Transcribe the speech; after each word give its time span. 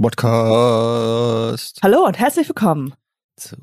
Schmodcast. 0.00 1.80
Hallo 1.82 2.06
und 2.06 2.18
herzlich 2.18 2.48
willkommen 2.48 2.94
zu 3.36 3.54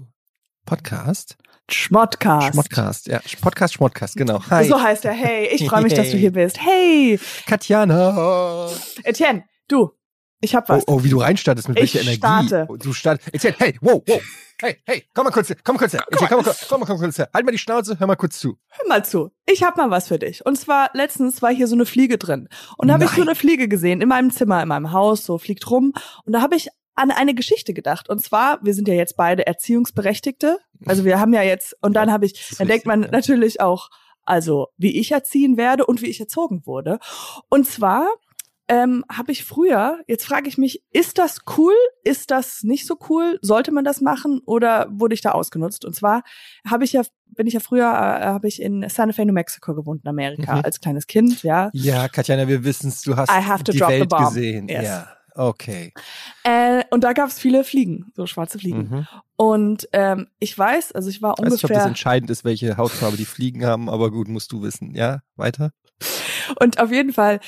Podcast. 0.67 1.35
Schmodcast. 1.67 2.53
Schmodcast, 2.53 3.07
ja. 3.07 3.21
Podcast, 3.41 3.73
Schmodcast, 3.73 4.15
genau. 4.15 4.39
Hi. 4.51 4.67
So 4.67 4.79
heißt 4.79 5.05
er. 5.05 5.13
Hey, 5.13 5.47
ich 5.47 5.67
freue 5.67 5.81
mich, 5.81 5.95
dass 5.95 6.05
du 6.07 6.13
Hey. 6.13 6.19
hier 6.19 6.31
bist. 6.33 6.59
Hey, 6.63 7.19
Katjana. 7.47 8.69
Etienne, 9.03 9.45
du, 9.67 9.89
ich 10.39 10.53
hab 10.53 10.69
Oh, 10.69 10.73
was. 10.75 10.83
oh, 10.87 11.03
wie 11.03 11.09
du 11.09 11.21
reinstartest, 11.21 11.69
mit 11.69 11.79
Ich 11.79 11.95
welcher 11.95 12.01
Energie. 12.01 12.17
starte. 12.19 12.65
Oh, 12.69 12.77
Du 12.77 12.93
startest. 12.93 13.33
Etienne, 13.33 13.55
hey, 13.57 13.75
wow, 13.81 14.03
wow. 14.05 14.21
Hey, 14.59 14.77
hey, 14.85 15.03
komm 15.13 15.25
mal 15.25 15.31
kurz 15.31 15.49
her, 15.49 15.57
komm 15.63 15.75
mal 15.75 15.79
kurz 15.79 15.93
her. 15.93 16.03
Etienne, 16.11 16.29
komm 16.29 16.37
mal, 16.37 16.43
kurz- 16.43 16.67
komm 16.67 16.79
mal, 16.79 16.85
komm 16.87 16.97
mal 16.97 17.03
kurz 17.05 17.17
her. 17.19 17.29
Halt 17.31 17.45
mal 17.45 17.51
die 17.51 17.59
Schnauze, 17.59 17.99
hör 17.99 18.07
mal 18.07 18.15
kurz 18.15 18.39
zu. 18.39 18.57
Hör 18.69 18.87
mal 18.87 19.05
zu. 19.05 19.29
Ich 19.45 19.61
hab 19.63 19.77
mal 19.77 19.91
was 19.91 20.07
für 20.07 20.17
dich. 20.17 20.43
Und 20.47 20.57
zwar 20.57 20.89
letztens 20.93 21.43
war 21.43 21.53
hier 21.53 21.67
so 21.67 21.75
eine 21.75 21.85
Fliege 21.85 22.17
drin. 22.17 22.49
Und 22.75 22.87
da 22.87 22.95
habe 22.95 23.05
ich 23.05 23.11
so 23.11 23.21
eine 23.21 23.35
Fliege 23.35 23.67
gesehen 23.67 24.01
in 24.01 24.09
meinem 24.09 24.31
Zimmer, 24.31 24.63
in 24.63 24.67
meinem 24.67 24.91
Haus, 24.93 25.25
so 25.25 25.37
fliegt 25.37 25.69
rum. 25.69 25.93
Und 26.25 26.33
da 26.33 26.41
habe 26.41 26.55
ich 26.55 26.69
an 26.95 27.11
eine 27.11 27.35
Geschichte 27.35 27.75
gedacht. 27.75 28.09
Und 28.09 28.23
zwar, 28.23 28.57
wir 28.63 28.73
sind 28.73 28.87
ja 28.87 28.95
jetzt 28.95 29.15
beide 29.15 29.45
Erziehungsberechtigte. 29.45 30.57
Also 30.87 31.05
wir 31.05 31.19
haben 31.19 31.33
ja 31.33 31.43
jetzt, 31.43 31.75
und 31.81 31.93
dann 31.93 32.11
habe 32.11 32.25
ich, 32.25 32.33
dann 32.57 32.67
denkt 32.67 32.71
richtig, 32.71 32.85
man 32.87 33.03
ja. 33.03 33.09
natürlich 33.11 33.61
auch, 33.61 33.89
also 34.25 34.69
wie 34.77 34.99
ich 34.99 35.11
erziehen 35.11 35.57
werde 35.57 35.85
und 35.85 36.01
wie 36.01 36.07
ich 36.07 36.19
erzogen 36.19 36.65
wurde. 36.65 36.97
Und 37.49 37.67
zwar 37.67 38.07
ähm, 38.69 39.05
habe 39.11 39.31
ich 39.31 39.45
früher, 39.45 39.99
jetzt 40.07 40.25
frage 40.25 40.49
ich 40.49 40.57
mich, 40.57 40.83
ist 40.91 41.17
das 41.17 41.39
cool? 41.57 41.73
Ist 42.03 42.31
das 42.31 42.63
nicht 42.63 42.85
so 42.85 42.97
cool? 43.09 43.39
Sollte 43.41 43.71
man 43.71 43.85
das 43.85 44.01
machen 44.01 44.41
oder 44.45 44.87
wurde 44.91 45.13
ich 45.13 45.21
da 45.21 45.31
ausgenutzt? 45.31 45.85
Und 45.85 45.95
zwar 45.95 46.23
habe 46.69 46.83
ich 46.83 46.93
ja, 46.93 47.03
bin 47.27 47.47
ich 47.47 47.53
ja 47.53 47.59
früher, 47.61 47.85
äh, 47.85 48.25
habe 48.25 48.47
ich 48.47 48.61
in 48.61 48.87
Santa 48.89 49.13
Fe, 49.13 49.25
New 49.25 49.33
Mexico 49.33 49.73
gewohnt 49.73 50.01
in 50.03 50.09
Amerika 50.09 50.55
Mhm. 50.55 50.61
als 50.65 50.81
kleines 50.81 51.07
Kind, 51.07 51.43
ja. 51.43 51.69
Ja, 51.73 52.07
Katjana, 52.09 52.47
wir 52.47 52.63
wissen's, 52.63 53.01
du 53.03 53.15
hast 53.15 53.29
die 53.29 53.79
Welt 53.79 54.09
gesehen. 54.09 54.67
Yes. 54.67 54.83
Ja, 54.83 55.07
okay. 55.35 55.93
Äh, 56.43 56.83
und 56.89 57.03
da 57.03 57.13
gab 57.13 57.29
es 57.29 57.39
viele 57.39 57.63
Fliegen, 57.63 58.11
so 58.15 58.25
schwarze 58.25 58.59
Fliegen. 58.59 58.89
Mhm. 58.89 59.07
Und 59.37 59.87
ähm, 59.93 60.27
ich 60.39 60.57
weiß, 60.57 60.91
also 60.91 61.09
ich 61.09 61.21
war 61.21 61.35
Ich 61.37 61.45
weiß 61.45 61.51
nicht, 61.53 61.63
ob 61.63 61.69
das 61.69 61.69
ungefähr 61.69 61.87
entscheidend 61.87 62.29
ist, 62.31 62.43
welche 62.43 62.75
Hautfarbe 62.75 63.15
die 63.17 63.25
Fliegen 63.25 63.65
haben, 63.65 63.89
aber 63.89 64.11
gut, 64.11 64.27
musst 64.27 64.51
du 64.51 64.61
wissen. 64.61 64.93
Ja, 64.95 65.21
weiter? 65.35 65.71
Und 66.59 66.79
auf 66.79 66.91
jeden 66.91 67.13
Fall, 67.13 67.39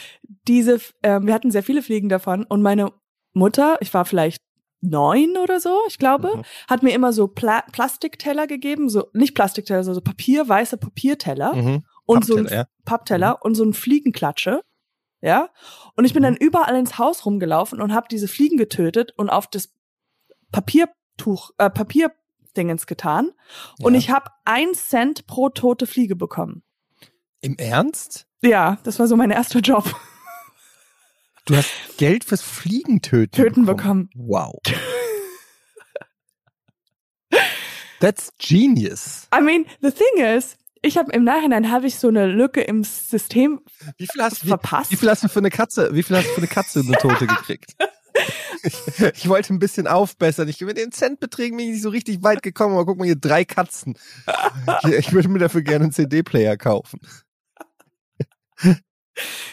diese, 0.48 0.80
ähm, 1.04 1.28
wir 1.28 1.34
hatten 1.34 1.52
sehr 1.52 1.64
viele 1.64 1.82
Fliegen 1.82 2.10
davon 2.10 2.44
und 2.46 2.62
meine 2.62 2.92
Mutter, 3.34 3.78
ich 3.82 3.94
war 3.94 4.06
vielleicht 4.06 4.42
neun 4.82 5.36
oder 5.38 5.60
so, 5.60 5.78
ich 5.88 5.98
glaube, 5.98 6.38
Mhm. 6.38 6.42
hat 6.70 6.84
mir 6.84 6.94
immer 6.94 7.12
so 7.14 7.28
Pla 7.28 7.64
Plastikteller 7.72 8.48
gegeben, 8.48 8.90
so 8.90 9.08
nicht 9.14 9.36
Plastikteller, 9.36 9.84
so, 9.84 9.94
so 9.94 10.02
Papier, 10.02 10.48
weiße 10.48 10.78
Papierteller 10.78 11.54
Mhm. 11.56 11.84
und 12.06 12.26
so 12.26 12.36
ein 12.38 12.44
Pappteller, 12.46 12.62
ja. 12.62 12.68
Pappteller 12.86 13.40
und 13.46 13.56
so 13.56 13.64
ein 13.66 13.74
Fliegenklatsche. 13.74 14.62
Ja? 15.22 15.50
Und 15.98 16.06
ich 16.06 16.14
bin 16.14 16.22
Mhm. 16.22 16.28
dann 16.28 16.36
überall 16.38 16.76
ins 16.78 16.98
Haus 16.98 17.26
rumgelaufen 17.26 17.82
und 17.82 17.94
habe 17.94 18.08
diese 18.10 18.30
Fliegen 18.30 18.56
getötet 18.58 19.12
und 19.18 19.30
auf 19.30 19.48
das 19.48 19.70
Papiertuch, 20.52 21.52
äh, 21.58 21.70
Papierdingens 21.70 22.88
getan. 22.88 23.32
Und 23.82 23.94
Ja. 23.94 24.00
ich 24.00 24.10
habe 24.10 24.32
ein 24.46 24.74
Cent 24.74 25.28
pro 25.28 25.50
tote 25.50 25.86
Fliege 25.88 26.16
bekommen. 26.16 26.64
Im 27.42 27.56
Ernst? 27.58 28.28
Ja, 28.42 28.78
das 28.84 29.00
war 29.00 29.08
so 29.08 29.16
mein 29.16 29.32
erster 29.32 29.60
Job. 29.60 29.94
Du 31.46 31.56
hast 31.56 31.72
Geld 31.98 32.24
fürs 32.24 32.42
Fliegen 32.42 33.02
töten, 33.02 33.32
Töten 33.36 33.66
bekommen. 33.66 34.10
Wow. 34.14 34.60
That's 38.00 38.32
genius. 38.38 39.28
I 39.36 39.42
mean, 39.42 39.66
the 39.82 39.92
thing 39.92 40.24
is, 40.24 40.58
ich 40.82 40.98
habe 40.98 41.12
im 41.12 41.24
Nachhinein 41.24 41.70
habe 41.72 41.88
ich 41.88 42.00
so 42.00 42.08
eine 42.08 42.28
Lücke 42.28 42.62
im 42.62 42.84
System 42.84 43.62
Wie 43.98 44.08
viel 44.08 44.22
hast, 44.22 44.46
wie, 44.46 44.50
verpasst. 44.50 44.92
wie 44.92 44.96
viel 44.96 45.10
hast 45.10 45.24
du 45.24 45.28
für 45.28 45.40
eine 45.40 45.50
Katze? 45.50 45.90
Wie 45.94 46.04
viel 46.04 46.16
hast 46.18 46.28
du 46.28 46.32
für 46.32 46.38
eine 46.38 46.48
Katze 46.48 46.80
eine 46.80 46.98
Tote 46.98 47.28
gekriegt? 47.28 47.76
Ich, 48.64 48.76
ich 49.16 49.28
wollte 49.30 49.54
ein 49.54 49.60
bisschen 49.60 49.88
aufbessern. 49.88 50.48
Ich 50.48 50.62
mit 50.62 50.78
den 50.78 50.92
Centbeträgen 50.92 51.58
bin 51.58 51.68
ich 51.68 51.74
nicht 51.74 51.84
so 51.84 51.90
richtig 51.90 52.24
weit 52.24 52.44
gekommen, 52.44 52.76
aber 52.76 52.86
guck 52.86 52.98
mal 53.00 53.06
hier, 53.06 53.16
drei 53.16 53.44
Katzen. 53.44 53.98
Ich, 54.84 54.92
ich 54.94 55.12
würde 55.14 55.28
mir 55.30 55.40
dafür 55.40 55.62
gerne 55.62 55.86
einen 55.86 55.94
CD-Player 55.94 56.58
kaufen. 56.58 57.00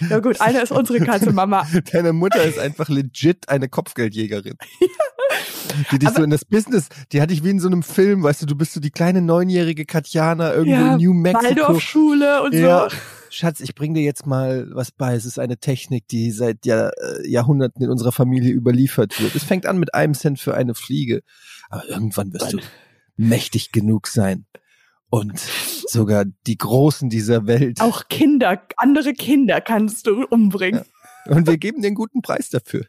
Ja 0.08 0.20
gut, 0.20 0.40
eine 0.40 0.60
ist 0.60 0.70
unsere 0.72 1.00
Katze 1.00 1.32
Mama. 1.32 1.66
Deine 1.92 2.12
Mutter 2.12 2.42
ist 2.44 2.58
einfach 2.58 2.88
legit 2.88 3.48
eine 3.48 3.68
Kopfgeldjägerin. 3.68 4.54
Die 5.90 5.98
dich 5.98 6.10
so 6.10 6.22
in 6.22 6.30
das 6.30 6.44
Business, 6.44 6.88
die 7.12 7.20
hatte 7.20 7.32
ich 7.32 7.42
wie 7.42 7.50
in 7.50 7.60
so 7.60 7.66
einem 7.66 7.82
Film, 7.82 8.22
weißt 8.22 8.42
du, 8.42 8.46
du 8.46 8.54
bist 8.54 8.72
so 8.72 8.80
die 8.80 8.90
kleine 8.90 9.20
neunjährige 9.20 9.84
Katjana 9.84 10.54
irgendwo 10.54 10.80
Ja, 10.80 10.92
in 10.94 10.98
New 11.02 11.12
Mexico. 11.12 11.44
Waldorfschule 11.44 12.42
und 12.42 12.54
Ja. 12.54 12.88
so. 12.88 12.96
Schatz, 13.28 13.60
ich 13.60 13.74
bring 13.74 13.92
dir 13.92 14.02
jetzt 14.02 14.24
mal 14.26 14.68
was 14.72 14.92
bei. 14.92 15.14
Es 15.14 15.26
ist 15.26 15.38
eine 15.38 15.58
Technik, 15.58 16.06
die 16.08 16.30
seit 16.30 16.64
Jahr, 16.64 16.92
äh, 16.96 17.28
Jahrhunderten 17.28 17.82
in 17.82 17.90
unserer 17.90 18.12
Familie 18.12 18.52
überliefert 18.52 19.20
wird. 19.20 19.34
Es 19.34 19.42
fängt 19.44 19.66
an 19.66 19.78
mit 19.78 19.94
einem 19.94 20.14
Cent 20.14 20.38
für 20.38 20.54
eine 20.54 20.74
Fliege. 20.74 21.22
Aber 21.68 21.86
irgendwann 21.88 22.32
wirst 22.32 22.52
du 22.52 22.58
mächtig 23.16 23.72
genug 23.72 24.06
sein. 24.06 24.46
Und 25.16 25.38
sogar 25.88 26.24
die 26.46 26.58
Großen 26.58 27.08
dieser 27.08 27.46
Welt. 27.46 27.80
Auch 27.80 28.08
Kinder, 28.08 28.62
andere 28.76 29.14
Kinder 29.14 29.60
kannst 29.62 30.06
du 30.06 30.26
umbringen. 30.26 30.82
Und 31.26 31.46
wir 31.46 31.56
geben 31.56 31.80
dir 31.80 31.88
einen 31.88 31.96
guten 31.96 32.20
Preis 32.20 32.50
dafür. 32.50 32.84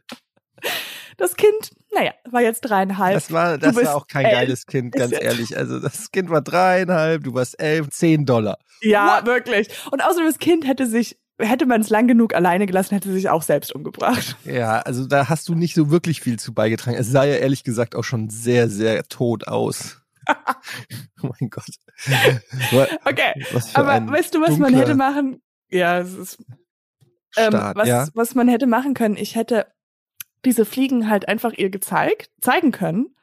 Das 1.18 1.36
Kind, 1.36 1.72
naja, 1.94 2.12
war 2.30 2.42
jetzt 2.42 2.62
dreieinhalb. 2.62 3.14
Das 3.14 3.32
war, 3.32 3.58
das 3.58 3.76
war 3.76 3.96
auch 3.96 4.08
kein 4.08 4.26
elf. 4.26 4.36
geiles 4.36 4.66
Kind, 4.66 4.94
ganz 4.94 5.14
ehrlich. 5.20 5.58
Also 5.58 5.80
das 5.80 6.12
Kind 6.12 6.30
war 6.30 6.42
dreieinhalb, 6.42 7.24
du 7.24 7.34
warst 7.34 7.60
elf, 7.60 7.90
zehn 7.90 8.26
Dollar. 8.26 8.58
ja, 8.82 9.22
wirklich. 9.26 9.70
Und 9.92 10.04
außerdem 10.04 10.28
das 10.28 10.38
Kind 10.38 10.68
hätte 10.68 10.86
sich, 10.86 11.18
hätte 11.40 11.66
man 11.66 11.82
es 11.82 11.90
lang 11.90 12.08
genug 12.08 12.36
alleine 12.36 12.66
gelassen, 12.66 12.94
hätte 12.94 13.12
sich 13.12 13.30
auch 13.30 13.42
selbst 13.42 13.74
umgebracht. 13.74 14.36
Ja, 14.44 14.80
also 14.82 15.08
da 15.08 15.30
hast 15.30 15.48
du 15.50 15.56
nicht 15.56 15.76
so 15.76 15.90
wirklich 15.90 16.22
viel 16.22 16.38
zu 16.38 16.54
beigetragen. 16.54 16.98
Es 16.98 17.10
sah 17.10 17.24
ja 17.24 17.36
ehrlich 17.36 17.64
gesagt 17.64 17.96
auch 17.96 18.04
schon 18.04 18.30
sehr, 18.30 18.70
sehr 18.70 19.08
tot 19.08 19.48
aus. 19.48 20.02
oh 21.24 21.30
mein 21.40 21.50
Gott. 21.50 21.66
Okay, 23.06 23.34
aber 23.74 24.08
weißt 24.12 24.34
du, 24.36 24.42
was 24.42 24.58
man 24.58 24.74
hätte 24.74 24.96
machen? 24.96 25.42
Ja, 25.70 26.00
es 26.00 26.14
ist 26.14 26.38
ähm, 27.36 27.50
Start, 27.52 27.76
was, 27.78 27.88
ja. 27.88 28.08
was 28.14 28.36
man 28.36 28.48
hätte 28.48 28.68
machen 28.68 28.94
können. 28.94 29.18
Ich 29.18 29.36
hätte 29.36 29.68
diese 30.46 30.66
Fliegen 30.66 31.10
halt 31.10 31.28
einfach 31.28 31.54
ihr 31.54 31.70
gezeigt, 31.70 32.32
zeigen 32.42 32.72
können. 32.72 33.16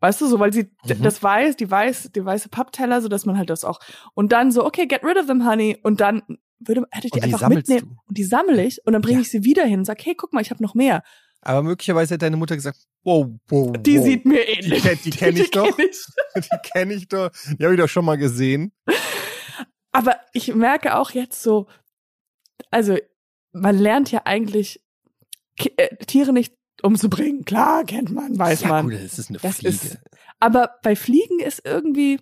Weißt 0.00 0.20
du, 0.20 0.26
so, 0.26 0.38
weil 0.38 0.52
sie 0.52 0.70
Mhm. 0.86 1.02
das 1.02 1.22
weiß, 1.22 1.56
die 1.56 1.70
weiß, 1.70 2.10
die 2.14 2.24
weiße 2.24 2.48
Pappteller, 2.48 3.00
so 3.00 3.08
dass 3.08 3.26
man 3.26 3.36
halt 3.36 3.50
das 3.50 3.64
auch 3.64 3.80
und 4.14 4.32
dann 4.32 4.52
so, 4.52 4.64
okay, 4.64 4.86
get 4.86 5.02
rid 5.04 5.16
of 5.16 5.26
them, 5.26 5.44
honey, 5.48 5.78
und 5.82 6.00
dann 6.00 6.22
würde 6.60 6.84
hätte 6.90 7.06
ich 7.08 7.12
die 7.12 7.18
Und 7.20 7.26
die 7.26 7.34
einfach 7.34 7.48
mitnehmen 7.48 7.88
du. 7.96 7.96
und 8.06 8.18
die 8.18 8.24
sammle 8.24 8.64
ich 8.64 8.84
und 8.86 8.92
dann 8.92 9.02
bringe 9.02 9.18
Ja. 9.18 9.22
ich 9.22 9.30
sie 9.30 9.44
wieder 9.44 9.64
hin 9.64 9.80
und 9.80 9.84
sag, 9.84 10.04
hey, 10.04 10.14
guck 10.16 10.32
mal, 10.32 10.40
ich 10.40 10.50
habe 10.50 10.62
noch 10.62 10.74
mehr. 10.74 11.02
Aber 11.40 11.62
möglicherweise 11.62 12.14
hat 12.14 12.22
deine 12.22 12.36
Mutter 12.36 12.56
gesagt, 12.56 12.78
wow, 13.04 13.28
wow, 13.48 13.72
Die 13.78 13.98
wow. 13.98 14.04
sieht 14.04 14.24
mir 14.24 14.44
die, 14.44 14.52
ähnlich. 14.52 14.82
kenn- 14.84 15.02
die 15.02 15.10
kenne 15.10 15.40
ich 15.40 15.50
doch. 15.50 15.76
kenn 15.76 15.86
ich. 15.88 16.04
Die 16.50 16.68
kenne 16.72 16.94
ich 16.94 17.08
doch. 17.08 17.30
Die 17.58 17.64
habe 17.64 17.74
ich 17.74 17.80
doch 17.80 17.88
schon 17.88 18.04
mal 18.04 18.16
gesehen. 18.18 18.72
Aber 19.92 20.20
ich 20.32 20.54
merke 20.54 20.96
auch 20.96 21.10
jetzt 21.12 21.42
so, 21.42 21.68
also 22.70 22.96
man 23.52 23.76
lernt 23.78 24.10
ja 24.12 24.22
eigentlich 24.26 24.82
äh, 25.76 25.96
Tiere 26.06 26.32
nicht 26.32 26.54
umzubringen. 26.82 27.44
Klar, 27.44 27.84
kennt 27.84 28.10
man, 28.10 28.38
weiß 28.38 28.60
ja, 28.62 28.68
man. 28.68 28.90
gut, 28.90 28.94
das 29.02 29.18
ist 29.18 29.30
eine 29.30 29.38
Das 29.38 29.56
Fliege. 29.58 29.74
ist- 29.74 29.98
Aber 30.38 30.76
bei 30.82 30.94
Fliegen 30.94 31.40
ist 31.40 31.62
irgendwie 31.64 32.20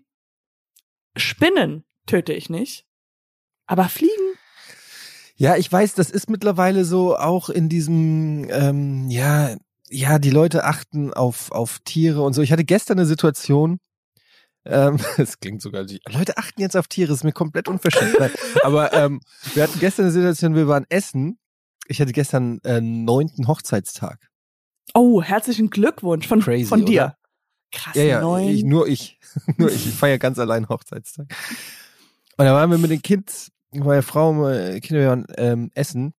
Spinnen 1.17 1.85
töte 2.07 2.33
ich 2.33 2.49
nicht. 2.51 2.87
Aber 3.67 3.89
Fliegen, 3.89 4.16
Ja, 5.37 5.56
ich 5.56 5.71
weiß, 5.71 5.94
das 5.94 6.11
ist 6.11 6.31
mittlerweile 6.31 6.85
so 6.85 7.17
auch 7.17 7.50
in 7.50 7.69
diesem, 7.69 8.49
ähm, 8.50 9.11
ja, 9.11 9.55
ja, 9.88 10.19
die 10.19 10.31
Leute 10.31 10.65
achten 10.65 11.12
auf, 11.12 11.53
auf 11.53 11.79
Tiere 11.85 12.23
und 12.23 12.33
so. 12.33 12.43
Ich 12.43 12.53
hatte 12.53 12.65
gestern 12.65 12.99
eine 12.99 13.06
Situation, 13.06 13.79
ähm, 14.65 14.99
es 15.19 15.38
klingt 15.38 15.62
sogar, 15.62 15.85
die 15.85 16.00
Leute 16.09 16.38
achten 16.38 16.61
jetzt 16.61 16.77
auf 16.77 16.88
Tiere, 16.88 17.12
ist 17.12 17.23
mir 17.25 17.33
komplett 17.33 17.69
unverschämt. 17.69 18.17
Aber 18.62 18.93
ähm, 18.93 19.21
wir 19.55 19.62
hatten 19.62 19.79
gestern 19.79 20.06
eine 20.06 20.12
Situation, 20.12 20.55
wir 20.55 20.69
waren 20.69 20.87
essen. 20.88 21.38
Ich 21.87 22.00
hatte 22.00 22.12
gestern 22.12 22.59
äh, 22.65 22.81
neunten 22.81 23.47
Hochzeitstag. 23.47 24.29
oh, 24.94 25.23
herzlichen 25.23 25.71
Glückwunsch 25.71 26.27
von, 26.27 26.41
Crazy, 26.41 26.65
von 26.65 26.85
dir. 26.85 27.03
oder? 27.03 27.17
Krass, 27.73 27.94
Ja, 27.94 28.03
ja, 28.05 28.21
neun. 28.21 28.49
ich, 28.49 28.65
nur 28.65 28.88
ich. 28.88 29.19
nur 29.56 29.71
ich. 29.71 29.87
Ich 29.87 29.94
feiere 29.94 30.19
ganz 30.19 30.38
allein 30.38 30.69
Hochzeitstag. 30.69 31.27
Und 32.38 32.44
da 32.44 32.55
waren 32.55 32.71
wir 32.71 32.79
mit 32.79 32.91
den 32.91 33.03
Kids, 33.03 33.50
meine 33.73 34.03
Frau, 34.03 34.33
meine 34.33 34.81
Kinder 34.81 35.03
wir 35.03 35.09
waren 35.09 35.27
ähm, 35.37 35.71
essen. 35.75 36.15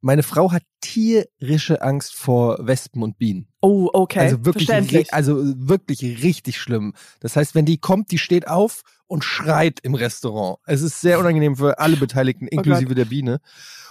Meine 0.00 0.22
Frau 0.22 0.52
hat 0.52 0.62
tierische 0.80 1.82
Angst 1.82 2.14
vor 2.14 2.58
Wespen 2.60 3.02
und 3.02 3.18
Bienen. 3.18 3.48
oh, 3.60 3.90
okay. 3.92 4.20
also 4.20 4.44
wirklich, 4.44 5.12
also 5.12 5.36
wirklich 5.42 6.22
richtig 6.22 6.58
schlimm. 6.58 6.94
Das 7.20 7.34
heißt, 7.34 7.54
wenn 7.54 7.64
die 7.64 7.78
kommt, 7.78 8.12
die 8.12 8.18
steht 8.18 8.46
auf 8.46 8.82
und 9.08 9.24
schreit 9.24 9.80
im 9.82 9.94
Restaurant. 9.94 10.58
Es 10.66 10.82
ist 10.82 11.00
sehr 11.00 11.18
unangenehm 11.18 11.56
für 11.56 11.78
alle 11.78 11.96
Beteiligten, 11.96 12.46
inklusive 12.46 12.94
der 12.94 13.06
Biene. 13.06 13.40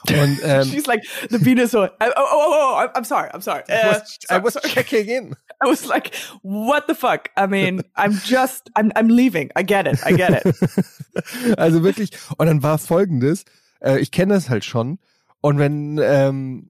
Und 0.07 0.39
ähm, 0.43 0.63
She's 0.71 0.85
like, 0.85 1.03
the 1.29 1.39
bean 1.39 1.57
is 1.57 1.71
so, 1.71 1.83
oh, 1.83 1.89
oh, 1.99 2.11
oh, 2.15 2.53
oh, 2.53 2.87
I'm 2.95 3.03
sorry, 3.03 3.29
I'm 3.33 3.41
sorry. 3.41 3.63
I 3.67 3.73
Uh, 3.73 3.91
was, 3.91 4.17
I 4.29 4.43
was 4.43 4.53
sorry. 4.53 4.69
checking 4.69 5.07
in. 5.07 5.35
I 5.61 5.67
was 5.67 5.85
like, 5.85 6.11
what 6.43 6.85
the 6.87 6.95
fuck? 6.95 7.29
I 7.35 7.47
mean, 7.47 7.81
I'm 7.95 8.13
just, 8.23 8.69
I'm, 8.75 8.91
I'm 8.95 9.09
leaving. 9.09 9.49
I 9.55 9.63
get 9.63 9.87
it, 9.87 9.99
I 10.05 10.13
get 10.13 10.45
it. 10.45 11.57
also 11.57 11.83
wirklich. 11.83 12.11
Und 12.37 12.47
dann 12.47 12.61
war 12.63 12.77
folgendes, 12.77 13.43
äh, 13.81 13.99
ich 13.99 14.11
kenne 14.11 14.35
das 14.35 14.49
halt 14.49 14.63
schon. 14.63 14.99
Und 15.47 15.57
wenn, 15.59 15.99
ähm, 16.01 16.69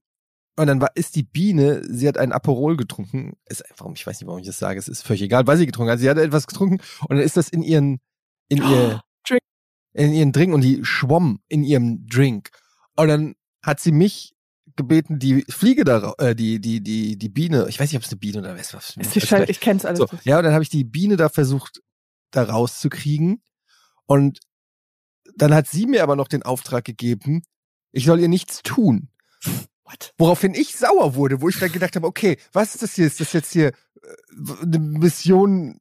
Und 0.60 0.66
dann 0.68 0.82
war, 0.82 0.90
ist 0.96 1.16
die 1.16 1.24
Biene, 1.24 1.84
sie 1.88 2.08
hat 2.08 2.18
einen 2.18 2.32
Aperol 2.32 2.78
getrunken. 2.78 3.34
Ist 3.46 3.64
einfach, 3.70 3.86
ich 3.94 4.06
weiß 4.08 4.20
nicht, 4.20 4.28
warum 4.28 4.40
ich 4.40 4.48
das 4.48 4.58
sage, 4.58 4.80
es 4.80 4.88
ist 4.88 5.04
völlig 5.04 5.22
egal, 5.22 5.46
was 5.46 5.60
sie 5.60 5.66
getrunken 5.68 5.92
hat. 5.92 6.00
Sie 6.00 6.10
hat 6.10 6.18
etwas 6.18 6.48
getrunken 6.48 6.80
und 7.02 7.12
dann 7.18 7.20
ist 7.20 7.38
das 7.38 7.50
in 7.50 7.62
ihren, 7.62 8.00
in 8.50 8.58
ihr, 8.64 9.02
Drink. 9.28 9.42
in 9.94 10.14
ihren 10.14 10.32
Drink 10.32 10.54
und 10.56 10.62
die 10.62 10.84
schwamm 10.84 11.40
in 11.48 11.64
ihrem 11.64 12.08
Drink. 12.08 12.50
Und 12.96 13.08
dann 13.08 13.36
hat 13.64 13.80
sie 13.80 13.92
mich 13.92 14.34
gebeten, 14.76 15.20
die 15.20 15.44
Fliege 15.50 15.84
da, 15.84 16.14
äh, 16.18 16.36
die, 16.36 16.60
die, 16.60 16.82
die, 16.82 17.18
die 17.18 17.30
Biene, 17.30 17.68
ich 17.70 17.80
weiß 17.80 17.92
nicht, 17.92 17.98
ob 17.98 18.04
es 18.04 18.12
eine 18.12 18.20
Biene 18.20 18.40
oder 18.40 18.58
was, 18.58 18.74
was 18.74 18.96
Ist 18.98 19.16
die 19.16 19.22
vielleicht- 19.22 19.50
ich 19.50 19.60
kenn's 19.60 19.86
alles. 19.86 20.00
so, 20.00 20.08
ja, 20.24 20.38
und 20.38 20.44
dann 20.44 20.54
habe 20.54 20.64
ich 20.64 20.70
die 20.70 20.84
Biene 20.84 21.18
da 21.18 21.30
versucht, 21.30 21.82
da 22.32 22.44
rauszukriegen. 22.44 23.42
Und 24.06 24.40
dann 25.36 25.54
hat 25.54 25.68
sie 25.68 25.86
mir 25.86 26.02
aber 26.04 26.16
noch 26.16 26.28
den 26.28 26.42
Auftrag 26.44 26.84
gegeben, 26.86 27.44
ich 27.92 28.06
soll 28.06 28.20
ihr 28.20 28.28
nichts 28.28 28.62
tun. 28.64 29.10
What? 29.84 30.14
Woraufhin 30.18 30.54
ich 30.54 30.76
sauer 30.76 31.16
wurde, 31.16 31.42
wo 31.42 31.50
ich 31.50 31.60
dann 31.60 31.72
gedacht 31.72 31.96
habe, 31.96 32.08
okay, 32.08 32.38
was 32.54 32.76
ist 32.76 32.84
das 32.84 32.94
hier? 32.96 33.08
Ist 33.08 33.20
das 33.22 33.32
jetzt 33.34 33.54
hier 33.54 33.68
äh, 33.68 33.74
eine 34.62 34.80
Mission 34.80 35.80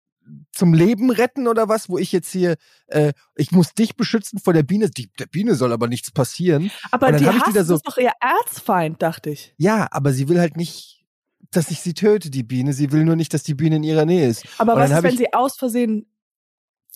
zum 0.52 0.74
Leben 0.74 1.10
retten 1.10 1.48
oder 1.48 1.68
was? 1.68 1.88
Wo 1.88 1.98
ich 1.98 2.12
jetzt 2.12 2.30
hier, 2.30 2.56
äh, 2.86 3.12
ich 3.34 3.50
muss 3.52 3.74
dich 3.74 3.96
beschützen 3.96 4.38
vor 4.38 4.52
der 4.52 4.62
Biene. 4.62 4.90
Die, 4.90 5.10
der 5.18 5.26
Biene 5.26 5.54
soll 5.56 5.72
aber 5.72 5.88
nichts 5.88 6.10
passieren. 6.10 6.70
Aber 6.90 7.10
die 7.12 7.24
da 7.24 7.64
so- 7.64 7.76
ist 7.76 7.86
doch 7.86 7.98
ihr 7.98 8.12
Erzfeind, 8.20 9.02
dachte 9.02 9.30
ich. 9.30 9.54
Ja, 9.56 9.88
aber 9.90 10.12
sie 10.12 10.28
will 10.28 10.38
halt 10.40 10.56
nicht, 10.56 11.04
dass 11.50 11.70
ich 11.70 11.80
sie 11.80 11.94
töte, 11.94 12.30
die 12.30 12.42
Biene. 12.42 12.72
Sie 12.72 12.92
will 12.92 13.04
nur 13.04 13.16
nicht, 13.16 13.34
dass 13.34 13.42
die 13.42 13.54
Biene 13.54 13.76
in 13.76 13.82
ihrer 13.84 14.04
Nähe 14.04 14.28
ist. 14.28 14.44
Aber 14.58 14.76
was 14.76 14.90
ist, 14.90 15.02
wenn 15.02 15.12
ich- 15.12 15.18
sie 15.18 15.32
aus 15.32 15.56
Versehen 15.56 16.06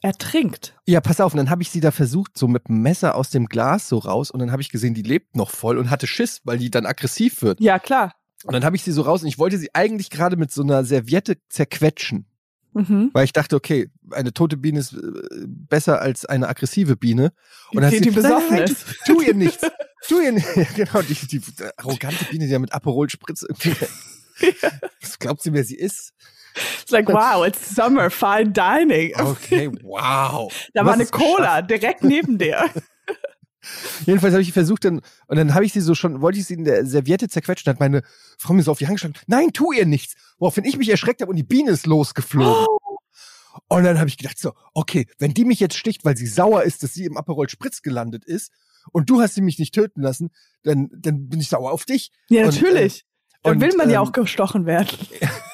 ertrinkt? 0.02 0.74
Ja, 0.86 1.00
pass 1.00 1.20
auf, 1.20 1.32
und 1.32 1.38
dann 1.38 1.50
habe 1.50 1.62
ich 1.62 1.70
sie 1.70 1.80
da 1.80 1.90
versucht, 1.90 2.36
so 2.38 2.48
mit 2.48 2.68
dem 2.68 2.82
Messer 2.82 3.14
aus 3.14 3.30
dem 3.30 3.46
Glas 3.46 3.88
so 3.88 3.98
raus, 3.98 4.30
und 4.30 4.40
dann 4.40 4.50
habe 4.52 4.62
ich 4.62 4.70
gesehen, 4.70 4.94
die 4.94 5.02
lebt 5.02 5.36
noch 5.36 5.50
voll 5.50 5.78
und 5.78 5.90
hatte 5.90 6.06
Schiss, 6.06 6.40
weil 6.44 6.58
die 6.58 6.70
dann 6.70 6.86
aggressiv 6.86 7.42
wird. 7.42 7.60
Ja, 7.60 7.78
klar. 7.78 8.14
Und 8.44 8.54
dann 8.54 8.64
habe 8.64 8.74
ich 8.76 8.82
sie 8.82 8.92
so 8.92 9.02
raus 9.02 9.22
und 9.22 9.28
ich 9.28 9.38
wollte 9.38 9.58
sie 9.58 9.68
eigentlich 9.74 10.08
gerade 10.10 10.36
mit 10.36 10.50
so 10.50 10.62
einer 10.62 10.84
Serviette 10.84 11.36
zerquetschen, 11.50 12.26
Mhm. 12.72 13.10
weil 13.12 13.24
ich 13.24 13.32
dachte, 13.32 13.56
okay, 13.56 13.90
eine 14.12 14.32
tote 14.32 14.56
Biene 14.56 14.78
ist 14.78 14.92
äh, 14.92 15.00
besser 15.46 16.00
als 16.00 16.24
eine 16.24 16.48
aggressive 16.48 16.96
Biene. 16.96 17.32
Und 17.72 17.82
dann 17.82 17.90
Die- 17.90 17.96
hat 17.98 18.04
die 18.04 18.10
sie, 18.10 18.14
besoffen 18.14 18.58
ist. 18.58 18.86
Tu, 19.04 19.14
tu 19.14 19.20
ihr 19.22 19.34
nichts. 19.34 19.66
Tu 20.06 20.20
ihr 20.20 20.30
nichts. 20.32 20.54
genau, 20.76 21.02
die, 21.02 21.14
die 21.26 21.42
arrogante 21.76 22.24
Biene, 22.26 22.46
die 22.46 22.52
ja 22.52 22.58
mit 22.60 22.72
Aperol 22.72 23.10
spritzt 23.10 23.42
irgendwie. 23.48 23.74
Was 25.02 25.18
glaubt 25.18 25.42
sie, 25.42 25.52
wer 25.52 25.64
sie 25.64 25.76
ist? 25.76 26.12
It's 26.82 26.90
like, 26.90 27.08
wow, 27.08 27.44
it's 27.46 27.74
summer, 27.74 28.10
fine 28.10 28.52
dining. 28.52 29.14
Okay, 29.20 29.70
wow. 29.82 30.52
Da 30.74 30.84
war 30.84 30.94
eine. 30.94 31.06
Cola 31.06 31.62
direkt 31.62 32.02
neben 32.02 32.38
dir. 32.38 32.64
Jedenfalls 34.06 34.32
habe 34.32 34.42
ich 34.42 34.52
versucht, 34.52 34.84
dann, 34.84 35.00
und 35.26 35.36
dann 35.36 35.54
habe 35.54 35.64
ich 35.64 35.72
sie 35.72 35.80
so 35.80 35.94
schon, 35.94 36.22
wollte 36.22 36.38
ich 36.38 36.46
sie 36.46 36.54
in 36.54 36.64
der 36.64 36.86
Serviette 36.86 37.28
zerquetschen, 37.28 37.70
hat 37.70 37.78
meine 37.78 38.02
Frau 38.38 38.54
mir 38.54 38.62
so 38.62 38.70
auf 38.70 38.78
die 38.78 38.86
Hand 38.86 38.96
geschlagen, 38.96 39.14
nein, 39.26 39.52
tu 39.52 39.72
ihr 39.72 39.86
nichts. 39.86 40.14
Woraufhin 40.38 40.64
ich 40.64 40.78
mich 40.78 40.88
erschreckt 40.88 41.20
habe 41.20 41.30
und 41.30 41.36
die 41.36 41.42
Biene 41.42 41.70
ist 41.70 41.86
losgeflogen. 41.86 42.66
Und 43.68 43.84
dann 43.84 43.98
habe 43.98 44.08
ich 44.08 44.16
gedacht 44.16 44.38
so, 44.38 44.52
okay, 44.74 45.06
wenn 45.18 45.34
die 45.34 45.44
mich 45.44 45.60
jetzt 45.60 45.76
sticht, 45.76 46.04
weil 46.04 46.16
sie 46.16 46.26
sauer 46.26 46.62
ist, 46.62 46.82
dass 46.82 46.94
sie 46.94 47.04
im 47.04 47.16
Aperol 47.16 47.48
Spritz 47.48 47.82
gelandet 47.82 48.24
ist 48.24 48.52
und 48.92 49.10
du 49.10 49.20
hast 49.20 49.34
sie 49.34 49.42
mich 49.42 49.58
nicht 49.58 49.74
töten 49.74 50.00
lassen, 50.00 50.30
dann, 50.62 50.88
dann 50.92 51.28
bin 51.28 51.40
ich 51.40 51.48
sauer 51.48 51.72
auf 51.72 51.84
dich. 51.84 52.10
Ja, 52.28 52.44
Und, 52.44 52.54
natürlich. 52.54 53.04
Dann 53.42 53.54
und, 53.54 53.60
will 53.60 53.76
man 53.76 53.90
ja 53.90 54.00
ähm, 54.00 54.08
auch 54.08 54.12
gestochen 54.12 54.66
werden. 54.66 54.96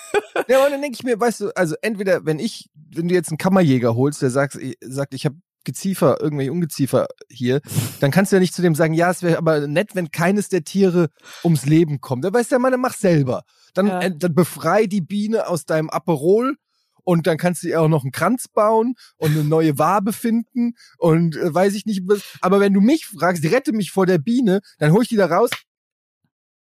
Ja, 0.49 0.65
und 0.65 0.73
dann 0.73 0.83
denke 0.83 0.97
ich 0.99 1.03
mir, 1.03 1.19
weißt 1.19 1.41
du, 1.41 1.51
also 1.57 1.75
entweder, 1.83 2.25
wenn 2.25 2.39
ich, 2.39 2.71
wenn 2.75 3.09
du 3.09 3.15
jetzt 3.15 3.29
einen 3.31 3.39
Kammerjäger 3.39 3.95
holst, 3.95 4.23
der 4.23 4.31
sagt, 4.31 4.59
sagt 4.81 5.15
ich 5.15 5.25
habe 5.25 5.37
Geziefer, 5.65 6.21
irgendwelche 6.21 6.53
Ungeziefer 6.53 7.09
hier, 7.29 7.61
dann 8.01 8.11
kannst 8.11 8.31
du 8.31 8.37
ja 8.37 8.41
nicht 8.41 8.55
zu 8.55 8.63
dem 8.63 8.75
sagen, 8.75 8.95
ja, 8.95 9.11
es 9.11 9.23
wäre 9.23 9.37
aber 9.39 9.67
nett, 9.67 9.95
wenn 9.95 10.11
keines 10.11 10.49
der 10.49 10.63
Tiere 10.63 11.09
ums 11.43 11.67
Leben 11.67 12.01
kommt. 12.01 12.25
Da 12.25 12.33
weiß 12.33 12.49
der 12.49 12.61
Mann, 12.61 12.71
dann 12.73 12.81
mach 12.81 12.95
selber. 12.95 13.43
Dann, 13.75 13.89
Ja. 13.89 14.01
äh, 14.01 14.13
dann 14.17 14.35
befrei 14.35 14.87
die 14.87 15.01
Biene 15.01 15.49
aus 15.49 15.65
deinem 15.67 15.91
Aperol 15.91 16.57
und 17.03 17.27
dann 17.27 17.37
kannst 17.37 17.63
du 17.63 17.69
ihr 17.69 17.81
auch 17.81 17.89
noch 17.89 18.05
einen 18.05 18.13
Kranz 18.13 18.47
bauen 18.49 18.95
und 19.17 19.33
eine 19.33 19.45
neue 19.45 19.79
Wabe 19.79 20.13
finden 20.13 20.75
und 20.99 21.37
äh, 21.37 21.53
weiß 21.53 21.75
ich 21.75 21.85
nicht 21.85 22.03
was. 22.07 22.23
Aber 22.41 22.61
wenn 22.61 22.73
du 22.73 22.81
mich 22.81 23.07
fragst, 23.07 23.45
rette 23.45 23.73
mich 23.73 23.91
vor 23.91 24.07
der 24.07 24.19
Biene, 24.19 24.61
dann 24.79 24.93
hol 24.93 25.03
ich 25.03 25.09
die 25.09 25.17
da 25.17 25.27
raus 25.27 25.51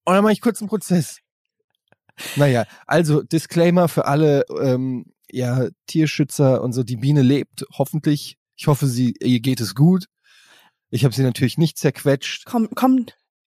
und 0.05 0.13
dann 0.13 0.23
mache 0.23 0.33
ich 0.33 0.41
kurz 0.41 0.61
einen 0.61 0.69
Prozess. 0.69 1.17
Naja, 2.35 2.65
also 2.87 3.21
Disclaimer 3.21 3.87
für 3.87 4.05
alle 4.05 4.45
ähm, 4.61 5.05
ja, 5.31 5.67
Tierschützer 5.87 6.61
und 6.61 6.73
so, 6.73 6.83
die 6.83 6.97
Biene 6.97 7.21
lebt, 7.21 7.65
hoffentlich. 7.77 8.37
Ich 8.55 8.67
hoffe, 8.67 8.87
sie, 8.87 9.15
ihr 9.21 9.39
geht 9.39 9.61
es 9.61 9.75
gut. 9.75 10.05
Ich 10.89 11.03
habe 11.05 11.15
sie 11.15 11.23
natürlich 11.23 11.57
nicht 11.57 11.77
zerquetscht. 11.77 12.45
Komm, 12.45 12.69
komm, 12.75 13.05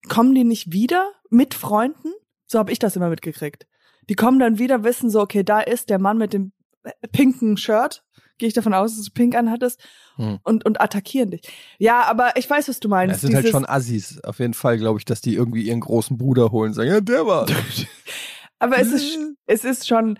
kommen 0.08 0.34
die 0.34 0.44
nicht 0.44 0.72
wieder 0.72 1.12
mit 1.30 1.54
Freunden? 1.54 2.12
So 2.46 2.58
habe 2.58 2.72
ich 2.72 2.78
das 2.78 2.96
immer 2.96 3.08
mitgekriegt. 3.10 3.66
Die 4.08 4.14
kommen 4.14 4.38
dann 4.38 4.58
wieder, 4.58 4.82
wissen 4.84 5.10
so, 5.10 5.20
okay, 5.20 5.42
da 5.44 5.60
ist 5.60 5.88
der 5.90 5.98
Mann 5.98 6.18
mit 6.18 6.32
dem 6.32 6.52
äh, 6.84 6.90
pinken 7.12 7.56
Shirt. 7.56 8.02
Gehe 8.38 8.48
ich 8.48 8.54
davon 8.54 8.74
aus, 8.74 8.96
dass 8.96 9.04
du 9.06 9.12
pink 9.12 9.34
anhattest 9.36 9.80
Hm. 10.16 10.38
und, 10.44 10.64
und 10.64 10.80
attackieren 10.80 11.30
dich. 11.30 11.42
Ja, 11.78 12.02
aber 12.04 12.36
ich 12.36 12.48
weiß, 12.48 12.68
was 12.68 12.78
du 12.80 12.88
Ja, 12.88 12.90
meinst. 12.90 13.16
es 13.16 13.20
sind 13.22 13.34
halt 13.34 13.44
Dieses- 13.44 13.52
schon 13.52 13.66
Assis. 13.66 14.20
Auf 14.24 14.38
jeden 14.38 14.54
Fall 14.54 14.78
glaube 14.78 14.98
ich, 14.98 15.04
dass 15.04 15.20
die 15.20 15.34
irgendwie 15.34 15.62
ihren 15.62 15.80
großen 15.80 16.16
Bruder 16.18 16.50
holen 16.52 16.70
und 16.70 16.74
sagen, 16.74 16.88
ja, 16.90 17.00
der 17.00 17.26
war. 17.26 17.46
Aber 18.58 18.78
es 18.78 18.92
ist, 18.92 19.18
es 19.46 19.64
ist 19.64 19.86
schon, 19.86 20.18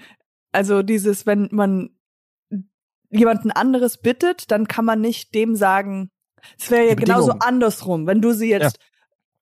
also 0.53 0.83
dieses, 0.83 1.27
wenn 1.27 1.49
man 1.51 1.91
jemanden 3.11 3.51
anderes 3.51 3.99
bittet, 3.99 4.51
dann 4.51 4.69
kann 4.69 4.85
man 4.85 5.01
nicht 5.01 5.35
dem 5.35 5.55
sagen, 5.55 6.11
es 6.59 6.71
wäre 6.71 6.89
ja 6.89 6.95
genauso 6.95 7.33
andersrum. 7.33 8.07
Wenn 8.07 8.21
du 8.21 8.33
sie 8.33 8.51
jetzt 8.51 8.79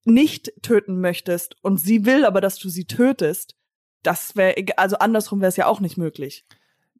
nicht 0.04 0.52
töten 0.62 1.00
möchtest 1.00 1.56
und 1.62 1.78
sie 1.78 2.04
will 2.04 2.24
aber, 2.24 2.40
dass 2.40 2.58
du 2.58 2.68
sie 2.68 2.84
tötest, 2.84 3.54
das 4.02 4.36
wäre, 4.36 4.54
also 4.76 4.98
andersrum 4.98 5.40
wäre 5.40 5.48
es 5.48 5.56
ja 5.56 5.66
auch 5.66 5.80
nicht 5.80 5.96
möglich. 5.96 6.44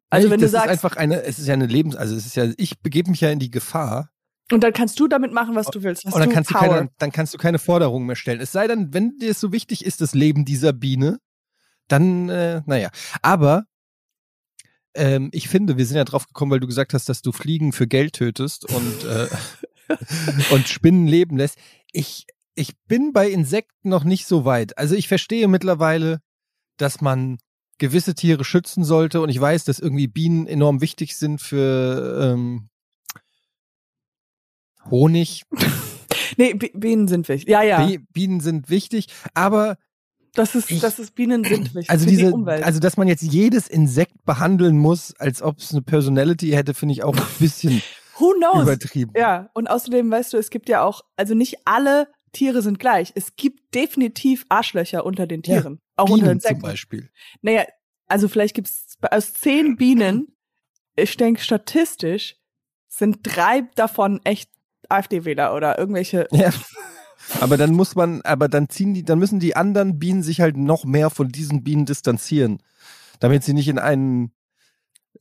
Also 0.09 0.27
Nee, 0.27 0.33
wenn 0.33 0.41
das 0.41 0.51
du 0.51 0.57
sagst, 0.57 0.67
ist 0.67 0.83
einfach 0.83 0.97
eine, 0.97 1.23
es 1.23 1.39
ist 1.39 1.47
ja 1.47 1.53
eine 1.53 1.65
Lebens, 1.65 1.95
also 1.95 2.15
es 2.15 2.25
ist 2.25 2.35
ja, 2.35 2.47
ich 2.57 2.79
begebe 2.79 3.09
mich 3.09 3.21
ja 3.21 3.29
in 3.29 3.39
die 3.39 3.51
Gefahr 3.51 4.09
und 4.51 4.63
dann 4.63 4.73
kannst 4.73 4.99
du 4.99 5.07
damit 5.07 5.33
machen, 5.33 5.55
was 5.55 5.67
du 5.67 5.83
willst. 5.83 6.05
Und 6.05 6.15
dann 6.15 6.29
kannst 6.29 6.51
du 6.51 6.55
keine, 6.55 6.89
dann 6.97 7.11
kannst 7.11 7.33
du 7.33 7.37
keine 7.37 7.59
Forderungen 7.59 8.05
mehr 8.05 8.15
stellen. 8.15 8.39
Es 8.39 8.51
sei 8.51 8.67
denn, 8.67 8.93
wenn 8.93 9.17
dir 9.17 9.31
es 9.31 9.39
so 9.39 9.51
wichtig 9.51 9.85
ist, 9.85 10.01
das 10.01 10.13
Leben 10.13 10.45
dieser 10.45 10.73
Biene, 10.73 11.19
dann, 11.87 12.29
äh, 12.29 12.61
naja. 12.65 12.89
Aber 13.21 13.65
ähm, 14.95 15.29
ich 15.33 15.47
finde, 15.49 15.77
wir 15.77 15.85
sind 15.85 15.97
ja 15.97 16.03
drauf 16.05 16.27
gekommen, 16.27 16.51
weil 16.51 16.59
du 16.59 16.67
gesagt 16.67 16.93
hast, 16.93 17.09
dass 17.09 17.21
du 17.21 17.31
Fliegen 17.31 17.71
für 17.73 17.87
Geld 17.87 18.13
tötest 18.13 18.65
und 18.69 19.03
äh, 19.05 19.27
und 20.51 20.67
Spinnen 20.67 21.07
leben 21.07 21.37
lässt. 21.37 21.57
Ich 21.91 22.25
ich 22.55 22.73
bin 22.87 23.13
bei 23.13 23.29
Insekten 23.29 23.89
noch 23.89 24.03
nicht 24.03 24.27
so 24.27 24.45
weit. 24.45 24.77
Also 24.77 24.93
ich 24.95 25.07
verstehe 25.07 25.47
mittlerweile, 25.47 26.19
dass 26.77 27.01
man 27.01 27.39
gewisse 27.79 28.13
Tiere 28.13 28.45
schützen 28.45 28.83
sollte 28.83 29.21
und 29.21 29.29
ich 29.29 29.41
weiß, 29.41 29.65
dass 29.65 29.79
irgendwie 29.79 30.07
Bienen 30.07 30.45
enorm 30.45 30.79
wichtig 30.79 31.17
sind 31.17 31.41
für 31.41 32.33
ähm, 32.33 32.69
Honig. 34.89 35.43
Nee, 36.35 36.55
Bi- 36.55 36.71
Bienen 36.73 37.07
sind 37.07 37.29
wichtig. 37.29 37.47
Ja, 37.47 37.61
ja. 37.61 37.85
Bi- 37.85 37.99
Bienen 38.11 38.39
sind 38.39 38.67
wichtig, 38.71 39.05
aber 39.35 39.77
Das 40.35 40.55
ist, 40.55 40.71
Ich- 40.71 40.81
das 40.81 40.97
ist 40.99 41.13
Bienen 41.15 41.43
sind 41.43 41.75
wichtig. 41.75 41.89
also 41.89 42.05
für 42.05 42.09
diese, 42.09 42.25
die 42.27 42.31
Umwelt. 42.31 42.63
also 42.63 42.79
dass 42.79 42.97
man 42.97 43.07
jetzt 43.07 43.21
jedes 43.21 43.67
Insekt 43.67 44.25
behandeln 44.25 44.77
muss, 44.77 45.13
als 45.19 45.41
ob 45.41 45.59
es 45.59 45.71
eine 45.71 45.81
Personality 45.83 46.49
hätte, 46.49 46.73
finde 46.73 46.93
ich 46.93 47.03
auch 47.03 47.15
ein 47.15 47.23
bisschen 47.39 47.81
Who 48.17 48.33
knows? 48.37 48.63
übertrieben. 48.63 49.11
Ja, 49.15 49.49
und 49.53 49.67
außerdem 49.69 50.09
weißt 50.09 50.33
du, 50.33 50.37
es 50.37 50.49
gibt 50.49 50.69
ja 50.69 50.83
auch, 50.83 51.01
also 51.17 51.35
nicht 51.35 51.57
alle 51.65 52.07
Tiere 52.31 52.61
sind 52.63 52.79
gleich. 52.79 53.11
Es 53.15 53.35
gibt 53.35 53.75
definitiv 53.75 54.45
Arschlöcher 54.49 55.05
unter 55.05 55.27
den 55.27 55.41
Ja, 55.45 55.61
Tieren. 55.61 55.79
auch 55.95 56.09
unter 56.09 56.25
Bienen 56.25 56.39
zum 56.41 56.49
Insekten. 56.49 56.61
Beispiel. 56.61 57.09
Naja, 57.41 57.65
also 58.07 58.27
vielleicht 58.27 58.55
gibt's 58.55 58.97
aus 59.11 59.33
zehn 59.33 59.75
Bienen, 59.77 60.35
ich 60.95 61.15
denke 61.17 61.41
statistisch, 61.41 62.35
sind 62.87 63.19
drei 63.23 63.61
davon 63.75 64.19
echt 64.23 64.49
AfD-Wähler 64.89 65.55
oder 65.55 65.77
irgendwelche. 65.79 66.27
Ja. 66.31 66.51
Aber 67.39 67.57
dann 67.57 67.71
muss 67.73 67.95
man, 67.95 68.21
aber 68.23 68.47
dann 68.47 68.69
ziehen 68.69 68.93
die, 68.93 69.03
dann 69.03 69.19
müssen 69.19 69.39
die 69.39 69.55
anderen 69.55 69.99
Bienen 69.99 70.23
sich 70.23 70.41
halt 70.41 70.57
noch 70.57 70.85
mehr 70.85 71.09
von 71.09 71.29
diesen 71.29 71.63
Bienen 71.63 71.85
distanzieren, 71.85 72.59
damit 73.19 73.43
sie 73.43 73.53
nicht 73.53 73.67
in 73.67 73.79
einen 73.79 74.31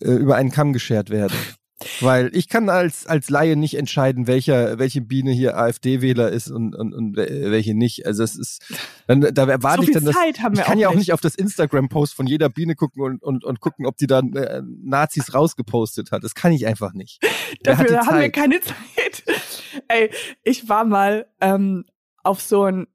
äh, 0.01 0.11
über 0.11 0.37
einen 0.37 0.51
Kamm 0.51 0.73
geschert 0.73 1.11
werden. 1.11 1.37
Weil 2.01 2.31
ich 2.33 2.49
kann 2.49 2.69
als 2.69 3.09
als 3.09 3.29
Laie 3.29 3.57
nicht 3.57 3.75
entscheiden, 3.77 4.29
welcher 4.29 4.79
welche 4.79 5.01
Biene 5.01 5.33
hier 5.33 5.57
AfD-Wähler 5.59 6.31
ist 6.31 6.49
und, 6.49 6.77
und, 6.77 6.95
und 6.95 7.17
wel- 7.17 7.51
welche 7.51 7.75
nicht. 7.75 8.07
Also 8.07 8.23
es 8.23 8.37
ist, 8.37 8.63
dann, 9.09 9.21
da 9.21 9.49
erwarte 9.49 9.83
so 9.83 9.89
ich 9.89 9.95
dann, 9.95 10.05
dass 10.05 10.15
ich 10.25 10.35
kann 10.37 10.57
auch 10.57 10.77
ja 10.77 10.89
auch 10.91 10.95
nicht. 10.95 11.13
auf 11.13 11.21
das 11.21 11.35
Instagram-Post 11.35 12.15
von 12.15 12.29
jeder 12.29 12.49
Biene 12.51 12.77
gucken 12.77 13.03
und, 13.03 13.21
und, 13.25 13.45
und 13.45 13.59
gucken, 13.59 13.87
ob 13.87 13.97
die 13.97 14.07
dann 14.07 14.33
äh, 14.35 14.63
Nazis 14.65 15.35
rausgepostet 15.35 16.13
hat. 16.13 16.23
Das 16.23 16.37
kann 16.37 16.53
ich 16.53 16.69
einfach 16.69 16.93
nicht. 16.93 17.19
Dafür 17.65 18.07
haben 18.07 18.21
wir 18.21 18.31
keine 18.31 18.61
Zeit. 18.61 19.25
Ey, 19.89 20.11
ich 20.45 20.69
war 20.69 20.85
mal 20.85 21.27
ähm, 21.41 21.85
auf 22.23 22.41
so 22.41 22.65
ein 22.65 22.87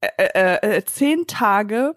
äh, 0.00 0.08
äh, 0.34 0.76
äh, 0.76 0.84
zehn 0.84 1.26
Tage, 1.26 1.94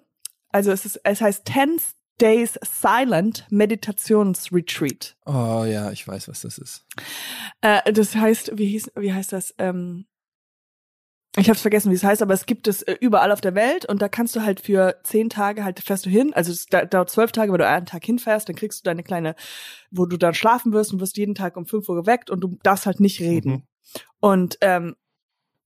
also 0.50 0.72
es 0.72 0.86
ist, 0.86 1.02
es 1.04 1.22
heißt 1.22 1.48
10 1.48 1.80
Days 2.22 2.58
Silent 2.64 3.46
Meditationsretreat. 3.50 5.18
Oh 5.26 5.66
ja, 5.68 5.92
ich 5.92 6.08
weiß, 6.08 6.30
was 6.30 6.42
das 6.42 6.58
ist. 6.58 6.86
Äh, 7.62 7.92
das 7.92 8.16
heißt, 8.16 8.58
wie 8.58 8.68
hieß, 8.68 8.92
wie 8.96 9.12
heißt 9.12 9.34
das? 9.34 9.54
Ähm, 9.58 10.06
ich 11.38 11.50
habe 11.50 11.60
vergessen, 11.60 11.92
wie 11.92 11.96
es 11.96 12.04
heißt, 12.04 12.22
aber 12.22 12.34
es 12.34 12.46
gibt 12.46 12.68
es 12.68 12.82
äh, 12.84 12.96
überall 13.02 13.32
auf 13.34 13.42
der 13.42 13.56
Welt 13.56 13.86
und 13.86 14.02
da 14.02 14.08
kannst 14.08 14.36
du 14.36 14.44
halt 14.44 14.62
für 14.62 14.98
zehn 15.04 15.30
Tage 15.30 15.66
halt 15.66 15.82
fährst 15.82 16.06
du 16.06 16.10
hin. 16.10 16.34
Also 16.34 16.54
es 16.54 16.68
dauert 16.68 17.10
zwölf 17.10 17.34
Tage, 17.34 17.52
wenn 17.52 17.60
du 17.60 17.68
einen 17.68 17.86
Tag 17.86 18.06
hinfährst, 18.06 18.48
dann 18.48 18.56
kriegst 18.56 18.80
du 18.80 18.84
deine 18.84 19.04
kleine, 19.04 19.36
wo 19.92 20.06
du 20.06 20.16
dann 20.16 20.34
schlafen 20.34 20.72
wirst 20.72 20.94
und 20.94 21.02
wirst 21.02 21.18
jeden 21.18 21.36
Tag 21.36 21.58
um 21.58 21.66
fünf 21.66 21.90
Uhr 21.90 21.96
geweckt 21.96 22.30
und 22.30 22.40
du 22.40 22.58
darfst 22.64 22.86
halt 22.86 23.02
nicht 23.02 23.20
reden. 23.20 23.52
Mhm. 23.52 23.64
Und 24.22 24.58
ähm, 24.62 24.96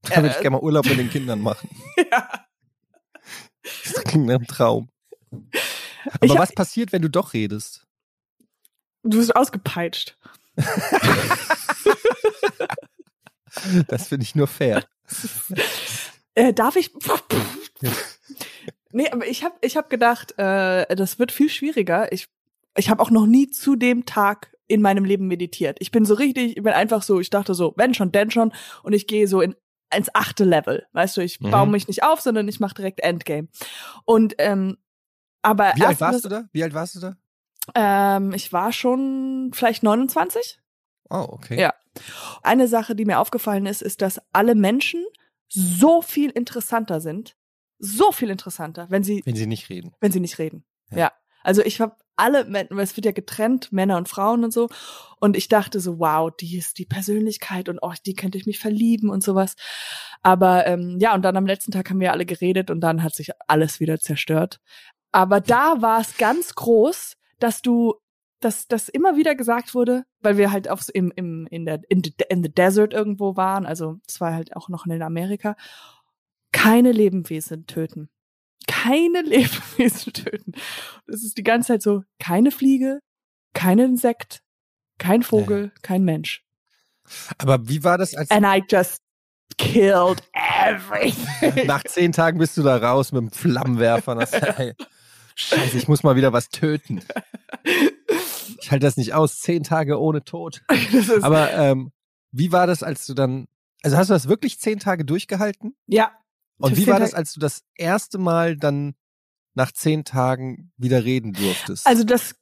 Da 0.10 0.16
würde 0.18 0.30
ich 0.30 0.36
Äh, 0.38 0.42
gerne 0.42 0.58
mal 0.58 0.62
Urlaub 0.64 0.86
mit 0.86 0.98
den 0.98 1.10
Kindern 1.10 1.42
machen. 1.42 1.70
ja, 2.12 2.30
Das 3.84 4.04
klingt 4.06 4.26
nach 4.28 4.36
einem 4.36 4.48
Traum. 4.48 4.90
Aber 5.32 6.26
Ich 6.26 6.34
was 6.36 6.54
passiert, 6.54 6.92
wenn 6.92 7.02
du 7.02 7.10
doch 7.10 7.34
redest? 7.34 7.86
du 9.04 9.18
wirst 9.18 9.36
ausgepeitscht. 9.36 10.18
Das 13.88 14.08
finde 14.08 14.24
ich 14.24 14.36
nur 14.36 14.48
fair. 14.48 14.86
Äh, 16.36 16.54
darf 16.54 16.76
ich? 16.76 16.92
nee, 18.92 19.10
aber 19.10 19.28
ich 19.28 19.44
habe 19.44 19.56
ich 19.62 19.76
hab 19.76 19.90
gedacht, 19.90 20.34
äh, 20.38 20.96
das 20.96 21.20
wird 21.20 21.32
viel 21.32 21.50
schwieriger. 21.50 22.12
Ich, 22.12 22.28
ich 22.78 22.90
habe 22.90 23.02
auch 23.02 23.10
noch 23.10 23.26
nie 23.26 23.50
zu 23.50 23.76
dem 23.76 24.06
Tag 24.06 24.56
in 24.68 24.82
meinem 24.82 25.04
Leben 25.04 25.28
meditiert. 25.28 25.78
Ich 25.82 25.92
bin 25.92 26.06
so 26.06 26.14
richtig, 26.14 26.58
ich 26.58 26.64
bin 26.64 26.74
einfach 26.74 27.02
so, 27.02 27.20
ich 27.20 27.32
dachte 27.32 27.56
so, 27.56 27.74
wenn 27.76 27.94
schon, 27.96 28.12
denn 28.12 28.30
schon. 28.30 28.54
Und 28.84 28.94
ich 28.94 29.08
gehe 29.08 29.28
so 29.28 29.42
in 29.42 29.56
ins 29.96 30.14
achte 30.14 30.44
Level. 30.44 30.86
Weißt 30.94 31.18
du, 31.18 31.22
ich 31.22 31.40
Mhm. 31.40 31.52
baue 31.52 31.68
mich 31.68 31.88
nicht 31.88 32.04
auf, 32.04 32.22
sondern 32.22 32.48
ich 32.48 32.60
mache 32.60 32.76
direkt 32.76 33.00
Endgame. 33.02 33.48
Und 34.06 34.36
ähm, 34.38 34.78
aber 35.42 35.74
Wie 35.76 35.86
alt 35.86 36.02
warst 36.02 36.26
du 36.26 36.30
da? 36.30 36.46
Wie 36.52 36.64
alt 36.64 36.74
warst 36.74 36.96
du 36.96 37.00
da? 37.00 37.16
Ähm, 37.76 38.34
ich 38.34 38.52
war 38.52 38.72
schon 38.72 39.52
vielleicht 39.54 39.84
29. 39.84 40.60
Oh, 41.10 41.26
okay. 41.30 41.60
Ja. 41.60 41.74
Eine 42.44 42.68
Sache, 42.68 42.96
die 42.96 43.06
mir 43.06 43.20
aufgefallen 43.20 43.66
ist, 43.66 43.82
ist, 43.82 44.02
dass 44.02 44.22
alle 44.32 44.56
Menschen 44.56 45.04
so 45.48 46.02
viel 46.02 46.30
interessanter 46.30 47.02
sind, 47.02 47.36
so 47.80 48.12
viel 48.12 48.30
interessanter, 48.30 48.88
wenn 48.90 49.04
sie, 49.04 49.22
Wenn 49.26 49.36
sie 49.36 49.48
nicht 49.48 49.70
reden. 49.70 49.94
wenn 50.00 50.12
sie 50.12 50.20
nicht 50.20 50.38
reden. 50.38 50.64
Ja. 50.92 50.98
Ja. 50.98 51.12
Also 51.44 51.64
ich 51.64 51.80
habe 51.82 51.96
alle, 52.20 52.52
weil 52.52 52.84
es 52.84 52.96
wird 52.96 53.06
ja 53.06 53.12
getrennt, 53.12 53.72
Männer 53.72 53.98
und 53.98 54.10
Frauen 54.10 54.44
und 54.44 54.52
so. 54.54 54.70
Und 55.20 55.36
ich 55.36 55.48
dachte 55.48 55.80
so, 55.80 56.00
wow, 56.00 56.32
die 56.32 56.58
ist 56.58 56.78
die 56.78 56.86
Persönlichkeit 56.86 57.70
und 57.70 57.80
oh, 57.82 57.94
die 58.06 58.14
könnte 58.14 58.38
ich 58.38 58.46
mich 58.46 58.60
verlieben 58.60 59.10
und 59.10 59.24
sowas. 59.24 59.56
Aber 60.22 60.68
ähm, 60.68 60.98
ja, 61.00 61.16
und 61.16 61.24
dann 61.24 61.38
am 61.38 61.48
letzten 61.48 61.72
Tag 61.72 61.90
haben 61.90 62.00
wir 62.00 62.12
alle 62.12 62.26
geredet 62.26 62.70
und 62.70 62.82
dann 62.82 63.04
hat 63.04 63.16
sich 63.16 63.32
alles 63.48 63.80
wieder 63.80 64.00
zerstört. 64.00 64.60
Aber 65.12 65.42
da 65.42 65.82
war 65.82 66.02
es 66.02 66.18
ganz 66.18 66.56
groß, 66.56 67.16
dass 67.40 67.62
du, 67.62 67.96
dass 68.42 68.68
das 68.68 68.90
immer 68.90 69.16
wieder 69.16 69.36
gesagt 69.36 69.74
wurde, 69.74 70.04
weil 70.22 70.38
wir 70.38 70.52
halt 70.52 70.70
aufs, 70.70 70.90
im, 70.90 71.12
im, 71.16 71.48
in 71.50 71.66
der, 71.66 71.82
in 71.90 72.04
the, 72.04 72.14
in 72.30 72.44
the 72.44 72.54
desert 72.54 72.94
irgendwo 72.94 73.36
waren, 73.36 73.66
also 73.66 73.98
es 74.08 74.22
war 74.22 74.34
halt 74.34 74.56
auch 74.56 74.70
noch 74.70 74.86
in 74.86 75.02
Amerika, 75.02 75.56
keine 76.52 76.92
Lebewesen 76.92 77.66
töten. 77.66 78.10
Keine 78.84 79.22
Lebewesen 79.26 80.14
töten. 80.14 80.54
Das 81.08 81.24
ist 81.24 81.38
die 81.38 81.44
ganze 81.44 81.68
Zeit 81.68 81.82
so, 81.82 82.04
keine 82.20 82.52
Fliege, 82.52 83.00
kein 83.54 83.80
Insekt, 83.80 84.42
kein 84.98 85.24
Vogel, 85.24 85.72
kein 85.82 86.04
Mensch. 86.04 86.44
Aber 87.38 87.68
wie 87.68 87.84
war 87.84 87.98
das, 87.98 88.16
als 88.16 88.30
And 88.32 88.46
I 88.46 88.64
just 88.70 89.02
killed 89.58 90.22
everything. 90.34 91.66
nach 91.66 91.84
zehn 91.84 92.12
Tagen 92.12 92.38
bist 92.38 92.56
du 92.58 92.64
da 92.64 92.78
raus 92.78 93.12
mit 93.12 93.22
dem 93.22 93.32
Flammenwerfer 93.32 94.14
und 94.14 94.20
hast, 94.22 94.34
ey, 94.34 94.74
Scheiße, 95.36 95.78
ich 95.78 95.88
muss 95.88 96.04
mal 96.04 96.18
wieder 96.18 96.34
was 96.34 96.50
töten. 96.50 97.02
Ich 98.62 98.72
halte 98.72 98.86
das 98.86 98.98
nicht 98.98 99.14
aus. 99.14 99.40
Zehn 99.40 99.64
Tage 99.64 100.00
ohne 100.00 100.24
Tod. 100.24 100.62
Aber 101.22 101.54
ähm, 101.54 101.92
wie 102.32 102.52
war 102.52 102.68
das, 102.68 102.84
als 102.84 103.06
du 103.06 103.14
dann, 103.14 103.48
also 103.82 103.96
hast 103.96 104.10
du 104.10 104.14
das 104.14 104.28
wirklich 104.28 104.60
zehn 104.60 104.80
Tage 104.80 105.06
durchgehalten? 105.06 105.76
ja, 105.88 106.12
Und 106.60 106.78
wie 106.78 106.88
war 106.88 107.00
das, 107.00 107.14
als 107.14 107.34
du 107.34 107.40
das 107.40 107.64
erste 107.76 108.18
Mal 108.18 108.56
dann 108.58 108.96
nach 109.56 109.72
zehn 109.72 110.04
Tagen 110.06 110.72
wieder 110.78 111.04
reden 111.04 111.34
durftest? 111.34 111.88
also 111.88 112.04
das 112.04 112.36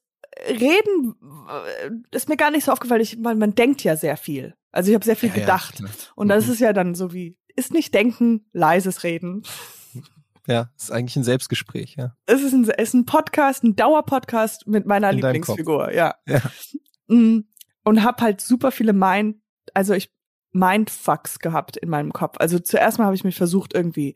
Reden 0.47 1.15
äh, 1.49 2.15
ist 2.15 2.29
mir 2.29 2.37
gar 2.37 2.51
nicht 2.51 2.65
so 2.65 2.71
aufgefallen. 2.71 3.01
Ich, 3.01 3.17
man, 3.17 3.37
man 3.39 3.55
denkt 3.55 3.83
ja 3.83 3.95
sehr 3.95 4.17
viel. 4.17 4.53
Also 4.71 4.89
ich 4.91 4.95
habe 4.95 5.05
sehr 5.05 5.15
viel 5.15 5.29
Ja, 5.29 5.35
ja, 5.35 5.41
gedacht. 5.41 5.75
klar. 5.77 5.89
Und 6.15 6.27
das 6.29 6.45
Mhm. 6.45 6.51
ist 6.53 6.59
ja 6.59 6.73
dann 6.73 6.93
so 6.95 7.11
wie, 7.13 7.37
ist 7.55 7.73
nicht 7.73 7.93
denken, 7.95 8.45
leises 8.53 9.03
Reden. 9.03 9.41
ja, 10.47 10.69
ist 10.77 10.91
eigentlich 10.91 11.15
ein 11.15 11.23
Selbstgespräch, 11.23 11.95
ja. 11.97 12.15
Es 12.27 12.41
ist 12.43 12.53
ein, 12.53 12.65
ist 12.65 12.93
ein 12.93 13.05
Podcast, 13.05 13.63
ein 13.63 13.75
Dauerpodcast 13.75 14.67
mit 14.67 14.85
meiner 14.85 15.09
In 15.09 15.15
Lieblingsfigur, 15.17 15.91
ja. 15.91 16.15
Ja. 16.27 16.41
Mm, 17.07 17.39
Und 17.83 18.03
hab 18.03 18.21
halt 18.21 18.41
super 18.41 18.71
viele 18.71 18.93
Mind, 18.93 19.37
also 19.73 19.93
ich 19.93 20.11
Mindfucks 20.51 21.39
gehabt 21.39 21.77
in 21.77 21.89
meinem 21.89 22.13
Kopf. 22.13 22.35
Also 22.39 22.59
zuerst 22.59 22.97
mal 22.97 23.05
habe 23.05 23.15
ich 23.15 23.23
mich 23.23 23.37
versucht 23.37 23.73
irgendwie, 23.73 24.15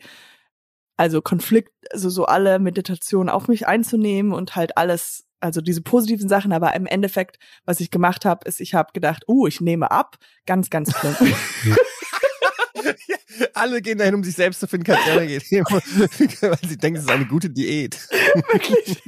also 0.97 1.21
Konflikt, 1.21 1.71
also 1.91 2.09
so 2.09 2.25
alle 2.25 2.59
Meditationen 2.59 3.29
auf 3.29 3.47
mich 3.47 3.67
einzunehmen 3.67 4.33
und 4.33 4.55
halt 4.55 4.77
alles, 4.77 5.25
also 5.39 5.61
diese 5.61 5.81
positiven 5.81 6.29
Sachen, 6.29 6.53
aber 6.53 6.75
im 6.75 6.85
Endeffekt, 6.85 7.39
was 7.65 7.79
ich 7.79 7.91
gemacht 7.91 8.25
habe, 8.25 8.47
ist, 8.47 8.61
ich 8.61 8.73
habe 8.73 8.91
gedacht, 8.93 9.23
oh, 9.27 9.47
ich 9.47 9.61
nehme 9.61 9.91
ab, 9.91 10.17
ganz, 10.45 10.69
ganz 10.69 10.93
plump. 10.93 11.17
Alle 13.53 13.81
gehen 13.81 13.97
dahin, 13.97 14.15
um 14.15 14.23
sich 14.23 14.35
selbst 14.35 14.59
zu 14.59 14.67
finden. 14.67 14.85
Katjana 14.85 15.25
geht 15.25 15.43
hin, 15.43 15.63
weil 15.69 16.57
sie 16.67 16.77
denkt, 16.77 16.99
es 16.99 17.05
ist 17.05 17.11
eine 17.11 17.25
gute 17.25 17.49
Diät. 17.49 17.97
Wirklich. 18.51 19.01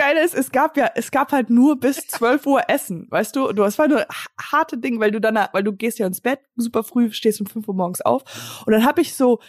Geile 0.00 0.24
ist, 0.24 0.34
es 0.34 0.50
gab 0.50 0.78
ja, 0.78 0.90
es 0.94 1.10
gab 1.10 1.30
halt 1.30 1.50
nur 1.50 1.78
bis 1.78 2.06
12 2.06 2.46
Uhr 2.46 2.62
Essen, 2.68 3.06
weißt 3.10 3.36
du? 3.36 3.52
Du, 3.52 3.64
es 3.64 3.78
war 3.78 3.86
nur 3.86 4.06
harte 4.40 4.78
Ding, 4.78 4.98
weil 4.98 5.10
du 5.10 5.20
dann, 5.20 5.38
weil 5.52 5.62
du 5.62 5.74
gehst 5.74 5.98
ja 5.98 6.06
ins 6.06 6.22
Bett, 6.22 6.40
super 6.56 6.84
früh, 6.84 7.12
stehst 7.12 7.38
um 7.40 7.46
5 7.46 7.68
Uhr 7.68 7.74
morgens 7.74 8.00
auf. 8.00 8.62
Und 8.64 8.72
dann 8.72 8.86
habe 8.86 9.02
ich 9.02 9.14
so 9.14 9.40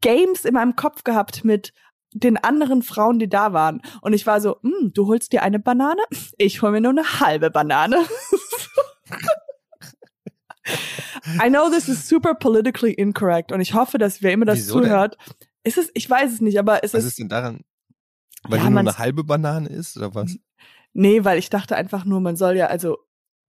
Games 0.00 0.44
in 0.44 0.54
meinem 0.54 0.74
Kopf 0.74 1.04
gehabt 1.04 1.44
mit 1.44 1.72
den 2.12 2.36
anderen 2.36 2.82
Frauen, 2.82 3.20
die 3.20 3.28
da 3.28 3.52
waren. 3.52 3.82
Und 4.00 4.14
ich 4.14 4.26
war 4.26 4.40
so, 4.40 4.56
hm, 4.62 4.92
du 4.92 5.06
holst 5.06 5.32
dir 5.32 5.44
eine 5.44 5.60
Banane? 5.60 6.02
Ich 6.38 6.60
hol 6.60 6.72
mir 6.72 6.80
nur 6.80 6.90
eine 6.90 7.20
halbe 7.20 7.52
Banane. 7.52 7.98
I 11.40 11.48
know 11.48 11.70
this 11.70 11.88
is 11.88 12.08
super 12.08 12.34
politically 12.34 12.92
incorrect 12.92 13.52
und 13.52 13.60
ich 13.60 13.74
hoffe, 13.74 13.98
dass 13.98 14.22
wer 14.22 14.32
immer 14.32 14.44
das 14.44 14.58
Wieso 14.58 14.80
denn? 14.80 14.88
zuhört, 14.88 15.18
ist 15.62 15.78
es, 15.78 15.90
ich 15.94 16.10
weiß 16.10 16.32
es 16.32 16.40
nicht, 16.40 16.58
aber 16.58 16.82
es 16.82 16.94
Was 16.94 17.04
ist 17.04 17.10
ist 17.10 17.18
denn 17.20 17.28
daran? 17.28 17.60
Weil 18.48 18.58
Ja, 18.58 18.64
du 18.64 18.70
nur 18.70 18.80
eine 18.80 18.98
halbe 18.98 19.24
Banane 19.24 19.68
isst 19.68 19.96
oder 19.96 20.14
was? 20.14 20.36
Nee, 20.92 21.24
weil 21.24 21.38
ich 21.38 21.50
dachte 21.50 21.76
einfach 21.76 22.04
nur, 22.04 22.20
man 22.20 22.36
soll 22.36 22.56
ja, 22.56 22.66
also, 22.66 22.98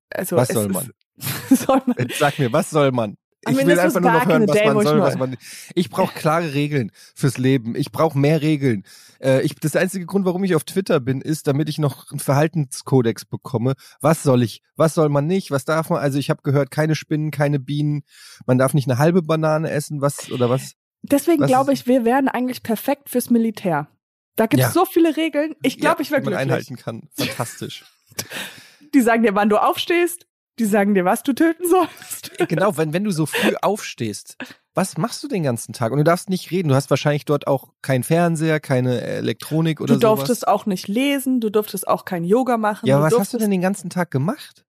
also 0.09 0.35
Was 0.37 0.49
soll 0.49 0.67
ist, 0.67 0.73
man? 0.73 0.91
soll 1.49 1.81
man? 1.85 1.95
Jetzt 1.99 2.19
sag 2.19 2.39
mir, 2.39 2.51
was 2.51 2.69
soll 2.69 2.91
man? 2.91 3.17
Ich 3.47 3.57
will 3.63 3.79
einfach 3.79 4.01
nur 4.01 4.11
noch 4.11 4.25
hören, 4.25 4.47
was 4.47 4.63
man 4.65 4.83
soll, 4.83 4.99
was 5.01 5.17
man. 5.19 5.37
Ich 5.75 5.91
brauche 5.91 6.15
klare 6.15 6.55
Regeln 6.55 6.91
fürs 7.13 7.37
Leben. 7.37 7.75
Ich 7.75 7.91
brauche 7.91 8.17
mehr 8.17 8.41
Regeln. 8.41 8.83
Äh, 9.21 9.41
ich, 9.41 9.53
das 9.53 9.75
einzige 9.75 10.07
Grund, 10.07 10.25
warum 10.25 10.43
ich 10.43 10.55
auf 10.55 10.63
Twitter 10.63 10.99
bin, 10.99 11.21
ist, 11.21 11.45
damit 11.45 11.69
ich 11.69 11.77
noch 11.77 12.09
einen 12.09 12.19
Verhaltenskodex 12.19 13.25
bekomme. 13.25 13.73
Was 14.01 14.23
soll 14.23 14.41
ich? 14.41 14.63
Was 14.75 14.95
soll 14.95 15.09
man 15.09 15.27
nicht? 15.27 15.51
Was 15.51 15.63
darf 15.63 15.91
man? 15.91 15.99
Also 15.99 16.17
ich 16.17 16.31
habe 16.31 16.41
gehört, 16.41 16.71
keine 16.71 16.95
Spinnen, 16.95 17.29
keine 17.29 17.59
Bienen. 17.59 18.01
Man 18.47 18.57
darf 18.57 18.73
nicht 18.73 18.89
eine 18.89 18.97
halbe 18.97 19.21
Banane 19.21 19.69
essen. 19.69 20.01
Was 20.01 20.31
oder 20.31 20.49
was? 20.49 20.73
Deswegen 21.03 21.41
Was 21.43 21.47
glaube 21.47 21.71
ist- 21.71 21.81
ich, 21.81 21.87
wir 21.87 22.03
wären 22.03 22.27
eigentlich 22.27 22.63
perfekt 22.63 23.11
fürs 23.11 23.29
Militär. 23.29 23.87
Da 24.35 24.47
gibt 24.47 24.61
es 24.61 24.67
Ja. 24.67 24.71
so 24.73 24.85
viele 24.85 25.15
Regeln. 25.17 25.55
Ich 25.63 25.77
glaube, 25.79 25.97
Ja, 25.97 26.01
ich 26.01 26.11
wäre 26.11 26.21
die 26.21 26.25
man 26.29 26.33
glücklich. 26.47 26.51
einhalten 26.69 26.75
kann. 26.77 27.09
Fantastisch. 27.15 27.85
Die 28.93 29.01
sagen 29.01 29.23
dir, 29.23 29.35
wann 29.35 29.49
du 29.49 29.57
aufstehst. 29.57 30.25
Die 30.57 30.63
sagen 30.65 30.93
dir, 30.93 31.03
was 31.03 31.21
du 31.23 31.33
töten 31.33 31.67
sollst. 31.67 32.31
genau, 32.47 32.77
wenn, 32.77 32.93
wenn 32.93 33.03
du 33.03 33.11
so 33.11 33.25
früh 33.25 33.55
aufstehst, 33.61 34.37
was 34.73 34.97
machst 34.97 35.21
du 35.21 35.27
den 35.27 35.43
ganzen 35.43 35.73
Tag? 35.73 35.91
Und 35.91 35.97
du 35.97 36.03
darfst 36.05 36.29
nicht 36.29 36.49
reden. 36.51 36.69
Du 36.69 36.75
hast 36.75 36.89
wahrscheinlich 36.89 37.25
dort 37.25 37.45
auch 37.47 37.73
keinen 37.81 38.03
Fernseher, 38.03 38.61
keine 38.61 39.01
Elektronik 39.01 39.81
oder 39.81 39.95
Du 39.95 39.99
sowas. 39.99 40.15
durftest 40.19 40.47
auch 40.47 40.65
nicht 40.65 40.87
lesen. 40.87 41.41
Du 41.41 41.49
durftest 41.49 41.87
auch 41.89 42.05
kein 42.05 42.23
Yoga 42.23 42.57
machen. 42.57 42.85
Ja, 42.87 42.95
du 42.99 43.03
aber 43.03 43.11
was 43.11 43.19
hast 43.19 43.33
du 43.33 43.37
denn 43.37 43.51
den 43.51 43.61
ganzen 43.61 43.89
Tag 43.89 44.11
gemacht? 44.11 44.65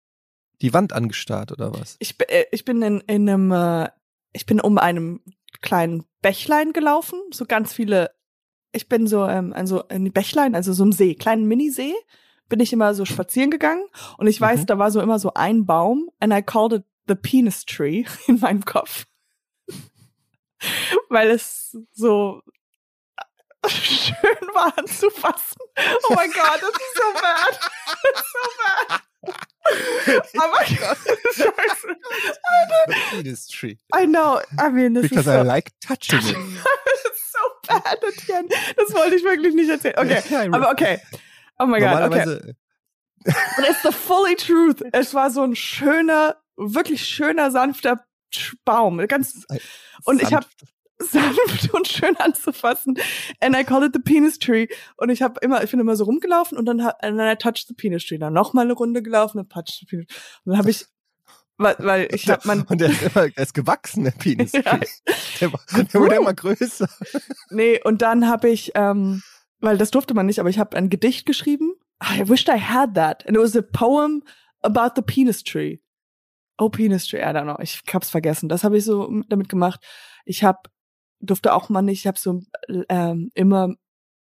Die 0.63 0.73
Wand 0.73 0.95
angestarrt 0.95 1.53
oder 1.53 1.75
was? 1.79 1.97
Ich, 1.99 2.17
äh, 2.29 2.45
ich 2.51 2.65
bin 2.65 2.81
in, 2.81 3.01
in 3.01 3.29
einem, 3.29 3.53
äh, 3.53 3.89
ich 4.33 4.47
bin 4.47 4.61
um 4.61 4.79
einem 4.79 5.21
kleinen 5.61 6.05
Bächlein 6.23 6.73
gelaufen, 6.73 7.19
so 7.31 7.45
ganz 7.45 7.75
viele, 7.75 8.11
ich 8.75 8.89
bin 8.89 9.07
so, 9.07 9.27
ähm, 9.27 9.53
also 9.55 9.87
ein 9.89 10.13
Bächlein, 10.13 10.55
also 10.55 10.73
so 10.73 10.85
ein 10.85 10.93
See, 10.93 11.15
kleinen 11.15 11.47
Minisee, 11.47 11.95
bin 12.49 12.61
ich 12.61 12.73
immer 12.73 12.95
so 12.95 13.05
spazieren 13.05 13.51
gegangen 13.51 13.85
und 14.19 14.27
ich 14.27 14.41
weiß, 14.41 14.61
Mhm. 14.63 14.67
da 14.67 14.79
war 14.79 14.91
so 14.91 15.01
immer 15.01 15.19
so 15.19 15.33
ein 15.35 15.65
Baum 15.67 16.11
and 16.21 16.33
I 16.33 16.43
called 16.43 16.73
it 16.73 16.85
the 17.09 17.15
penis 17.15 17.65
tree 17.65 18.05
in 18.27 18.39
meinem 18.41 18.65
Kopf. 18.65 19.07
Weil 21.09 21.31
es 21.31 21.77
so 21.93 22.41
schön 23.67 24.49
war 24.55 24.77
anzufassen. 24.79 25.59
Oh 26.09 26.15
mein 26.15 26.31
Gott, 26.33 26.61
das 26.61 26.71
ist 26.71 26.97
so 26.97 27.13
bad. 27.21 27.61
Das 28.13 28.21
ist 28.21 28.33
so 28.33 28.39
bad. 28.59 29.03
Aber 30.43 30.65
Scheiße. 30.67 31.97
The 32.89 32.95
penis 33.11 33.47
tree. 33.49 33.77
I 33.95 34.07
know. 34.07 34.41
I 34.61 34.71
mean, 34.71 34.95
this 34.95 35.05
is 35.05 35.11
Because 35.11 35.25
so, 35.25 35.31
I 35.33 35.43
like 35.43 35.71
touching 35.81 36.19
it. 36.19 36.37
so 36.37 37.39
Etienne. 38.09 38.49
Das 38.77 38.95
wollte 38.95 39.17
ich 39.17 39.25
wirklich 39.25 39.55
nicht 39.55 39.71
erzählen. 39.71 39.95
Okay, 39.99 40.49
aber 40.53 40.71
okay. 40.71 41.01
Oh 41.59 41.67
my 41.67 41.79
God, 41.79 42.03
okay. 42.03 42.55
Und 43.25 43.65
it's 43.69 43.83
the 43.83 43.93
fully 43.93 44.37
truth. 44.37 44.83
Es 44.93 45.15
war 45.15 45.31
so 45.31 45.43
ein 45.43 45.57
schöner, 45.57 46.37
wirklich 46.57 47.05
schöner, 47.07 47.51
sanfter 47.51 48.05
Baum, 48.65 48.99
ganz 49.07 49.47
und 50.05 50.21
ich 50.21 50.35
habe 50.35 50.47
sanft 50.99 51.73
und 51.73 51.89
schön 51.89 52.17
anzufassen. 52.17 52.97
And 53.41 53.57
I 53.57 53.65
call 53.65 53.85
it 53.85 53.93
the 53.95 54.01
penis 54.01 54.39
tree. 54.39 54.67
Und 54.97 55.11
ich 55.11 55.23
habe 55.23 55.39
immer, 55.41 55.63
ich 55.63 55.71
bin 55.71 55.81
immer 55.81 55.97
so 55.97 56.05
rumgelaufen 56.05 56.59
und 56.59 56.67
dann 56.67 56.81
and 56.81 57.19
then 57.19 57.21
I 57.21 57.37
touched 57.37 57.69
the 57.69 57.75
penis 57.75 58.05
tree. 58.05 58.19
Dann 58.19 58.33
noch 58.33 58.53
mal 58.53 58.63
eine 58.63 58.73
Runde 58.73 59.03
gelaufen 59.03 59.39
und 59.39 59.51
touched 59.51 59.79
the 59.81 59.87
penis. 59.87 60.07
Und 60.45 60.53
dann 60.53 60.59
habe 60.59 60.71
ich 60.71 60.87
weil, 61.57 61.77
weil 61.79 62.09
ich 62.13 62.29
hab 62.29 62.45
man 62.45 62.63
und 62.63 62.81
der 62.81 62.91
ist 62.91 63.03
immer 63.03 63.29
der 63.29 63.43
ist 63.43 63.55
gewachsen 63.55 64.05
der 64.05 64.11
Penis. 64.13 64.53
ja. 64.53 64.81
Der, 65.41 65.51
der 65.51 66.01
wurde 66.01 66.17
immer 66.17 66.35
größer. 66.35 66.89
Nee, 67.51 67.81
und 67.85 68.03
dann 68.03 68.29
habe 68.29 68.49
ich 68.49 68.73
ähm, 68.75 69.23
weil 69.61 69.79
das 69.79 69.91
durfte 69.91 70.15
man 70.15 70.27
nicht, 70.27 70.41
aber 70.41 70.51
ich 70.51 70.59
habe 70.59 70.77
ein 70.77 70.91
Gedicht 70.91 71.27
geschrieben. 71.27 71.73
I 72.03 72.29
wished 72.29 72.49
I 72.49 72.61
had 72.61 72.95
that. 72.95 73.27
And 73.27 73.37
it 73.37 73.43
was 73.43 73.57
a 73.57 73.63
poem 73.63 74.23
about 74.63 74.91
the 74.97 75.03
penis 75.03 75.43
tree. 75.43 75.79
Oh, 76.59 76.69
penis 76.69 77.07
tree, 77.07 77.21
I 77.21 77.33
don't 77.33 77.45
know. 77.45 77.59
Ich 77.61 77.83
hab's 77.93 78.11
vergessen. 78.11 78.49
Das 78.49 78.63
habe 78.63 78.77
ich 78.77 78.85
so 78.85 79.23
damit 79.29 79.49
gemacht. 79.49 79.81
Ich 80.25 80.45
habe 80.45 80.69
durfte 81.21 81.55
auch 81.55 81.69
mal 81.71 81.83
nicht, 81.83 82.01
ich 82.01 82.07
habe 82.07 82.19
so 82.19 82.43
ähm, 82.89 83.31
immer 83.35 83.75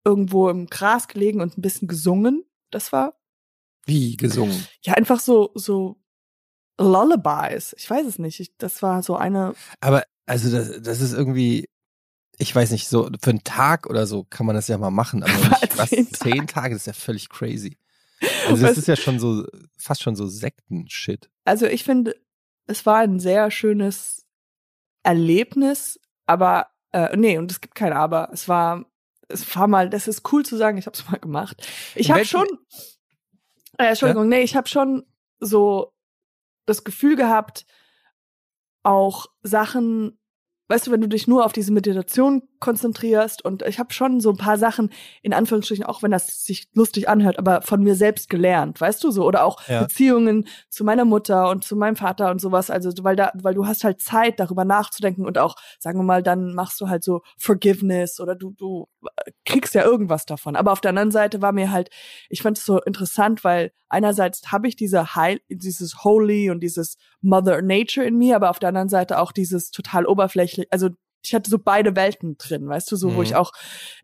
irgendwo 0.04 0.50
im 0.50 0.66
Gras 0.68 1.08
gelegen 1.08 1.42
und 1.42 1.58
ein 1.58 1.62
bisschen 1.62 1.88
gesungen. 1.88 2.44
Das 2.72 2.92
war 2.92 3.14
wie 3.86 4.18
gesungen? 4.18 4.66
Ja, 4.82 4.94
einfach 4.94 5.20
so 5.20 5.52
so 5.56 5.99
Lullabies. 6.80 7.76
Ich 7.78 7.90
weiß 7.90 8.08
es 8.08 8.20
nicht. 8.20 8.40
Ich, 8.40 8.58
das 8.58 8.82
war 8.82 9.04
so 9.04 9.16
eine. 9.16 9.54
Aber 9.82 10.04
also 10.26 10.50
das, 10.50 10.82
das 10.82 11.02
ist 11.02 11.14
irgendwie 11.14 11.68
ich 12.40 12.56
weiß 12.56 12.72
nicht, 12.72 12.88
so 12.88 13.10
für 13.22 13.32
einen 13.32 13.44
Tag 13.44 13.88
oder 13.88 14.08
so 14.08 14.24
kann 14.24 14.46
man 14.46 14.56
das 14.56 14.70
ja 14.70 14.78
mal 14.78 14.92
machen, 14.92 15.24
aber 15.24 15.32
nicht, 15.62 15.78
was, 15.78 15.90
zehn, 15.90 16.12
zehn 16.12 16.48
Tage, 16.48 16.74
das 16.74 16.84
ist 16.84 16.88
ja 16.88 16.94
völlig 16.94 17.30
crazy. 17.30 17.78
Also 18.48 18.66
das 18.66 18.78
ist 18.78 18.88
ja 18.88 18.96
schon 18.96 19.20
so, 19.20 19.46
fast 19.78 20.02
schon 20.02 20.16
so 20.16 20.26
Sekten-Shit. 20.26 21.30
Also 21.46 21.66
ich 21.66 21.84
finde, 21.84 22.16
es 22.66 22.86
war 22.86 23.00
ein 23.00 23.20
sehr 23.20 23.52
schönes 23.52 24.26
Erlebnis, 25.04 26.00
aber, 26.26 26.68
äh, 26.92 27.16
nee, 27.16 27.38
und 27.38 27.52
es 27.52 27.62
gibt 27.62 27.76
kein 27.76 27.94
Aber. 27.94 28.30
Es 28.32 28.48
war, 28.48 28.86
es 29.28 29.56
war 29.56 29.68
mal, 29.68 29.90
das 29.90 30.08
ist 30.08 30.32
cool 30.32 30.46
zu 30.46 30.58
sagen, 30.58 30.78
ich 30.78 30.86
habe 30.86 30.96
es 30.96 31.10
mal 31.10 31.20
gemacht. 31.20 31.66
Ich 31.96 32.10
habe 32.12 32.26
schon, 32.26 32.48
äh, 33.78 33.88
Entschuldigung, 33.88 34.32
ja? 34.32 34.38
nee, 34.38 34.44
ich 34.44 34.56
habe 34.56 34.68
schon 34.68 35.06
so 35.40 35.94
das 36.70 36.84
Gefühl 36.84 37.16
gehabt, 37.16 37.66
auch 38.84 39.28
Sachen 39.44 40.20
weißt 40.70 40.86
du, 40.86 40.92
wenn 40.92 41.02
du 41.02 41.10
dich 41.10 41.28
nur 41.28 41.46
auf 41.46 41.52
diese 41.52 41.74
Meditation 41.74 42.44
konzentrierst 42.60 43.44
und 43.44 43.64
ich 43.64 43.80
habe 43.80 43.92
schon 43.92 44.22
so 44.22 44.30
ein 44.30 44.38
paar 44.38 44.58
Sachen 44.58 44.92
in 45.24 45.34
Anführungsstrichen, 45.34 45.84
auch 45.84 46.04
wenn 46.04 46.12
das 46.12 46.46
sich 46.46 46.68
lustig 46.74 47.10
anhört, 47.10 47.40
aber 47.40 47.64
von 47.64 47.82
mir 47.84 47.96
selbst 47.96 48.30
gelernt, 48.30 48.80
weißt 48.80 49.04
du 49.04 49.10
so 49.10 49.26
oder 49.26 49.44
auch 49.44 49.68
ja. 49.68 49.82
Beziehungen 49.82 50.48
zu 50.70 50.84
meiner 50.84 51.06
Mutter 51.06 51.50
und 51.50 51.64
zu 51.64 51.76
meinem 51.76 51.96
Vater 51.96 52.30
und 52.30 52.40
sowas, 52.40 52.70
also 52.70 52.92
weil 53.04 53.16
da 53.16 53.32
weil 53.34 53.56
du 53.56 53.66
hast 53.66 53.84
halt 53.84 54.00
Zeit 54.02 54.40
darüber 54.40 54.64
nachzudenken 54.64 55.26
und 55.26 55.40
auch 55.40 55.56
sagen 55.80 55.98
wir 56.00 56.04
mal, 56.04 56.22
dann 56.22 56.54
machst 56.54 56.80
du 56.80 56.88
halt 56.88 57.04
so 57.04 57.22
Forgiveness 57.38 58.20
oder 58.20 58.36
du 58.36 58.52
du 58.52 58.88
kriegst 59.46 59.74
ja 59.74 59.84
irgendwas 59.84 60.26
davon, 60.26 60.56
aber 60.56 60.72
auf 60.72 60.82
der 60.82 60.90
anderen 60.90 61.12
Seite 61.12 61.42
war 61.42 61.52
mir 61.52 61.72
halt 61.72 61.90
ich 62.30 62.42
fand 62.42 62.58
es 62.58 62.66
so 62.66 62.82
interessant, 62.82 63.44
weil 63.44 63.72
einerseits 63.88 64.52
habe 64.52 64.68
ich 64.68 64.76
diese 64.76 65.16
Heil 65.16 65.40
dieses 65.50 66.04
Holy 66.04 66.50
und 66.50 66.62
dieses 66.62 66.98
Mother 67.22 67.62
Nature 67.62 68.06
in 68.06 68.18
mir, 68.18 68.36
aber 68.36 68.50
auf 68.50 68.60
der 68.60 68.70
anderen 68.70 68.90
Seite 68.90 69.20
auch 69.20 69.32
dieses 69.32 69.72
total 69.72 70.06
oberflächlich, 70.06 70.68
also 70.72 70.90
ich 71.24 71.34
hatte 71.34 71.50
so 71.50 71.60
beide 71.60 71.96
Welten 71.96 72.38
drin, 72.38 72.68
weißt 72.68 72.92
du, 72.92 72.96
so, 72.96 73.10
mhm. 73.10 73.16
wo 73.16 73.22
ich 73.22 73.32
mhm. 73.32 73.38
auch 73.38 73.52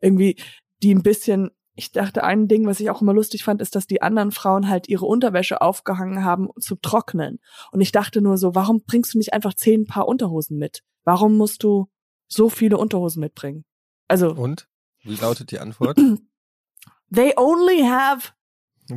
irgendwie 0.01 0.37
die 0.83 0.93
ein 0.93 1.03
bisschen, 1.03 1.51
ich 1.75 1.91
dachte, 1.91 2.23
ein 2.23 2.47
Ding, 2.47 2.67
was 2.67 2.79
ich 2.79 2.89
auch 2.89 3.01
immer 3.01 3.13
lustig 3.13 3.43
fand, 3.43 3.61
ist, 3.61 3.75
dass 3.75 3.87
die 3.87 4.01
anderen 4.01 4.31
Frauen 4.31 4.69
halt 4.69 4.87
ihre 4.87 5.05
Unterwäsche 5.05 5.61
aufgehangen 5.61 6.23
haben 6.23 6.49
zu 6.59 6.75
trocknen. 6.75 7.39
Und 7.71 7.81
ich 7.81 7.91
dachte 7.91 8.21
nur 8.21 8.37
so, 8.37 8.55
warum 8.55 8.83
bringst 8.85 9.13
du 9.13 9.17
nicht 9.17 9.33
einfach 9.33 9.53
zehn 9.53 9.85
Paar 9.85 10.07
Unterhosen 10.07 10.57
mit? 10.57 10.81
Warum 11.03 11.37
musst 11.37 11.63
du 11.63 11.87
so 12.27 12.49
viele 12.49 12.77
Unterhosen 12.77 13.19
mitbringen? 13.21 13.65
Also. 14.07 14.33
Und? 14.33 14.67
Wie 15.05 15.15
lautet 15.15 15.51
die 15.51 15.59
Antwort? 15.59 15.97
They 17.13 17.33
only 17.37 17.81
have 17.83 18.33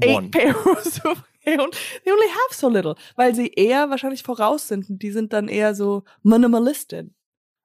eight 0.02 0.32
pairs 0.32 1.04
of 1.04 1.22
they 1.44 1.56
only 1.58 2.28
have 2.28 2.52
so 2.52 2.68
little, 2.68 2.94
weil 3.16 3.34
sie 3.34 3.48
eher 3.48 3.90
wahrscheinlich 3.90 4.22
voraus 4.22 4.68
sind. 4.68 4.90
Und 4.90 5.02
die 5.02 5.12
sind 5.12 5.32
dann 5.32 5.48
eher 5.48 5.74
so 5.74 6.04
Minimalistin. 6.22 7.14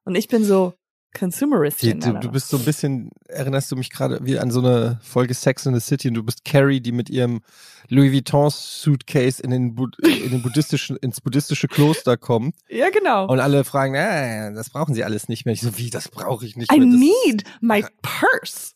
Und 0.06 0.15
ich 0.15 0.27
bin 0.27 0.43
so 0.43 0.73
Consumeristin. 1.13 1.99
Du, 1.99 2.13
du 2.13 2.32
bist 2.32 2.49
so 2.49 2.58
ein 2.58 2.65
bisschen, 2.65 3.12
erinnerst 3.28 3.71
du 3.71 3.76
mich 3.76 3.89
gerade 3.89 4.19
wie 4.23 4.39
an 4.39 4.52
so 4.52 4.60
eine 4.60 4.99
Folge 5.04 5.34
Sex 5.34 5.65
in 5.65 5.73
the 5.73 5.80
City 5.80 6.08
und 6.08 6.15
du 6.15 6.23
bist 6.23 6.43
Carrie, 6.43 6.82
die 6.82 6.91
mit 6.91 7.10
ihrem 7.10 7.41
Louis 7.89 8.12
Vuitton 8.12 8.49
Suitcase 8.49 9.41
in 9.41 9.52
den, 9.52 9.76
Bu 9.76 9.88
in 10.02 10.32
den 10.32 10.41
buddhistischen, 10.41 10.97
ins 10.97 11.21
buddhistische 11.21 11.67
Kloster 11.67 12.17
kommt. 12.17 12.56
Ja, 12.69 12.89
genau. 12.89 13.28
Und 13.28 13.39
alle 13.39 13.63
fragen, 13.63 13.95
äh, 13.95 14.54
das 14.54 14.69
brauchen 14.69 14.95
sie 14.95 15.04
alles 15.04 15.28
nicht 15.30 15.45
mehr. 15.45 15.54
Ich 15.54 15.62
so, 15.62 15.78
wie, 15.78 15.89
das 15.89 16.10
brauche 16.10 16.45
ich 16.45 16.56
nicht 16.56 16.71
I 16.71 16.80
mehr. 16.80 16.88
I 16.88 17.32
need 17.32 17.43
my 17.62 17.86
purse. 18.02 18.73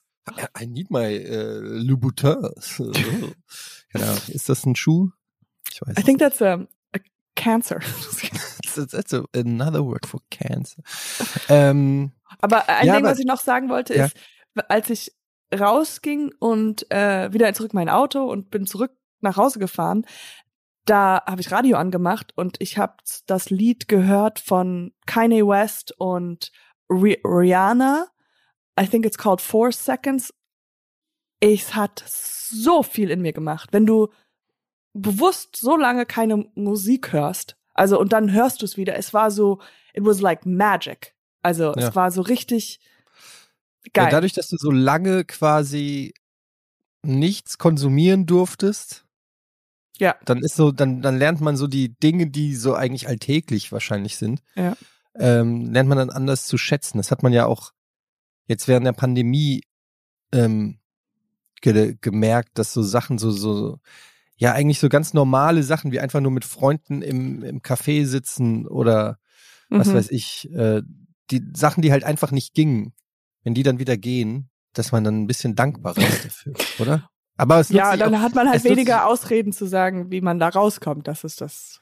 I 0.59 0.67
need 0.67 0.91
my 0.91 1.17
uh, 1.17 1.61
Louboutin. 1.61 2.49
genau. 3.89 4.13
Ist 4.27 4.49
das 4.49 4.65
ein 4.65 4.75
Schuh? 4.75 5.09
Ich 5.71 5.81
weiß. 5.81 5.97
I 5.97 6.03
think 6.03 6.19
that's 6.19 6.41
a 6.41 6.67
cancer. 7.37 7.79
that's, 8.75 8.91
that's 8.91 9.13
a, 9.13 9.23
another 9.33 9.85
word 9.85 10.05
for 10.05 10.19
cancer. 10.29 10.81
Ähm, 11.47 12.11
aber 12.39 12.67
ein 12.67 12.87
ja, 12.87 12.95
Ding, 12.95 13.05
aber, 13.05 13.11
was 13.11 13.19
ich 13.19 13.25
noch 13.25 13.39
sagen 13.39 13.69
wollte, 13.69 13.93
ist, 13.93 14.15
ja. 14.55 14.63
als 14.67 14.89
ich 14.89 15.13
rausging 15.57 16.33
und 16.39 16.91
äh, 16.91 17.31
wieder 17.31 17.53
zurück 17.53 17.73
mein 17.73 17.89
Auto 17.89 18.25
und 18.25 18.51
bin 18.51 18.67
zurück 18.67 18.91
nach 19.21 19.37
Hause 19.37 19.59
gefahren, 19.59 20.05
da 20.85 21.23
habe 21.25 21.41
ich 21.41 21.51
Radio 21.51 21.77
angemacht 21.77 22.33
und 22.35 22.57
ich 22.59 22.77
habe 22.77 22.95
das 23.27 23.49
Lied 23.49 23.87
gehört 23.87 24.39
von 24.39 24.93
Kanye 25.05 25.47
West 25.47 25.93
und 25.97 26.51
Rihanna 26.89 28.07
I 28.79 28.85
think 28.85 29.05
it's 29.05 29.17
called 29.17 29.41
Four 29.41 29.71
Seconds. 29.71 30.33
Es 31.39 31.75
hat 31.75 32.03
so 32.05 32.83
viel 32.83 33.09
in 33.09 33.21
mir 33.21 33.33
gemacht. 33.33 33.69
Wenn 33.71 33.85
du 33.85 34.09
bewusst 35.01 35.55
so 35.55 35.77
lange 35.77 36.05
keine 36.05 36.45
Musik 36.55 37.13
hörst, 37.13 37.57
also 37.73 37.99
und 37.99 38.13
dann 38.13 38.31
hörst 38.31 38.61
du 38.61 38.65
es 38.65 38.77
wieder, 38.77 38.95
es 38.95 39.13
war 39.13 39.31
so, 39.31 39.59
it 39.93 40.03
was 40.03 40.21
like 40.21 40.45
magic. 40.45 41.15
Also 41.41 41.73
ja. 41.75 41.87
es 41.87 41.95
war 41.95 42.11
so 42.11 42.21
richtig 42.21 42.79
geil. 43.93 44.05
Ja, 44.05 44.11
dadurch, 44.11 44.33
dass 44.33 44.49
du 44.49 44.57
so 44.57 44.71
lange 44.71 45.25
quasi 45.25 46.13
nichts 47.03 47.57
konsumieren 47.57 48.25
durftest, 48.25 49.05
ja. 49.97 50.15
dann 50.25 50.39
ist 50.39 50.55
so, 50.55 50.71
dann, 50.71 51.01
dann 51.01 51.17
lernt 51.17 51.41
man 51.41 51.57
so 51.57 51.67
die 51.67 51.97
Dinge, 51.97 52.27
die 52.27 52.55
so 52.55 52.73
eigentlich 52.73 53.07
alltäglich 53.07 53.71
wahrscheinlich 53.71 54.17
sind, 54.17 54.41
ja. 54.55 54.75
ähm, 55.15 55.71
lernt 55.71 55.89
man 55.89 55.97
dann 55.97 56.09
anders 56.09 56.47
zu 56.47 56.57
schätzen. 56.57 56.97
Das 56.97 57.11
hat 57.11 57.23
man 57.23 57.33
ja 57.33 57.45
auch 57.45 57.71
jetzt 58.47 58.67
während 58.67 58.85
der 58.85 58.93
Pandemie 58.93 59.63
ähm, 60.31 60.79
ge 61.61 61.95
gemerkt, 61.99 62.57
dass 62.57 62.73
so 62.73 62.81
Sachen 62.81 63.17
so, 63.17 63.31
so, 63.31 63.79
ja, 64.37 64.53
eigentlich 64.53 64.79
so 64.79 64.87
ganz 64.87 65.13
normale 65.13 65.63
Sachen 65.63 65.91
wie 65.91 65.99
einfach 65.99 66.21
nur 66.21 66.31
mit 66.31 66.45
Freunden 66.45 67.01
im, 67.01 67.43
im 67.43 67.61
Café 67.61 68.05
sitzen 68.05 68.67
oder 68.67 69.17
was 69.69 69.87
mhm. 69.87 69.93
weiß 69.95 70.11
ich, 70.11 70.49
äh, 70.53 70.81
die 71.31 71.43
Sachen, 71.53 71.81
die 71.81 71.91
halt 71.91 72.03
einfach 72.03 72.31
nicht 72.31 72.53
gingen, 72.53 72.93
wenn 73.43 73.53
die 73.53 73.63
dann 73.63 73.79
wieder 73.79 73.97
gehen, 73.97 74.49
dass 74.73 74.91
man 74.91 75.03
dann 75.03 75.23
ein 75.23 75.27
bisschen 75.27 75.55
dankbarer 75.55 75.97
ist 75.97 76.25
dafür, 76.25 76.53
oder? 76.79 77.09
Aber 77.39 77.59
es 77.59 77.69
ja, 77.69 77.95
dann 77.95 78.15
auch, 78.15 78.21
hat 78.21 78.33
man 78.33 78.49
halt 78.49 78.63
weniger 78.63 79.05
Ausreden 79.05 79.53
zu 79.53 79.67
sagen, 79.67 80.09
wie 80.09 80.21
man 80.21 80.39
da 80.39 80.49
rauskommt. 80.49 81.07
Das 81.07 81.23
ist 81.23 81.39
das. 81.39 81.79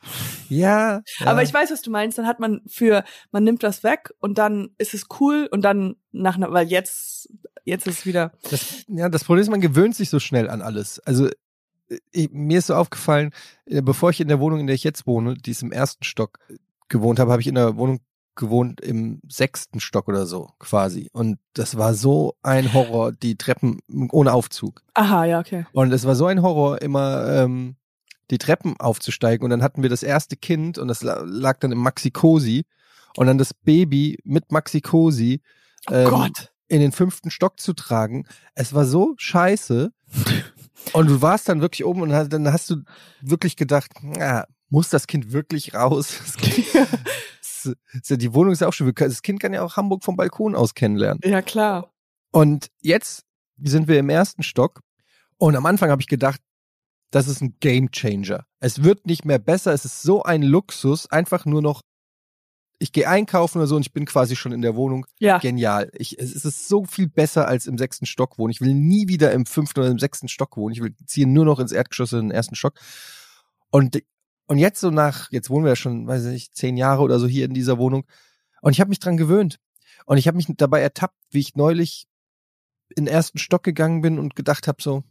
Ja, 0.50 1.02
ja. 1.20 1.28
Aber 1.28 1.44
ich 1.44 1.54
weiß, 1.54 1.72
was 1.72 1.82
du 1.82 1.92
meinst. 1.92 2.18
Dann 2.18 2.28
hat 2.28 2.42
man 2.42 2.62
für, 2.68 3.06
man 3.32 3.46
nimmt 3.46 3.64
das 3.64 3.82
weg 3.82 4.12
und 4.20 4.38
dann 4.38 4.72
ist 4.78 4.94
es 4.94 5.06
cool 5.22 5.48
und 5.50 5.62
dann 5.62 5.96
nach, 6.12 6.38
weil 6.40 6.68
jetzt, 6.68 7.30
jetzt 7.64 7.88
ist 7.88 8.00
es 8.00 8.06
wieder. 8.06 8.34
Das, 8.50 8.84
ja, 8.90 9.08
das 9.08 9.24
Problem 9.24 9.44
ist, 9.44 9.50
man 9.50 9.62
gewöhnt 9.62 9.96
sich 9.96 10.10
so 10.10 10.20
schnell 10.20 10.50
an 10.50 10.62
alles. 10.62 11.00
Also 11.00 11.30
ich, 12.12 12.32
mir 12.32 12.60
ist 12.60 12.68
so 12.68 12.76
aufgefallen, 12.76 13.32
äh, 13.66 13.82
bevor 13.82 14.10
ich 14.10 14.22
in 14.22 14.28
der 14.28 14.40
Wohnung, 14.40 14.60
in 14.60 14.68
der 14.68 14.76
ich 14.76 14.84
jetzt 14.84 15.08
wohne, 15.08 15.36
die 15.36 15.52
ist 15.52 15.64
im 15.64 15.72
ersten 15.72 16.04
Stock 16.04 16.40
gewohnt 16.90 17.20
habe, 17.20 17.32
habe 17.32 17.42
ich 17.42 17.48
in 17.48 17.56
der 17.56 17.78
Wohnung 17.78 18.00
gewohnt 18.36 18.82
im 18.82 19.22
sechsten 19.28 19.80
Stock 19.80 20.08
oder 20.08 20.26
so 20.26 20.50
quasi. 20.60 21.10
Und 21.14 21.40
das 21.54 21.78
war 21.78 21.94
so 21.94 22.36
ein 22.44 22.74
Horror, 22.74 23.12
die 23.14 23.38
Treppen 23.38 23.80
ohne 24.12 24.34
Aufzug. 24.34 24.82
Aha, 24.94 25.26
ja, 25.26 25.40
okay. 25.40 25.66
Und 25.72 25.94
es 25.94 26.06
war 26.06 26.16
so 26.16 26.26
ein 26.26 26.42
Horror, 26.42 26.82
immer 26.82 27.28
ähm, 27.28 27.78
die 28.32 28.38
Treppen 28.38 28.78
aufzusteigen. 28.80 29.44
Und 29.44 29.52
dann 29.52 29.64
hatten 29.64 29.84
wir 29.84 29.90
das 29.90 30.04
erste 30.04 30.36
Kind 30.36 30.78
und 30.78 30.88
das 30.88 31.02
lag 31.02 31.60
dann 31.60 31.72
im 31.72 31.80
Maxi-Cosi. 31.80 32.66
Und 33.18 33.28
dann 33.28 33.38
das 33.38 33.54
Baby 33.54 34.20
mit 34.26 34.52
Maxi-Cosi 34.52 35.42
ähm, 35.90 36.14
oh 36.14 36.28
in 36.68 36.82
den 36.82 36.92
fünften 36.92 37.32
Stock 37.32 37.60
zu 37.60 37.74
tragen. 37.74 38.28
Es 38.56 38.74
war 38.74 38.86
so 38.86 39.14
scheiße. 39.18 39.92
Und 40.94 41.08
du 41.08 41.22
warst 41.22 41.50
dann 41.50 41.62
wirklich 41.62 41.86
oben 41.86 42.02
und 42.02 42.10
dann 42.10 42.52
hast 42.52 42.70
du 42.70 42.78
wirklich 43.22 43.56
gedacht, 43.56 43.92
na, 44.02 44.46
muss 44.70 44.90
das 44.90 45.08
Kind 45.08 45.32
wirklich 45.32 45.74
raus? 45.74 46.20
Das 46.20 46.38
kind, 46.38 46.68
die 48.22 48.34
Wohnung 48.34 48.54
ist 48.54 48.62
ja 48.62 48.68
auch 48.68 48.74
schon, 48.74 48.94
das 48.94 49.22
Kind 49.22 49.40
kann 49.40 49.54
ja 49.54 49.64
auch 49.64 49.78
Hamburg 49.78 50.04
vom 50.04 50.16
Balkon 50.16 50.56
aus 50.56 50.74
kennenlernen. 50.74 51.22
Ja, 51.24 51.42
klar. 51.42 51.94
Und 52.32 52.68
jetzt 52.82 53.24
sind 53.58 53.88
wir 53.88 54.00
im 54.00 54.10
ersten 54.10 54.44
Stock 54.44 54.82
und 55.38 55.56
am 55.56 55.66
Anfang 55.66 55.90
habe 55.90 56.02
ich 56.02 56.08
gedacht, 56.08 56.42
das 57.12 57.28
ist 57.28 57.42
ein 57.42 57.56
Game 57.60 57.92
Changer. 57.92 58.46
Es 58.60 58.84
wird 58.84 59.06
nicht 59.06 59.26
mehr 59.26 59.40
besser, 59.40 59.74
es 59.74 59.86
ist 59.86 60.02
so 60.02 60.24
ein 60.24 60.44
Luxus, 60.44 61.10
einfach 61.10 61.46
nur 61.46 61.62
noch 61.62 61.82
ich 62.80 62.92
gehe 62.92 63.08
einkaufen 63.08 63.60
oder 63.60 63.68
so 63.68 63.76
und 63.76 63.86
ich 63.86 63.94
bin 63.94 64.06
quasi 64.06 64.36
schon 64.36 64.52
in 64.52 64.62
der 64.62 64.76
Wohnung. 64.76 65.06
Ja. 65.20 65.38
Genial. 65.38 65.90
Ich, 65.94 66.20
es 66.20 66.46
ist 66.46 66.68
so 66.68 66.84
viel 66.84 67.08
besser 67.08 67.48
als 67.48 67.68
im 67.68 67.78
sechsten 67.78 68.06
Stock 68.06 68.38
wohnen. 68.38 68.52
Ich 68.52 68.62
will 68.62 68.74
nie 68.74 69.08
wieder 69.08 69.32
im 69.32 69.46
fünften 69.46 69.80
oder 69.80 69.90
im 69.90 70.00
sechsten 70.00 70.28
Stock 70.28 70.58
wohnen. 70.58 70.74
Ich 70.74 70.82
will 70.82 70.94
ziehen 71.06 71.34
nur 71.34 71.46
noch 71.46 71.60
ins 71.60 71.72
Erdgeschoss 71.72 72.14
in 72.14 72.30
den 72.30 72.32
ersten 72.32 72.56
Stock. 72.56 72.76
Und, 73.70 74.02
und 74.48 74.58
jetzt 74.58 74.82
so 74.82 74.92
nach, 74.92 75.32
jetzt 75.32 75.50
wohnen 75.50 75.66
wir 75.66 75.72
ja 75.72 75.76
schon, 75.76 76.08
weiß 76.08 76.26
ich 76.26 76.32
nicht, 76.32 76.56
zehn 76.56 76.78
Jahre 76.78 77.02
oder 77.02 77.20
so 77.20 77.28
hier 77.28 77.46
in 77.46 77.54
dieser 77.54 77.78
Wohnung. 77.78 78.06
Und 78.62 78.74
ich 78.74 78.80
habe 78.80 78.90
mich 78.90 79.00
dran 79.00 79.18
gewöhnt. 79.18 79.60
Und 80.06 80.18
ich 80.18 80.28
habe 80.28 80.38
mich 80.38 80.48
dabei 80.58 80.82
ertappt, 80.82 81.18
wie 81.32 81.40
ich 81.40 81.56
neulich 81.56 82.08
in 82.96 83.06
den 83.06 83.14
ersten 83.14 83.38
Stock 83.38 83.64
gegangen 83.64 84.02
bin 84.02 84.20
und 84.20 84.36
gedacht 84.36 84.68
habe 84.68 84.82
so, 84.82 85.04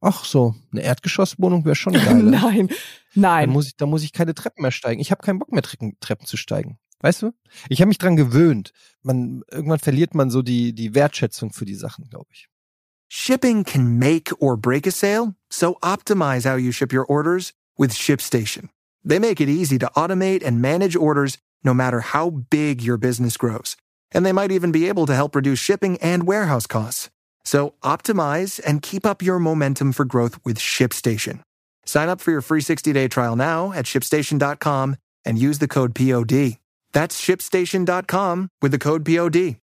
ach 0.00 0.24
so, 0.24 0.54
eine 0.72 0.82
Erdgeschosswohnung 0.82 1.64
wäre 1.64 1.74
schon 1.76 1.92
geil. 2.04 2.22
nein, 2.22 2.68
Da 2.68 2.74
nein. 3.14 3.50
muss 3.50 3.66
ich, 3.68 3.76
da 3.76 3.86
muss 3.86 4.02
ich 4.02 4.12
keine 4.12 4.34
Treppen 4.34 4.62
mehr 4.62 4.70
steigen. 4.70 5.00
Ich 5.00 5.10
habe 5.10 5.22
keinen 5.22 5.38
Bock 5.38 5.52
mehr 5.52 5.62
Treppen, 5.62 5.96
Treppen 6.00 6.26
zu 6.26 6.36
steigen. 6.36 6.78
Weißt 7.02 7.22
du? 7.22 7.32
Ich 7.70 7.80
habe 7.80 7.88
mich 7.88 7.98
dran 7.98 8.16
gewöhnt. 8.16 8.72
Man 9.02 9.42
irgendwann 9.50 9.78
verliert 9.78 10.14
man 10.14 10.28
so 10.30 10.42
die 10.42 10.74
die 10.74 10.94
Wertschätzung 10.94 11.50
für 11.52 11.64
die 11.64 11.74
Sachen, 11.74 12.08
glaube 12.10 12.28
ich. 12.32 12.48
Shipping 13.08 13.64
can 13.64 13.98
make 13.98 14.32
or 14.38 14.56
break 14.56 14.86
a 14.86 14.90
sale, 14.90 15.34
so 15.50 15.78
optimize 15.80 16.44
how 16.48 16.56
you 16.58 16.72
ship 16.72 16.92
your 16.92 17.06
orders 17.10 17.52
with 17.78 17.92
ShipStation. 17.92 18.68
They 19.02 19.18
make 19.18 19.40
it 19.42 19.48
easy 19.48 19.78
to 19.78 19.86
automate 19.96 20.44
and 20.46 20.60
manage 20.60 20.94
orders 20.96 21.38
no 21.64 21.72
matter 21.74 22.00
how 22.12 22.30
big 22.50 22.82
your 22.82 22.98
business 22.98 23.36
grows. 23.38 23.76
And 24.12 24.24
they 24.26 24.32
might 24.32 24.52
even 24.52 24.70
be 24.70 24.86
able 24.88 25.06
to 25.06 25.14
help 25.14 25.34
reduce 25.34 25.58
shipping 25.58 25.96
and 26.02 26.24
warehouse 26.26 26.66
costs. 26.66 27.10
So 27.44 27.74
optimize 27.82 28.60
and 28.64 28.82
keep 28.82 29.04
up 29.06 29.22
your 29.22 29.38
momentum 29.38 29.92
for 29.92 30.04
growth 30.04 30.38
with 30.44 30.58
ShipStation. 30.58 31.40
Sign 31.86 32.08
up 32.08 32.20
for 32.20 32.30
your 32.30 32.42
free 32.42 32.60
60-day 32.60 33.08
trial 33.08 33.34
now 33.36 33.72
at 33.72 33.86
shipstation.com 33.86 34.96
and 35.24 35.38
use 35.38 35.58
the 35.58 35.66
code 35.68 35.94
POD. 35.94 36.58
That's 36.92 37.20
shipstation.com 37.20 38.48
with 38.62 38.72
the 38.72 38.78
code 38.78 39.04
POD. 39.04 39.56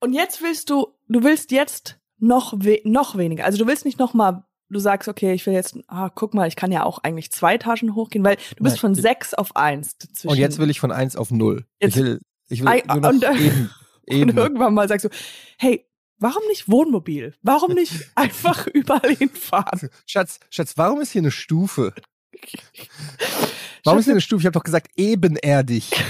Und 0.00 0.12
jetzt 0.12 0.42
willst 0.42 0.68
du, 0.70 0.88
du 1.08 1.22
willst 1.22 1.50
jetzt 1.50 1.96
noch 2.18 2.52
we 2.58 2.80
noch 2.84 3.16
weniger. 3.16 3.44
Also 3.44 3.58
du 3.58 3.66
willst 3.66 3.84
nicht 3.84 3.98
noch 3.98 4.12
mal, 4.14 4.44
du 4.68 4.78
sagst, 4.78 5.08
okay, 5.08 5.32
ich 5.32 5.46
will 5.46 5.54
jetzt, 5.54 5.78
ah, 5.88 6.10
guck 6.14 6.34
mal, 6.34 6.46
ich 6.46 6.56
kann 6.56 6.70
ja 6.72 6.84
auch 6.84 6.98
eigentlich 7.02 7.32
zwei 7.32 7.54
Etagen 7.54 7.94
hochgehen, 7.94 8.24
weil 8.24 8.36
du 8.56 8.62
bist 8.64 8.76
Nein. 8.76 8.80
von 8.80 8.94
sechs 8.94 9.34
auf 9.34 9.56
eins. 9.56 9.96
Zwischen, 9.98 10.28
Und 10.28 10.36
jetzt 10.36 10.58
will 10.58 10.68
ich 10.70 10.78
von 10.80 10.92
eins 10.92 11.16
auf 11.16 11.30
null. 11.30 11.64
Jetzt- 11.80 11.96
ich 11.96 12.02
will, 12.02 12.20
ich 12.48 12.60
will 12.60 12.68
Ei, 12.68 12.82
nur 12.86 12.96
noch 13.00 13.08
und, 13.10 13.24
äh, 13.24 13.32
eben, 13.34 13.70
und 14.08 14.14
eben. 14.14 14.36
irgendwann 14.36 14.74
mal 14.74 14.86
sagst 14.88 15.06
du, 15.06 15.08
hey, 15.58 15.86
warum 16.18 16.42
nicht 16.48 16.68
Wohnmobil? 16.68 17.34
Warum 17.42 17.72
nicht 17.74 17.92
einfach 18.14 18.66
überall 18.66 19.14
hinfahren? 19.14 19.90
Schatz, 20.06 20.40
Schatz, 20.50 20.74
warum 20.76 21.00
ist 21.00 21.12
hier 21.12 21.22
eine 21.22 21.30
Stufe? 21.30 21.94
Warum 23.84 23.98
ist 23.98 24.06
hier 24.06 24.14
eine 24.14 24.20
Stufe? 24.20 24.42
Ich 24.42 24.46
habe 24.46 24.58
doch 24.58 24.64
gesagt 24.64 24.90
ebenerdig. 24.96 25.90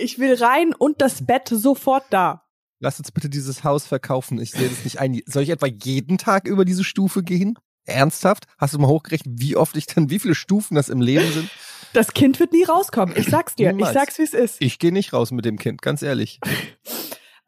Ich 0.00 0.20
will 0.20 0.34
rein 0.34 0.74
und 0.78 1.00
das 1.00 1.26
Bett 1.26 1.48
sofort 1.48 2.04
da. 2.10 2.44
Lass 2.78 3.00
uns 3.00 3.10
bitte 3.10 3.28
dieses 3.28 3.64
Haus 3.64 3.84
verkaufen. 3.84 4.40
Ich 4.40 4.52
sehe 4.52 4.68
das 4.68 4.84
nicht 4.84 5.00
ein. 5.00 5.20
Soll 5.26 5.42
ich 5.42 5.48
etwa 5.50 5.66
jeden 5.66 6.18
Tag 6.18 6.46
über 6.46 6.64
diese 6.64 6.84
Stufe 6.84 7.24
gehen? 7.24 7.58
Ernsthaft? 7.84 8.44
Hast 8.58 8.74
du 8.74 8.78
mal 8.78 8.86
hochgerechnet, 8.86 9.40
wie 9.40 9.56
oft 9.56 9.76
ich 9.76 9.86
dann, 9.86 10.08
wie 10.08 10.20
viele 10.20 10.36
Stufen 10.36 10.76
das 10.76 10.88
im 10.88 11.00
Leben 11.00 11.32
sind? 11.32 11.50
Das 11.94 12.12
Kind 12.14 12.38
wird 12.38 12.52
nie 12.52 12.62
rauskommen. 12.62 13.16
Ich 13.16 13.26
sag's 13.26 13.56
dir. 13.56 13.72
Niemals. 13.72 13.90
Ich 13.90 13.98
sag's, 13.98 14.18
wie 14.18 14.22
es 14.22 14.34
ist. 14.34 14.56
Ich 14.60 14.78
gehe 14.78 14.92
nicht 14.92 15.12
raus 15.12 15.32
mit 15.32 15.44
dem 15.44 15.58
Kind, 15.58 15.82
ganz 15.82 16.02
ehrlich. 16.02 16.38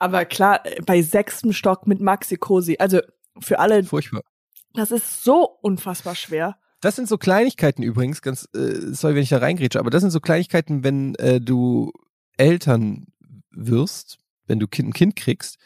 Aber 0.01 0.25
klar, 0.25 0.63
bei 0.87 1.03
sechstem 1.03 1.53
Stock 1.53 1.87
mit 1.87 2.01
Maxi 2.01 2.37
Cosi. 2.37 2.77
Also 2.79 3.01
für 3.39 3.61
alle, 3.61 3.85
Furchtbar. 3.85 4.23
das 4.73 4.91
ist 4.91 5.23
so 5.23 5.45
unfassbar 5.61 6.17
schwer. 6.17 6.57
Das 6.81 6.97
sind 6.97 7.07
so 7.07 7.19
Kleinigkeiten 7.19 7.83
übrigens, 7.83 8.23
ganz, 8.23 8.49
äh, 8.55 8.93
sorry, 8.93 9.15
wenn 9.15 9.23
ich 9.23 9.29
da 9.29 9.39
reingrätsche, 9.39 9.79
aber 9.79 9.91
das 9.91 10.01
sind 10.01 10.11
so 10.11 10.21
Kleinigkeiten, 10.21 10.83
wenn 10.83 11.15
äh, 11.17 11.39
du 11.39 11.93
Eltern 12.39 13.05
wirst, 13.51 14.19
wenn 14.47 14.59
du 14.59 14.67
kind, 14.67 14.89
ein 14.89 14.93
Kind 14.95 15.17
kriegst, 15.17 15.59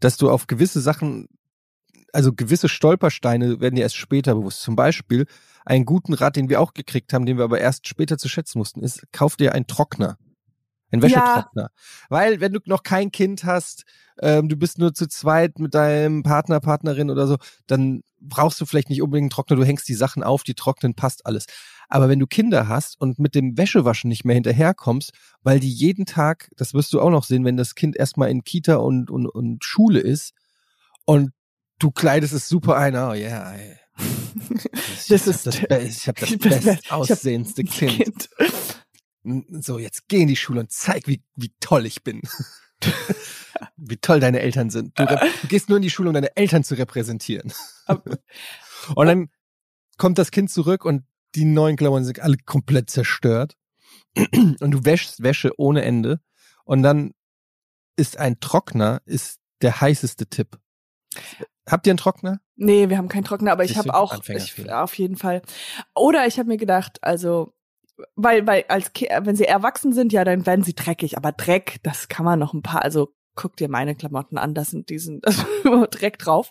dass 0.00 0.16
du 0.16 0.30
auf 0.30 0.46
gewisse 0.46 0.80
Sachen, 0.80 1.28
also 2.14 2.32
gewisse 2.32 2.70
Stolpersteine 2.70 3.60
werden 3.60 3.74
dir 3.74 3.82
erst 3.82 3.96
später 3.96 4.34
bewusst. 4.34 4.62
Zum 4.62 4.76
Beispiel 4.76 5.26
einen 5.66 5.84
guten 5.84 6.14
Rat, 6.14 6.36
den 6.36 6.48
wir 6.48 6.62
auch 6.62 6.72
gekriegt 6.72 7.12
haben, 7.12 7.26
den 7.26 7.36
wir 7.36 7.44
aber 7.44 7.60
erst 7.60 7.86
später 7.86 8.16
zu 8.16 8.30
schätzen 8.30 8.58
mussten, 8.58 8.82
ist, 8.82 9.02
kauf 9.12 9.36
dir 9.36 9.52
einen 9.54 9.66
Trockner. 9.66 10.16
Ein 10.94 11.02
Wäschetrockner. 11.02 11.68
Weil, 12.08 12.40
wenn 12.40 12.52
du 12.52 12.60
noch 12.66 12.82
kein 12.82 13.10
Kind 13.12 13.44
hast, 13.44 13.84
ähm, 14.20 14.48
du 14.48 14.56
bist 14.56 14.78
nur 14.78 14.94
zu 14.94 15.06
zweit 15.08 15.58
mit 15.58 15.74
deinem 15.74 16.22
Partner, 16.22 16.60
Partnerin 16.60 17.10
oder 17.10 17.26
so, 17.26 17.36
dann 17.66 18.02
brauchst 18.20 18.60
du 18.60 18.64
vielleicht 18.66 18.88
nicht 18.88 19.02
unbedingt 19.02 19.24
einen 19.24 19.30
Trockner, 19.30 19.56
du 19.56 19.64
hängst 19.64 19.86
die 19.88 19.94
Sachen 19.94 20.22
auf, 20.22 20.44
die 20.44 20.54
trocknen, 20.54 20.94
passt 20.94 21.26
alles. 21.26 21.46
Aber 21.88 22.08
wenn 22.08 22.18
du 22.18 22.26
Kinder 22.26 22.68
hast 22.68 22.98
und 22.98 23.18
mit 23.18 23.34
dem 23.34 23.58
Wäschewaschen 23.58 24.08
nicht 24.08 24.24
mehr 24.24 24.34
hinterherkommst, 24.34 25.12
weil 25.42 25.60
die 25.60 25.70
jeden 25.70 26.06
Tag, 26.06 26.50
das 26.56 26.72
wirst 26.72 26.92
du 26.94 27.00
auch 27.02 27.10
noch 27.10 27.24
sehen, 27.24 27.44
wenn 27.44 27.58
das 27.58 27.74
Kind 27.74 27.96
erstmal 27.96 28.30
in 28.30 28.42
Kita 28.42 28.76
und, 28.76 29.10
und, 29.10 29.26
und 29.26 29.62
Schule 29.64 30.00
ist 30.00 30.32
und 31.04 31.32
du 31.78 31.90
kleidest 31.90 32.32
es 32.32 32.48
super 32.48 32.76
ein, 32.76 32.94
oh 32.96 33.12
ja, 33.12 33.52
ey. 33.52 33.76
Das 35.08 35.26
ich 35.26 35.28
ist- 35.28 35.46
hab 35.46 35.68
das, 35.68 35.82
ich 35.82 36.08
habe 36.08 36.20
das, 36.20 36.30
Ich 36.30 36.36
ich 36.66 36.90
hab- 36.90 37.20
Kind. 37.76 37.92
Kind. 38.04 38.30
So, 39.24 39.78
jetzt 39.78 40.08
geh 40.08 40.22
in 40.22 40.28
die 40.28 40.36
Schule 40.36 40.60
und 40.60 40.70
zeig, 40.70 41.06
wie, 41.06 41.22
wie 41.34 41.52
toll 41.60 41.86
ich 41.86 42.04
bin. 42.04 42.22
wie 43.76 43.96
toll 43.96 44.20
deine 44.20 44.40
Eltern 44.40 44.70
sind. 44.70 44.98
Du, 44.98 45.04
rep- 45.04 45.40
du 45.42 45.48
gehst 45.48 45.68
nur 45.68 45.76
in 45.76 45.82
die 45.82 45.90
Schule, 45.90 46.10
um 46.10 46.14
deine 46.14 46.36
Eltern 46.36 46.64
zu 46.64 46.74
repräsentieren. 46.76 47.52
und 48.94 49.06
dann 49.06 49.30
kommt 49.96 50.18
das 50.18 50.30
Kind 50.30 50.50
zurück 50.50 50.84
und 50.84 51.04
die 51.34 51.44
neuen 51.44 51.76
Klamotten 51.76 52.04
sind 52.04 52.20
alle 52.20 52.36
komplett 52.44 52.90
zerstört. 52.90 53.56
und 54.16 54.70
du 54.70 54.84
wäschst 54.84 55.22
Wäsche 55.22 55.52
ohne 55.58 55.82
Ende. 55.82 56.20
Und 56.64 56.82
dann 56.82 57.12
ist 57.96 58.18
ein 58.18 58.40
Trockner 58.40 59.00
ist 59.04 59.40
der 59.62 59.80
heißeste 59.80 60.26
Tipp. 60.26 60.58
Habt 61.66 61.86
ihr 61.86 61.92
einen 61.92 61.98
Trockner? 61.98 62.40
Nee, 62.56 62.88
wir 62.88 62.98
haben 62.98 63.08
keinen 63.08 63.24
Trockner, 63.24 63.52
aber 63.52 63.64
ich 63.64 63.76
habe 63.78 63.94
auch, 63.94 64.22
ich, 64.28 64.70
auf 64.70 64.98
jeden 64.98 65.16
Fall. 65.16 65.42
Oder 65.94 66.26
ich 66.26 66.38
habe 66.38 66.48
mir 66.48 66.56
gedacht, 66.56 66.98
also, 67.02 67.53
weil, 68.16 68.46
weil 68.46 68.64
als 68.68 68.92
Ki 68.92 69.08
wenn 69.22 69.36
sie 69.36 69.44
erwachsen 69.44 69.92
sind, 69.92 70.12
ja, 70.12 70.24
dann 70.24 70.46
werden 70.46 70.64
sie 70.64 70.74
dreckig. 70.74 71.16
Aber 71.16 71.32
Dreck, 71.32 71.78
das 71.82 72.08
kann 72.08 72.24
man 72.24 72.38
noch 72.38 72.52
ein 72.54 72.62
paar, 72.62 72.82
also 72.82 73.14
guck 73.36 73.56
dir 73.56 73.68
meine 73.68 73.94
Klamotten 73.94 74.38
an, 74.38 74.54
das 74.54 74.70
sind 74.70 74.88
diesen, 74.90 75.20
das 75.22 75.44
Dreck 75.90 76.18
drauf. 76.18 76.50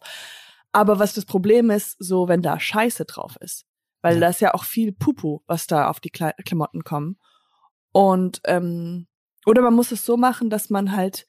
Aber 0.71 0.99
was 0.99 1.13
das 1.13 1.25
Problem 1.25 1.69
ist, 1.69 1.95
so 1.99 2.27
wenn 2.27 2.41
da 2.41 2.59
Scheiße 2.59 3.05
drauf 3.05 3.35
ist, 3.41 3.65
weil 4.01 4.15
Ja. 4.15 4.21
da 4.21 4.27
ist 4.29 4.41
ja 4.41 4.53
auch 4.53 4.63
viel 4.63 4.91
Pupu, 4.91 5.39
was 5.45 5.67
da 5.67 5.89
auf 5.89 5.99
die 5.99 6.09
Kle 6.09 6.33
Klamotten 6.45 6.83
kommen. 6.83 7.17
Und 7.91 8.41
ähm, 8.45 9.07
oder 9.45 9.61
man 9.61 9.73
muss 9.75 9.91
es 9.91 10.05
so 10.05 10.17
machen, 10.17 10.49
dass 10.49 10.69
man 10.69 10.95
halt 10.95 11.27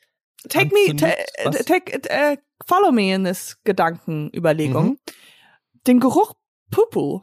take 0.48 0.72
me, 0.74 0.96
ta 0.96 1.08
was? 1.44 1.64
take, 1.66 2.08
äh, 2.08 2.38
follow 2.66 2.90
me 2.92 3.12
in 3.14 3.24
this 3.24 3.58
Gedankenüberlegung. 3.64 4.86
Mhm. 4.90 4.98
Den 5.86 6.00
Geruch 6.00 6.34
Pupu, 6.70 7.20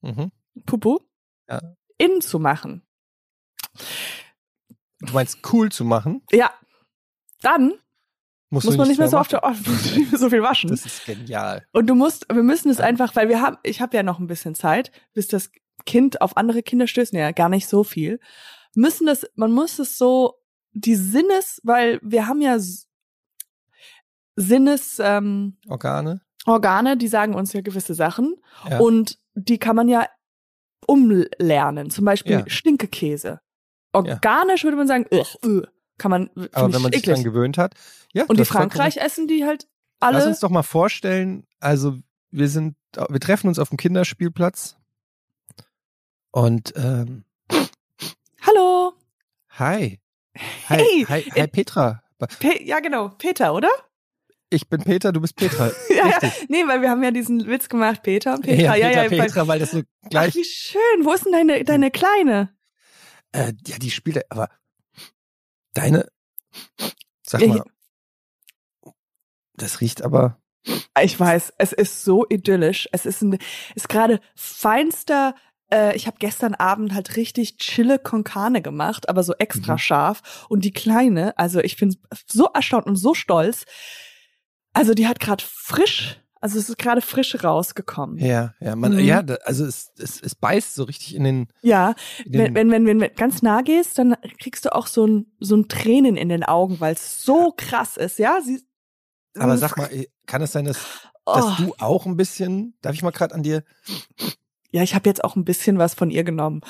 Mhm. 0.00 0.30
Pupu, 0.64 1.00
Ja. 1.48 1.60
Innen 1.98 2.20
zu 2.20 2.38
machen. 2.38 2.82
Du 5.00 5.12
meinst 5.12 5.38
cool 5.52 5.70
zu 5.70 5.84
machen? 5.84 6.22
Ja, 6.30 6.50
dann 7.42 7.74
muss 8.50 8.64
du 8.64 8.76
man 8.76 8.88
nicht 8.88 8.98
mehr 8.98 9.08
so 9.08 9.16
machen. 9.18 9.36
oft 9.42 9.66
mehr 10.10 10.18
so 10.18 10.30
viel 10.30 10.42
waschen. 10.42 10.70
Das 10.70 10.86
ist 10.86 11.04
genial. 11.04 11.66
Und 11.72 11.86
du 11.88 11.94
musst, 11.94 12.26
wir 12.32 12.42
müssen 12.42 12.70
es 12.70 12.78
Ja. 12.78 12.84
einfach, 12.84 13.14
weil 13.16 13.28
wir 13.28 13.40
haben, 13.42 13.58
ich 13.62 13.80
habe 13.80 13.96
ja 13.96 14.02
noch 14.02 14.18
ein 14.18 14.26
bisschen 14.26 14.54
Zeit, 14.54 14.90
bis 15.12 15.28
das 15.28 15.50
Kind 15.84 16.20
auf 16.22 16.36
andere 16.36 16.62
Kinder 16.62 16.86
stößt, 16.86 17.12
ja, 17.12 17.30
gar 17.32 17.48
nicht 17.48 17.68
so 17.68 17.84
viel. 17.84 18.18
Müssen 18.74 19.06
das, 19.06 19.26
man 19.34 19.52
muss 19.52 19.78
es 19.78 19.98
so, 19.98 20.34
die 20.72 20.94
Sinnes, 20.96 21.60
weil 21.64 22.00
wir 22.02 22.26
haben 22.26 22.40
ja 22.40 22.56
Sinnes, 24.36 24.98
ähm, 25.02 25.56
Organe? 25.68 26.20
Organe, 26.44 26.96
die 26.96 27.08
sagen 27.08 27.34
uns 27.34 27.52
ja 27.52 27.60
gewisse 27.60 27.94
Sachen 27.94 28.36
Ja. 28.68 28.78
und 28.78 29.18
die 29.34 29.58
kann 29.58 29.76
man 29.76 29.88
ja 29.88 30.06
umlernen. 30.86 31.90
Zum 31.90 32.04
Beispiel 32.04 32.32
Ja. 32.32 32.44
Stinkekäse. 32.48 33.40
Organisch 33.92 34.64
würde 34.64 34.76
man 34.76 34.86
sagen, 34.86 35.06
ugh, 35.10 35.36
ugh, 35.44 35.66
kann 35.98 36.10
man, 36.10 36.30
Aber 36.52 36.72
wenn 36.74 36.82
man 36.82 36.92
sich 36.92 37.02
eklig. 37.02 37.14
dran 37.16 37.24
gewöhnt 37.24 37.56
hat. 37.58 37.74
Ja, 38.12 38.24
Und 38.26 38.38
die 38.38 38.44
Frankreich 38.44 38.96
essen 38.98 39.26
die 39.28 39.44
halt 39.44 39.66
Lass 40.00 40.14
alle. 40.14 40.26
uns 40.28 40.40
doch 40.40 40.50
mal 40.50 40.62
vorstellen, 40.62 41.46
also 41.60 41.96
wir 42.30 42.48
sind, 42.48 42.76
wir 43.08 43.20
treffen 43.20 43.48
uns 43.48 43.58
auf 43.58 43.70
dem 43.70 43.78
Kinderspielplatz 43.78 44.76
und 46.32 46.74
ähm, 46.76 47.24
Hallo. 48.46 48.92
hi. 49.50 49.98
Hi, 50.68 50.76
Hey, 50.76 51.06
hi, 51.08 51.22
hi 51.22 51.40
äh, 51.40 51.48
Petra. 51.48 52.02
Pe 52.40 52.62
ja, 52.62 52.80
genau, 52.80 53.08
Peter, 53.16 53.54
oder? 53.54 53.70
Ich 54.48 54.68
bin 54.68 54.82
Peter, 54.82 55.12
du 55.12 55.20
bist 55.20 55.34
Petra. 55.36 55.70
Ja, 55.90 56.08
ja. 56.22 56.32
Nee, 56.48 56.66
weil 56.68 56.80
wir 56.82 56.90
haben 56.90 57.02
ja 57.02 57.10
diesen 57.10 57.46
Witz 57.46 57.68
gemacht, 57.68 58.02
Peter 58.02 58.34
und 58.34 58.42
Petra. 58.42 58.76
Ja, 58.76 58.88
Petra, 58.88 59.02
ja, 59.04 59.10
weil- 59.10 59.18
Petra, 59.20 59.48
weil 59.48 59.58
das 59.58 59.70
so 59.72 59.78
Ach, 60.04 60.08
gleich. 60.10 60.34
wie 60.34 60.44
schön. 60.44 60.80
Wo 61.04 61.12
ist 61.12 61.24
denn 61.24 61.32
deine, 61.32 61.64
deine 61.64 61.90
Kleine? 61.90 62.54
Äh, 63.32 63.52
ja, 63.66 63.78
die 63.78 63.90
spielt, 63.90 64.30
aber 64.30 64.48
deine, 65.74 66.08
sag 67.26 67.40
Ja, 67.42 67.48
mal, 67.48 67.64
das 69.54 69.80
riecht 69.80 70.02
aber. 70.02 70.40
Ich 71.00 71.18
weiß, 71.18 71.52
es 71.58 71.72
ist 71.72 72.04
so 72.04 72.26
idyllisch. 72.28 72.88
Es 72.92 73.06
ist 73.06 73.22
ein, 73.22 73.38
ist 73.74 73.88
gerade 73.88 74.20
feinster 74.34 75.34
äh, 75.72 75.96
ich 75.96 76.06
habe 76.06 76.18
gestern 76.20 76.54
Abend 76.54 76.94
halt 76.94 77.16
richtig 77.16 77.56
Chille 77.56 77.98
con 77.98 78.22
Carne 78.22 78.62
gemacht, 78.62 79.08
aber 79.08 79.24
so 79.24 79.34
extra 79.34 79.72
Mhm. 79.74 79.78
scharf. 79.78 80.46
Und 80.48 80.64
die 80.64 80.70
Kleine, 80.72 81.36
also 81.38 81.58
ich 81.58 81.76
bin 81.76 81.96
so 82.28 82.46
erstaunt 82.54 82.86
und 82.86 82.94
so 82.94 83.14
stolz. 83.14 83.64
Also 84.76 84.92
die 84.92 85.06
hat 85.06 85.20
gerade 85.20 85.42
frisch, 85.46 86.20
also 86.40 86.58
es 86.58 86.68
ist 86.68 86.76
gerade 86.76 87.00
frisch 87.00 87.42
rausgekommen. 87.42 88.18
Ja, 88.18 88.54
ja, 88.60 88.76
man, 88.76 88.92
Mhm. 88.92 88.98
ja, 89.00 89.20
also 89.44 89.64
es, 89.64 89.90
es, 89.98 90.20
es 90.20 90.34
beißt 90.34 90.74
so 90.74 90.84
richtig 90.84 91.14
in 91.14 91.24
den, 91.24 91.48
Ja, 91.62 91.94
in 92.26 92.34
wenn, 92.34 92.44
den 92.44 92.54
wenn, 92.54 92.70
wenn, 92.70 92.86
wenn 92.86 92.98
du 92.98 93.10
ganz 93.10 93.40
nah 93.40 93.62
gehst, 93.62 93.98
dann 93.98 94.16
kriegst 94.38 94.66
du 94.66 94.74
auch 94.74 94.86
so 94.86 95.06
ein, 95.06 95.32
so 95.40 95.56
ein 95.56 95.68
Tränen 95.68 96.16
in 96.18 96.28
den 96.28 96.44
Augen, 96.44 96.78
weil 96.78 96.92
es 96.92 97.22
so 97.22 97.54
krass 97.56 97.96
ist, 97.96 98.18
ja? 98.18 98.40
Sie, 98.42 98.62
aber 99.38 99.56
sag 99.56 99.78
mal, 99.78 99.90
äh, 99.92 100.08
kann 100.26 100.42
es 100.42 100.52
sein, 100.52 100.66
dass, 100.66 100.78
dass 101.24 101.44
oh, 101.46 101.52
du 101.56 101.74
auch 101.78 102.04
ein 102.04 102.18
bisschen, 102.18 102.76
darf 102.82 102.94
ich 102.94 103.02
mal 103.02 103.12
gerade 103.12 103.34
an 103.34 103.42
dir? 103.42 103.64
ja, 104.72 104.82
ich 104.82 104.94
habe 104.94 105.08
jetzt 105.08 105.24
auch 105.24 105.36
ein 105.36 105.44
bisschen 105.46 105.78
was 105.78 105.94
von 105.94 106.10
ihr 106.10 106.22
genommen. 106.22 106.60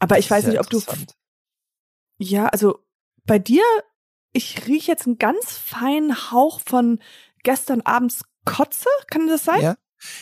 Aber 0.00 0.18
ich 0.18 0.26
Das 0.26 0.38
weiß 0.38 0.44
ist 0.48 0.54
ja 0.54 0.60
nicht, 0.60 0.60
ob 0.60 0.70
du, 0.70 0.82
ja, 2.18 2.46
also 2.46 2.80
bei 3.24 3.38
dir, 3.38 3.62
ich 4.34 4.66
rieche 4.66 4.92
jetzt 4.92 5.06
einen 5.06 5.16
ganz 5.18 5.52
feinen 5.56 6.30
Hauch 6.30 6.60
von 6.60 6.98
gestern 7.42 7.80
abends 7.80 8.22
Kotze, 8.44 8.88
kann 9.10 9.26
das 9.26 9.44
sein? 9.44 9.62
Ja, 9.62 9.76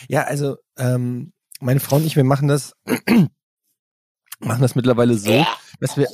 ja, 0.07 0.21
also 0.23 0.55
ähm, 0.77 1.33
meine 1.59 1.81
Frau 1.81 1.97
und 1.97 2.05
ich, 2.05 2.15
wir 2.15 2.23
machen 2.23 2.47
das, 2.47 2.73
machen 4.39 4.61
das 4.61 4.75
mittlerweile 4.75 5.15
so, 5.17 5.45
dass 5.79 5.97
wir, 5.97 6.07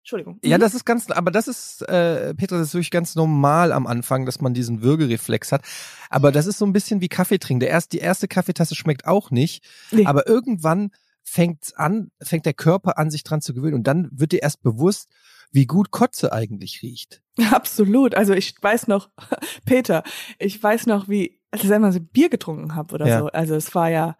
Entschuldigung. 0.00 0.38
ja, 0.42 0.56
Mhm. 0.58 0.60
das 0.62 0.74
ist 0.74 0.84
ganz, 0.84 1.10
aber 1.10 1.30
das 1.30 1.48
ist, 1.48 1.82
äh, 1.82 2.34
Petra, 2.34 2.58
das 2.58 2.68
ist 2.68 2.74
wirklich 2.74 2.90
ganz 2.90 3.14
normal 3.14 3.72
am 3.72 3.86
Anfang, 3.86 4.26
dass 4.26 4.40
man 4.40 4.54
diesen 4.54 4.82
Würgereflex 4.82 5.52
hat. 5.52 5.62
Aber 6.10 6.32
das 6.32 6.46
ist 6.46 6.58
so 6.58 6.64
ein 6.66 6.72
bisschen 6.72 7.00
wie 7.00 7.08
Kaffee 7.08 7.38
trinken. 7.38 7.60
Der 7.60 7.70
erst, 7.70 7.92
die 7.92 7.98
erste 7.98 8.26
Kaffeetasse 8.28 8.74
schmeckt 8.74 9.06
auch 9.06 9.30
nicht, 9.30 9.64
Nee. 9.90 10.06
aber 10.06 10.26
irgendwann 10.26 10.90
fängt's 11.22 11.72
an, 11.74 12.10
fängt 12.20 12.46
der 12.46 12.54
Körper 12.54 12.98
an, 12.98 13.10
sich 13.10 13.22
dran 13.22 13.40
zu 13.40 13.54
gewöhnen 13.54 13.74
und 13.74 13.84
dann 13.86 14.08
wird 14.12 14.32
dir 14.32 14.42
erst 14.42 14.62
bewusst, 14.62 15.08
wie 15.52 15.66
gut 15.66 15.90
Kotze 15.90 16.32
eigentlich 16.32 16.82
riecht. 16.82 17.22
Absolut. 17.50 18.14
Also 18.14 18.32
ich 18.32 18.54
weiß 18.60 18.88
noch, 18.88 19.10
Peter, 19.64 20.02
ich 20.38 20.60
weiß 20.62 20.86
noch, 20.86 21.08
wie, 21.08 21.38
als 21.50 21.62
ich 21.64 21.72
einmal 21.72 21.92
so 21.92 22.00
Bier 22.00 22.28
getrunken 22.30 22.74
habe 22.74 22.94
oder 22.94 23.06
Ja. 23.06 23.18
so. 23.20 23.26
Also 23.28 23.54
es 23.54 23.74
war 23.74 23.90
ja, 23.90 24.16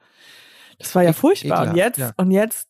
das 0.78 0.94
war 0.94 1.02
ja 1.02 1.10
Ek- 1.10 1.16
furchtbar. 1.16 1.62
Und 1.62 1.68
ekelhaft, 1.70 1.76
jetzt, 1.76 1.98
ja. 1.98 2.12
und 2.16 2.30
jetzt, 2.30 2.68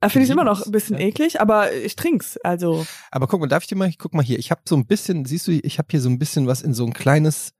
äh, 0.00 0.08
finde 0.08 0.26
ich 0.26 0.30
immer 0.30 0.44
noch 0.44 0.64
ein 0.64 0.70
bisschen 0.70 0.96
ja. 0.98 1.06
eklig, 1.06 1.40
aber 1.40 1.72
ich 1.74 1.96
trink's. 1.96 2.36
Also, 2.38 2.86
Aber 3.10 3.26
guck 3.26 3.40
mal, 3.40 3.48
darf 3.48 3.64
ich 3.64 3.68
dir 3.68 3.74
mal, 3.76 3.92
guck 3.98 4.14
mal 4.14 4.22
hier, 4.24 4.38
ich 4.38 4.50
habe 4.52 4.60
so 4.68 4.76
ein 4.76 4.86
bisschen, 4.86 5.24
siehst 5.24 5.48
du, 5.48 5.50
ich 5.52 5.78
habe 5.78 5.88
hier 5.90 6.00
so 6.00 6.08
ein 6.08 6.20
bisschen 6.20 6.46
was 6.46 6.62
in 6.62 6.72
so 6.72 6.86
ein 6.86 6.92
kleines 6.92 7.52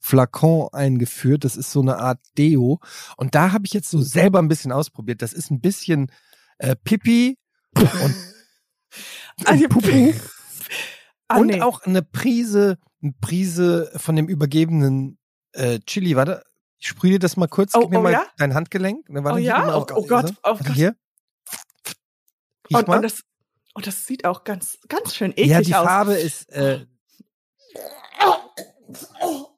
Flakon 0.00 0.68
eingeführt. 0.72 1.44
Das 1.44 1.56
ist 1.56 1.70
so 1.72 1.80
eine 1.80 1.98
Art 1.98 2.18
Deo. 2.38 2.80
Und 3.16 3.34
da 3.36 3.52
habe 3.52 3.66
ich 3.66 3.72
jetzt 3.72 3.90
so 3.90 4.00
selber 4.02 4.40
ein 4.40 4.48
bisschen 4.48 4.72
ausprobiert. 4.72 5.22
Das 5.22 5.32
ist 5.32 5.50
ein 5.50 5.60
bisschen 5.60 6.10
äh, 6.58 6.74
Pipi 6.76 7.38
und, 7.76 8.14
also 9.44 9.64
und 9.64 9.68
Pupu 9.70 10.12
ah, 11.28 11.38
und 11.38 11.46
nee. 11.48 11.60
auch 11.60 11.82
eine 11.82 12.02
Prise, 12.02 12.78
eine 13.02 13.12
Prise 13.20 13.90
von 13.96 14.16
dem 14.16 14.28
übergebenen 14.28 15.18
äh, 15.52 15.78
Chili. 15.80 16.16
Warte, 16.16 16.42
ich 16.78 16.88
sprühe 16.88 17.12
dir 17.12 17.18
das 17.18 17.36
mal 17.36 17.48
kurz. 17.48 17.74
Oh, 17.74 17.80
Gib 17.80 17.90
mir 17.90 17.98
oh 17.98 18.02
mal 18.02 18.12
ja? 18.12 18.26
dein 18.38 18.54
Handgelenk. 18.54 19.06
Warte, 19.08 19.36
Oh 19.36 19.38
ja? 19.38 19.58
mal 19.58 19.74
Oh- 19.74 19.78
auf- 19.82 19.86
oh 19.94 20.06
Gott, 20.06 20.32
oh 20.42 20.50
Warte, 20.50 20.64
Gott. 20.64 20.74
Hier. 20.74 20.96
Riech 22.70 22.78
und, 22.78 22.88
mal. 22.88 22.96
und 22.96 23.02
das, 23.02 23.20
und 23.74 23.86
das 23.86 24.06
sieht 24.06 24.24
auch 24.24 24.44
ganz, 24.44 24.78
ganz 24.88 25.14
schön 25.14 25.32
ja, 25.36 25.44
eklig 25.58 25.68
die 25.68 25.74
aus. 25.76 25.86
Farbe 25.86 26.14
ist. 26.14 26.50
Äh, 26.52 26.86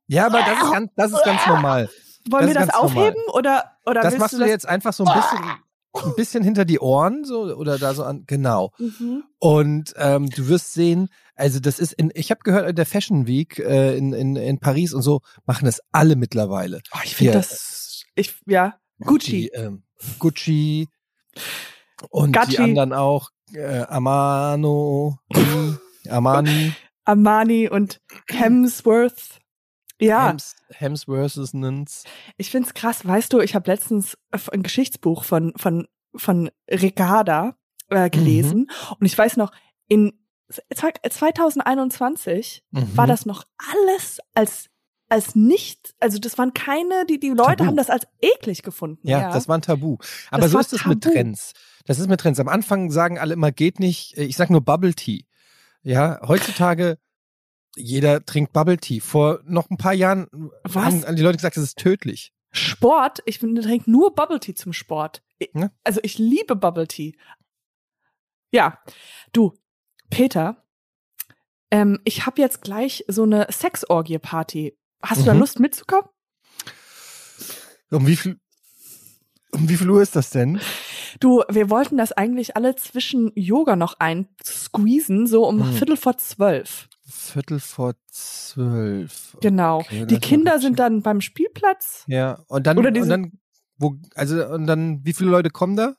ja, 0.06 0.26
aber 0.26 0.40
das 0.40 0.62
ist 0.62 0.72
ganz, 0.72 0.90
das 0.96 1.12
ist 1.12 1.24
ganz 1.24 1.46
normal. 1.46 1.90
Wollen 2.30 2.46
das 2.46 2.54
wir 2.54 2.66
das 2.66 2.74
normal. 2.74 2.84
aufheben 3.08 3.22
oder, 3.32 3.76
oder 3.86 4.00
Das 4.02 4.18
machst 4.18 4.34
du 4.34 4.38
das? 4.38 4.48
jetzt 4.48 4.66
einfach 4.66 4.92
so 4.92 5.04
ein 5.04 5.14
bisschen, 5.14 5.44
ein 5.94 6.14
bisschen 6.16 6.44
hinter 6.44 6.64
die 6.64 6.78
Ohren, 6.78 7.24
so 7.24 7.54
oder 7.54 7.78
da 7.78 7.94
so 7.94 8.04
an. 8.04 8.24
Genau. 8.26 8.72
Mhm. 8.78 9.24
Und 9.38 9.94
ähm, 9.96 10.30
du 10.30 10.48
wirst 10.48 10.72
sehen, 10.72 11.08
also 11.34 11.60
das 11.60 11.78
ist 11.78 11.92
in, 11.92 12.10
ich 12.14 12.30
habe 12.30 12.40
gehört, 12.44 12.68
in 12.68 12.76
der 12.76 12.86
Fashion 12.86 13.26
Week 13.26 13.58
äh, 13.58 13.96
in, 13.96 14.12
in, 14.12 14.36
in 14.36 14.58
Paris 14.58 14.92
und 14.92 15.02
so 15.02 15.20
machen 15.46 15.66
das 15.66 15.80
alle 15.92 16.16
mittlerweile. 16.16 16.80
Oh, 16.94 16.98
ich 17.04 17.16
finde 17.16 17.34
das, 17.34 18.04
ich, 18.14 18.34
ja, 18.46 18.78
Gucci. 19.00 19.30
Die, 19.30 19.48
ähm, 19.48 19.82
Gucci 20.18 20.88
und 22.10 22.34
Gucci. 22.34 22.50
die 22.50 22.58
anderen 22.58 22.92
auch. 22.92 23.30
Äh, 23.54 23.84
Amano, 23.88 25.18
Armani, 26.08 26.74
Armani 27.04 27.68
und 27.68 28.00
Hemsworth. 28.28 29.37
Ja, 30.00 30.28
Hems, 30.28 30.54
Hemsworths. 30.70 32.04
ich 32.36 32.50
find's 32.50 32.74
krass. 32.74 33.06
Weißt 33.06 33.32
du, 33.32 33.40
ich 33.40 33.54
habe 33.54 33.70
letztens 33.70 34.16
ein 34.52 34.62
Geschichtsbuch 34.62 35.24
von 35.24 35.52
von 35.56 35.86
von 36.14 36.50
Ricarda 36.70 37.56
äh, 37.90 38.08
gelesen 38.10 38.70
und 38.98 39.06
ich 39.06 39.16
weiß 39.16 39.36
noch 39.36 39.50
in 39.88 40.12
2021 41.10 42.64
Mhm. 42.70 42.96
war 42.96 43.06
das 43.06 43.26
noch 43.26 43.44
alles 43.72 44.18
als 44.34 44.68
als 45.10 45.34
nicht, 45.34 45.94
also 46.00 46.18
das 46.18 46.36
waren 46.36 46.52
keine, 46.52 47.06
die 47.08 47.18
die 47.18 47.30
Leute 47.30 47.56
Tabu. 47.56 47.64
haben 47.68 47.76
das 47.78 47.88
als 47.88 48.06
eklig 48.20 48.62
gefunden. 48.62 49.08
Ja, 49.08 49.20
Ja, 49.22 49.32
das 49.32 49.48
war 49.48 49.56
ein 49.56 49.62
Tabu. 49.62 49.96
Aber 50.30 50.42
Das 50.42 50.50
so 50.50 50.58
ist 50.58 50.74
es 50.74 50.84
mit. 50.84 51.02
Trends. 51.02 51.52
Das 51.86 51.98
ist 51.98 52.08
mit 52.08 52.20
Trends. 52.20 52.38
Am 52.40 52.48
Anfang 52.48 52.90
sagen 52.90 53.18
alle 53.18 53.32
immer, 53.32 53.50
geht 53.50 53.80
nicht. 53.80 54.18
Ich 54.18 54.36
sag 54.36 54.50
nur 54.50 54.60
Bubble 54.60 54.92
Tea. 54.94 55.24
Ja, 55.82 56.20
heutzutage 56.28 56.98
jeder 57.78 58.24
trinkt 58.24 58.52
Bubble 58.52 58.76
Tea. 58.78 59.00
Vor 59.00 59.40
noch 59.44 59.70
ein 59.70 59.76
paar 59.76 59.94
Jahren 59.94 60.26
Was? 60.64 61.06
haben 61.06 61.16
die 61.16 61.22
Leute 61.22 61.36
gesagt, 61.36 61.56
das 61.56 61.64
ist 61.64 61.78
tödlich. 61.78 62.32
Sport, 62.50 63.20
ich 63.26 63.38
trinke 63.38 63.90
nur 63.90 64.14
Bubble 64.14 64.40
Tea 64.40 64.54
zum 64.54 64.72
Sport. 64.72 65.22
Ja. 65.54 65.70
Also 65.84 66.00
ich 66.02 66.18
liebe 66.18 66.56
Bubble 66.56 66.88
Tea. 66.88 67.14
Ja, 68.50 68.78
du, 69.32 69.52
Peter, 70.10 70.64
ähm, 71.70 72.00
ich 72.04 72.24
habe 72.26 72.40
jetzt 72.40 72.62
gleich 72.62 73.04
so 73.08 73.24
eine 73.24 73.46
Sexorgie-Party. 73.50 74.76
Hast 75.02 75.20
du 75.20 75.26
da 75.26 75.34
Mhm. 75.34 75.40
Lust 75.40 75.60
mitzukommen? 75.60 76.08
Um 77.90 78.06
wie 78.06 78.16
viel, 78.16 78.40
um 79.52 79.68
wie 79.68 79.76
viel 79.76 79.90
Uhr 79.90 80.02
ist 80.02 80.16
das 80.16 80.30
denn? 80.30 80.60
Du, 81.20 81.42
wir 81.48 81.70
wollten 81.70 81.96
das 81.96 82.12
eigentlich 82.12 82.56
alle 82.56 82.76
zwischen 82.76 83.32
Yoga 83.34 83.76
noch 83.76 83.94
einsqueezen, 83.98 85.26
so 85.26 85.46
um 85.46 85.62
Hm. 85.62 85.72
Viertel 85.74 85.96
vor 85.96 86.16
zwölf. 86.18 86.88
Viertel 87.08 87.58
vor 87.60 87.94
zwölf. 88.10 89.36
Genau. 89.40 89.78
Okay, 89.80 90.06
Die 90.06 90.18
Kinder 90.18 90.58
sind 90.58 90.78
dann 90.78 91.02
beim 91.02 91.20
Spielplatz. 91.20 92.04
Ja, 92.06 92.44
und 92.48 92.66
dann, 92.66 92.78
Oder 92.78 92.88
und 92.88 93.08
dann, 93.08 93.32
wo, 93.78 93.96
also, 94.14 94.44
und 94.46 94.66
dann, 94.66 95.04
wie 95.04 95.12
viele 95.12 95.30
Leute 95.30 95.50
kommen 95.50 95.76
da? 95.76 95.94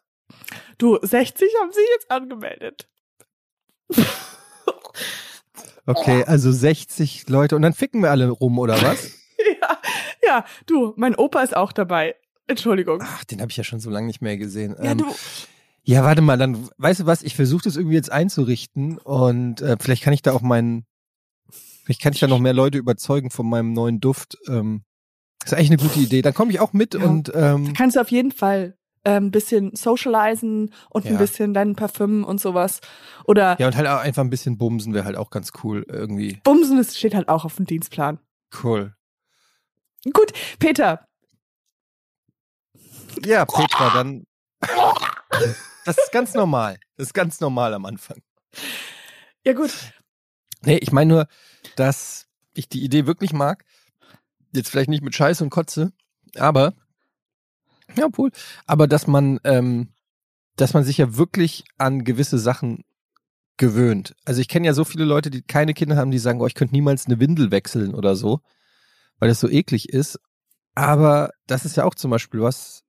Du, 0.77 0.99
60 1.01 1.47
haben 1.61 1.71
sich 1.71 1.85
jetzt 1.95 2.11
angemeldet. 2.11 2.87
Okay, 5.85 6.23
also 6.25 6.51
60 6.51 7.29
Leute 7.29 7.55
und 7.55 7.63
dann 7.63 7.73
ficken 7.73 8.03
wir 8.03 8.11
alle 8.11 8.29
rum, 8.29 8.59
oder 8.59 8.79
was? 8.79 9.11
ja, 9.61 9.77
ja, 10.23 10.45
du, 10.67 10.93
mein 10.97 11.15
Opa 11.15 11.41
ist 11.41 11.55
auch 11.57 11.71
dabei. 11.71 12.15
Entschuldigung. 12.45 13.01
Ach, 13.03 13.23
den 13.23 13.41
habe 13.41 13.49
ich 13.49 13.57
ja 13.57 13.63
schon 13.63 13.79
so 13.79 13.89
lange 13.89 14.05
nicht 14.05 14.21
mehr 14.21 14.37
gesehen. 14.37 14.75
Ja, 14.77 14.91
Ähm, 14.91 14.99
du, 14.99 15.05
Ja, 15.83 16.03
warte 16.03 16.21
mal, 16.21 16.37
dann 16.37 16.69
weißt 16.77 16.99
du 16.99 17.05
was, 17.07 17.23
ich 17.23 17.35
versuche 17.35 17.63
das 17.63 17.75
irgendwie 17.75 17.95
jetzt 17.95 18.11
einzurichten 18.11 18.99
und 18.99 19.61
äh, 19.61 19.77
vielleicht 19.79 20.03
kann 20.03 20.13
ich 20.13 20.21
da 20.21 20.31
auch 20.33 20.41
meinen, 20.41 20.85
vielleicht 21.89 22.01
kann 22.03 22.13
ich 22.13 22.19
da 22.19 22.27
noch 22.27 22.37
mehr 22.37 22.53
Leute 22.53 22.77
überzeugen 22.77 23.31
von 23.31 23.49
meinem 23.49 23.73
neuen 23.73 23.99
Duft. 23.99 24.37
Ähm, 24.47 24.83
ist 25.43 25.53
eigentlich 25.55 25.71
eine 25.71 25.77
gute 25.81 25.99
Idee. 25.99 26.21
Dann 26.21 26.35
komme 26.35 26.51
ich 26.51 26.59
auch 26.59 26.71
mit 26.71 26.93
Ja. 26.93 27.01
und 27.03 27.31
ähm, 27.33 27.73
kannst 27.73 27.95
du 27.95 28.01
auf 28.01 28.11
jeden 28.11 28.31
Fall 28.31 28.77
ein 29.03 29.23
ähm, 29.25 29.31
bisschen 29.31 29.75
socialisen 29.75 30.71
und 30.91 31.05
ein 31.07 31.13
Ja. 31.13 31.17
bisschen 31.17 31.55
dein 31.55 31.75
Parfüm 31.75 32.23
und 32.23 32.39
sowas. 32.39 32.79
Oder 33.25 33.59
ja 33.59 33.65
und 33.65 33.75
halt 33.75 33.87
auch 33.87 34.01
einfach 34.01 34.21
ein 34.23 34.29
bisschen 34.29 34.59
bumsen 34.59 34.93
wäre 34.93 35.05
halt 35.05 35.15
auch 35.17 35.31
ganz 35.31 35.51
cool 35.63 35.83
irgendwie. 35.89 36.39
Bumsen, 36.43 36.77
das 36.77 36.95
steht 36.95 37.15
halt 37.15 37.27
auch 37.27 37.43
auf 37.43 37.55
dem 37.55 37.65
Dienstplan. 37.65 38.19
Cool. 38.63 38.93
Gut, 40.13 40.31
Peter, 40.59 41.07
Ja, 43.25 43.45
Petra, 43.45 43.89
dann 43.95 44.25
das 45.85 45.97
ist 45.97 46.11
ganz 46.11 46.35
normal. 46.35 46.77
Das 46.97 47.07
ist 47.07 47.13
ganz 47.13 47.39
normal 47.39 47.73
am 47.73 47.85
Anfang. 47.85 48.21
ja 49.43 49.53
gut. 49.53 49.71
Nee, 50.61 50.77
ich 50.77 50.91
meine 50.91 51.13
nur, 51.13 51.27
dass 51.75 52.27
ich 52.53 52.69
die 52.69 52.83
Idee 52.83 53.05
wirklich 53.05 53.33
mag. 53.33 53.63
Jetzt 54.51 54.69
vielleicht 54.69 54.89
nicht 54.89 55.03
mit 55.03 55.15
Scheiße 55.15 55.43
und 55.43 55.49
Kotze, 55.49 55.93
aber 56.35 56.73
ja, 57.95 58.07
wohl. 58.13 58.31
Aber 58.65 58.87
dass 58.87 59.07
man, 59.07 59.39
ähm, 59.43 59.89
dass 60.55 60.73
man 60.73 60.83
sich 60.83 60.97
ja 60.97 61.17
wirklich 61.17 61.63
an 61.77 62.03
gewisse 62.03 62.37
Sachen 62.37 62.83
gewöhnt. 63.57 64.15
Also 64.25 64.41
ich 64.41 64.47
kenne 64.47 64.67
ja 64.67 64.73
so 64.73 64.83
viele 64.85 65.05
Leute, 65.05 65.29
die 65.29 65.41
keine 65.41 65.73
Kinder 65.73 65.97
haben, 65.97 66.11
die 66.11 66.19
sagen, 66.19 66.41
oh, 66.41 66.47
ich 66.47 66.55
könnte 66.55 66.73
niemals 66.73 67.05
eine 67.05 67.19
Windel 67.19 67.51
wechseln 67.51 67.93
oder 67.93 68.15
so, 68.15 68.41
weil 69.19 69.29
das 69.29 69.39
so 69.39 69.49
eklig 69.49 69.89
ist. 69.89 70.19
Aber 70.75 71.31
das 71.45 71.65
ist 71.65 71.75
ja 71.75 71.83
auch 71.83 71.95
zum 71.95 72.11
Beispiel 72.11 72.41
was, 72.41 72.83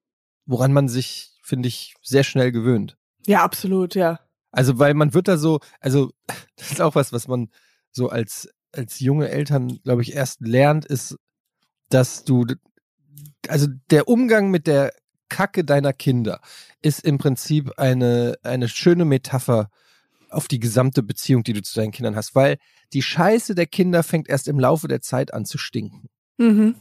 woran 0.47 0.73
man 0.73 0.89
sich, 0.89 1.33
finde 1.43 1.69
ich, 1.69 1.95
sehr 2.03 2.23
schnell 2.23 2.53
gewöhnt. 2.53 2.97
Ja, 3.27 3.43
absolut, 3.43 3.95
ja. 3.95 4.21
Also, 4.53 4.79
weil 4.79 4.95
man 4.95 5.15
wird 5.15 5.29
da 5.29 5.37
so, 5.37 5.61
also, 5.81 6.11
das 6.57 6.73
ist 6.73 6.81
auch 6.81 6.95
was, 6.95 7.13
was 7.13 7.29
man 7.29 7.49
so 7.93 8.09
als, 8.09 8.49
als 8.73 9.01
junge 9.01 9.29
Eltern, 9.29 9.81
glaube 9.83 10.03
ich, 10.03 10.15
erst 10.15 10.41
lernt, 10.41 10.85
ist, 10.85 11.17
dass 11.89 12.25
du, 12.25 12.47
also 13.49 13.67
der 13.91 14.09
Umgang 14.09 14.51
mit 14.51 14.67
der 14.67 14.93
Kacke 15.29 15.65
deiner 15.65 15.93
Kinder 15.93 16.41
ist 16.83 17.05
im 17.05 17.19
Prinzip 17.19 17.79
eine, 17.79 18.37
eine 18.43 18.69
schöne 18.69 19.05
Metapher 19.05 19.71
auf 20.29 20.49
die 20.49 20.61
gesamte 20.61 21.03
Beziehung, 21.03 21.43
die 21.43 21.53
du 21.53 21.63
zu 21.63 21.75
deinen 21.75 21.93
Kindern 21.93 22.17
hast, 22.17 22.35
weil 22.35 22.59
die 22.93 23.03
Scheiße 23.03 23.55
der 23.55 23.67
Kinder 23.67 24.03
fängt 24.03 24.29
erst 24.29 24.49
im 24.49 24.59
Laufe 24.59 24.89
der 24.89 25.01
Zeit 25.01 25.35
an 25.35 25.45
zu 25.45 25.59
stinken. 25.59 26.09
Mhm. 26.39 26.77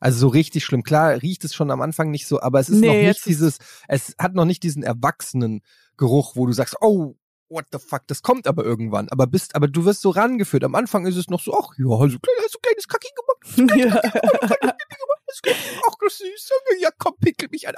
Also 0.00 0.18
so 0.18 0.28
richtig 0.28 0.64
schlimm. 0.64 0.82
Klar 0.82 1.22
riecht 1.22 1.44
es 1.44 1.54
schon 1.54 1.70
am 1.70 1.80
Anfang 1.80 2.10
nicht 2.10 2.26
so, 2.26 2.40
aber 2.40 2.60
es 2.60 2.68
ist 2.68 2.80
Nee, 2.80 2.86
noch 2.88 3.08
nicht 3.08 3.26
dieses, 3.26 3.58
es 3.88 4.14
hat 4.18 4.34
noch 4.34 4.44
nicht 4.44 4.62
diesen 4.62 4.82
erwachsenen 4.82 5.62
Geruch, 5.96 6.36
wo 6.36 6.46
du 6.46 6.52
sagst, 6.52 6.76
oh, 6.80 7.16
what 7.48 7.66
the 7.72 7.78
fuck, 7.78 8.06
das 8.06 8.22
kommt 8.22 8.46
aber 8.46 8.64
irgendwann. 8.64 9.08
Aber 9.08 9.26
bist, 9.26 9.54
aber 9.54 9.68
du 9.68 9.84
wirst 9.84 10.02
so 10.02 10.10
rangeführt. 10.10 10.64
Am 10.64 10.74
Anfang 10.74 11.06
ist 11.06 11.16
es 11.16 11.28
noch 11.28 11.40
so, 11.40 11.54
ach 11.54 11.72
ja, 11.78 11.86
so 11.86 12.18
klein, 12.18 12.36
hast 12.42 12.54
du 12.54 12.58
kleines 12.60 12.88
Kacki 12.88 13.08
gemacht, 13.14 13.78
ja. 13.78 14.00
das 15.26 15.40
ist 15.42 15.42
ach, 15.86 15.94
das 16.00 16.18
süß, 16.18 16.50
ja, 16.80 16.90
komm, 16.98 17.14
pickel 17.20 17.48
mich 17.50 17.68
an. 17.68 17.74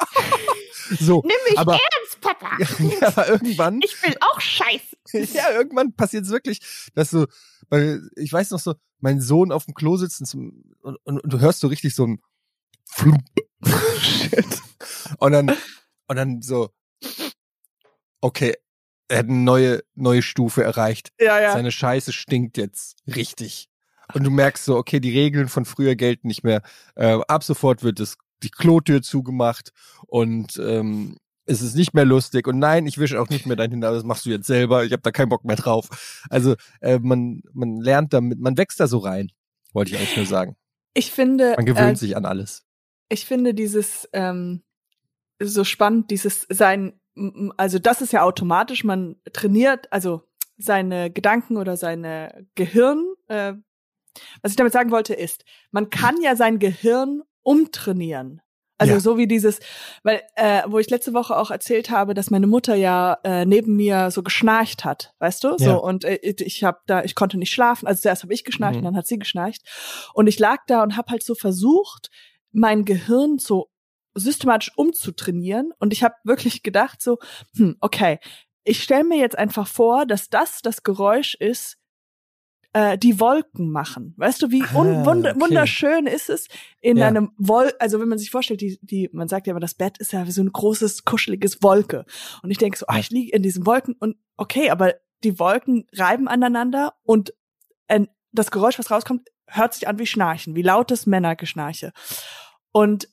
so, 1.01 1.23
Nimm 1.23 1.37
mich 1.49 1.59
aber, 1.59 1.73
ernst, 1.73 2.21
Papa. 2.21 2.57
ja, 3.01 3.09
aber 3.09 3.29
irgendwann, 3.29 3.81
Ich 3.83 4.03
will 4.03 4.17
auch 4.21 4.41
Scheiß. 4.41 4.83
ja, 5.35 5.51
irgendwann 5.53 5.95
passiert 5.95 6.25
es 6.25 6.31
wirklich, 6.31 6.61
dass 6.95 7.11
so, 7.11 7.27
weil 7.69 8.09
ich 8.17 8.33
weiß 8.33 8.51
noch 8.51 8.61
so, 8.61 8.75
mein 9.01 9.21
Sohn 9.21 9.53
auf 9.53 9.67
dem 9.67 9.75
Klo 9.75 9.97
sitzt 9.97 10.21
und, 10.21 10.27
zum, 10.27 10.65
und, 10.81 10.97
und, 11.05 11.21
und 11.21 11.33
du 11.33 11.41
hörst 11.41 11.61
so 11.61 11.69
richtig 11.69 11.95
so 11.95 12.07
ein 12.07 12.23
Flump. 12.89 13.23
Shit. 13.99 14.63
Und 15.19 15.33
dann, 15.33 15.57
und 16.07 16.17
dann 16.17 16.41
so, 16.41 16.71
okay, 18.21 18.55
er 19.09 19.19
hat 19.19 19.27
eine 19.27 19.39
neue, 19.39 19.81
neue 19.95 20.23
Stufe 20.23 20.63
erreicht. 20.65 21.11
ja, 21.21 21.41
ja. 21.41 21.53
Seine 21.53 21.71
Scheiße 21.71 22.13
stinkt 22.13 22.57
jetzt 22.57 22.97
richtig. 23.07 23.69
Und 24.15 24.25
du 24.25 24.31
merkst 24.31 24.65
so, 24.65 24.77
okay, 24.77 25.01
die 25.01 25.11
Regeln 25.17 25.49
von 25.49 25.65
früher 25.65 25.97
gelten 25.97 26.29
nicht 26.29 26.45
mehr. 26.45 26.63
Äh, 26.95 27.19
ab 27.27 27.43
sofort 27.43 27.83
wird 27.83 27.99
das, 28.01 28.17
die 28.43 28.51
Klotür 28.51 29.03
zugemacht 29.03 29.71
und 30.07 30.57
ähm, 30.59 31.17
es 31.45 31.61
ist 31.63 31.75
nicht 31.75 31.95
mehr 31.95 32.05
lustig. 32.05 32.47
Und 32.47 32.59
nein, 32.59 32.87
ich 32.87 32.99
wische 32.99 33.21
auch 33.21 33.29
nicht 33.29 33.47
mehr 33.47 33.57
dein 33.57 33.71
Hintern, 33.71 33.95
das 33.95 34.05
machst 34.05 34.27
du 34.27 34.31
jetzt 34.31 34.47
selber. 34.47 34.85
Ich 34.85 34.93
habe 34.93 35.03
da 35.03 35.11
keinen 35.11 35.29
Bock 35.29 35.45
mehr 35.45 35.57
drauf. 35.57 36.21
Also 36.31 36.55
äh, 36.81 36.99
man, 37.01 37.43
man 37.53 37.81
lernt 37.81 38.13
damit, 38.13 38.39
man 38.41 38.57
wächst 38.57 38.79
da 38.81 38.87
so 38.87 38.99
rein, 38.99 39.31
wollte 39.73 39.93
ich 39.93 39.99
eigentlich 39.99 40.17
nur 40.17 40.27
sagen. 40.27 40.57
Ich 40.95 41.11
finde, 41.11 41.55
Man 41.57 41.67
gewöhnt 41.67 41.97
äh, 41.97 42.01
sich 42.01 42.17
an 42.17 42.25
alles. 42.25 42.65
ich 43.09 43.27
finde 43.27 43.55
dieses 43.55 44.09
ähm, 44.13 44.63
so 45.41 45.65
spannend, 45.65 46.11
dieses 46.11 46.47
sein, 46.49 47.01
also 47.57 47.79
das 47.79 48.01
ist 48.03 48.13
ja 48.13 48.23
automatisch, 48.23 48.85
man 48.85 49.17
trainiert, 49.33 49.91
also 49.93 50.23
seine 50.59 51.11
Gedanken 51.11 51.57
oder 51.57 51.77
seine 51.77 52.47
Gehirn, 52.55 53.05
äh, 53.29 53.55
was 54.43 54.53
ich 54.53 54.57
damit 54.57 54.73
sagen 54.73 54.91
wollte, 54.91 55.15
ist, 55.15 55.45
man 55.71 55.91
kann 55.91 56.21
ja 56.23 56.37
sein 56.37 56.59
Gehirn 56.59 57.23
umtrainieren. 57.43 58.41
Also 58.79 58.95
Ja. 58.95 59.01
so 59.01 59.17
wie 59.17 59.27
dieses, 59.27 59.59
weil, 60.03 60.21
äh, 60.35 60.63
wo 60.67 60.79
ich 60.79 60.91
letzte 60.91 61.15
Woche 61.15 61.37
auch 61.37 61.51
erzählt 61.51 61.89
habe, 61.91 62.13
dass 62.13 62.31
meine 62.31 62.47
Mutter 62.47 62.75
ja 62.75 63.17
äh, 63.25 63.47
neben 63.47 63.75
mir 63.77 64.11
so 64.11 64.23
geschnarcht 64.23 64.85
hat, 64.85 65.15
weißt 65.19 65.45
du? 65.45 65.57
So 65.57 65.65
Ja. 65.65 65.75
und 65.77 66.05
äh, 66.05 66.17
ich 66.23 66.63
habe 66.63 66.81
da, 66.87 67.03
ich 67.03 67.15
konnte 67.15 67.39
nicht 67.39 67.51
schlafen. 67.53 67.87
Also 67.87 68.03
zuerst 68.03 68.23
habe 68.23 68.35
ich 68.35 68.45
geschnarcht 68.45 68.75
Mhm. 68.75 68.79
und 68.81 68.85
dann 68.93 68.97
hat 68.97 69.07
sie 69.07 69.19
geschnarcht. 69.19 69.63
Und 70.13 70.27
ich 70.27 70.39
lag 70.39 70.59
da 70.67 70.83
und 70.83 70.97
habe 70.99 71.11
halt 71.11 71.23
so 71.23 71.35
versucht, 71.35 72.11
mein 72.53 72.85
Gehirn 72.85 73.39
so 73.39 73.71
systematisch 74.17 74.73
umzutrainieren. 74.77 75.73
Und 75.79 75.93
ich 75.93 76.03
habe 76.03 76.15
wirklich 76.25 76.63
gedacht 76.63 77.01
so, 77.03 77.19
hm, 77.57 77.77
okay, 77.81 78.19
ich 78.65 78.83
stelle 78.83 79.05
mir 79.05 79.19
jetzt 79.19 79.39
einfach 79.39 79.67
vor, 79.69 80.07
dass 80.07 80.29
das 80.29 80.61
das 80.63 80.83
Geräusch 80.83 81.35
ist, 81.35 81.79
äh, 82.73 82.99
die 82.99 83.21
Wolken 83.21 83.71
machen. 83.71 84.13
Weißt 84.17 84.43
du, 84.43 84.51
wie 84.51 84.63
Ah, 84.63 84.75
wund 84.75 85.27
okay. 85.27 85.41
wunderschön 85.41 86.07
ist 86.07 86.29
es 86.29 86.49
in 86.81 86.97
Ja. 86.97 87.07
einem 87.07 87.31
Wol, 87.39 87.73
also 87.79 88.01
wenn 88.01 88.09
man 88.09 88.19
sich 88.19 88.31
vorstellt, 88.31 88.61
die, 88.61 88.79
die, 88.83 89.09
man 89.13 89.29
sagt 89.29 89.47
ja 89.47 89.53
immer, 89.53 89.61
das 89.61 89.75
Bett 89.75 89.99
ist 89.99 90.13
ja 90.13 90.27
wie 90.27 90.33
so 90.33 90.43
ein 90.43 90.53
großes, 90.53 91.05
kuscheliges 91.05 91.63
Wolke. 91.63 92.05
Und 92.43 92.51
ich 92.51 92.59
denke 92.59 92.77
so, 92.77 92.87
ah, 92.89 92.99
ich 92.99 93.11
liege 93.11 93.35
in 93.35 93.43
diesen 93.43 93.65
Wolken 93.67 93.95
und 94.01 94.17
okay, 94.37 94.71
aber 94.71 94.95
die 95.25 95.39
Wolken 95.39 95.87
reiben 95.95 96.29
aneinander 96.29 96.95
und 97.05 97.33
äh, 97.87 98.07
das 98.33 98.51
Geräusch, 98.51 98.79
was 98.79 98.91
rauskommt, 98.91 99.29
hört 99.47 99.73
sich 99.75 99.89
an 99.89 99.99
wie 99.99 100.07
Schnarchen, 100.07 100.55
wie 100.57 100.63
lautes 100.63 101.07
Männergeschnarche. 101.07 101.93
Und 102.73 103.09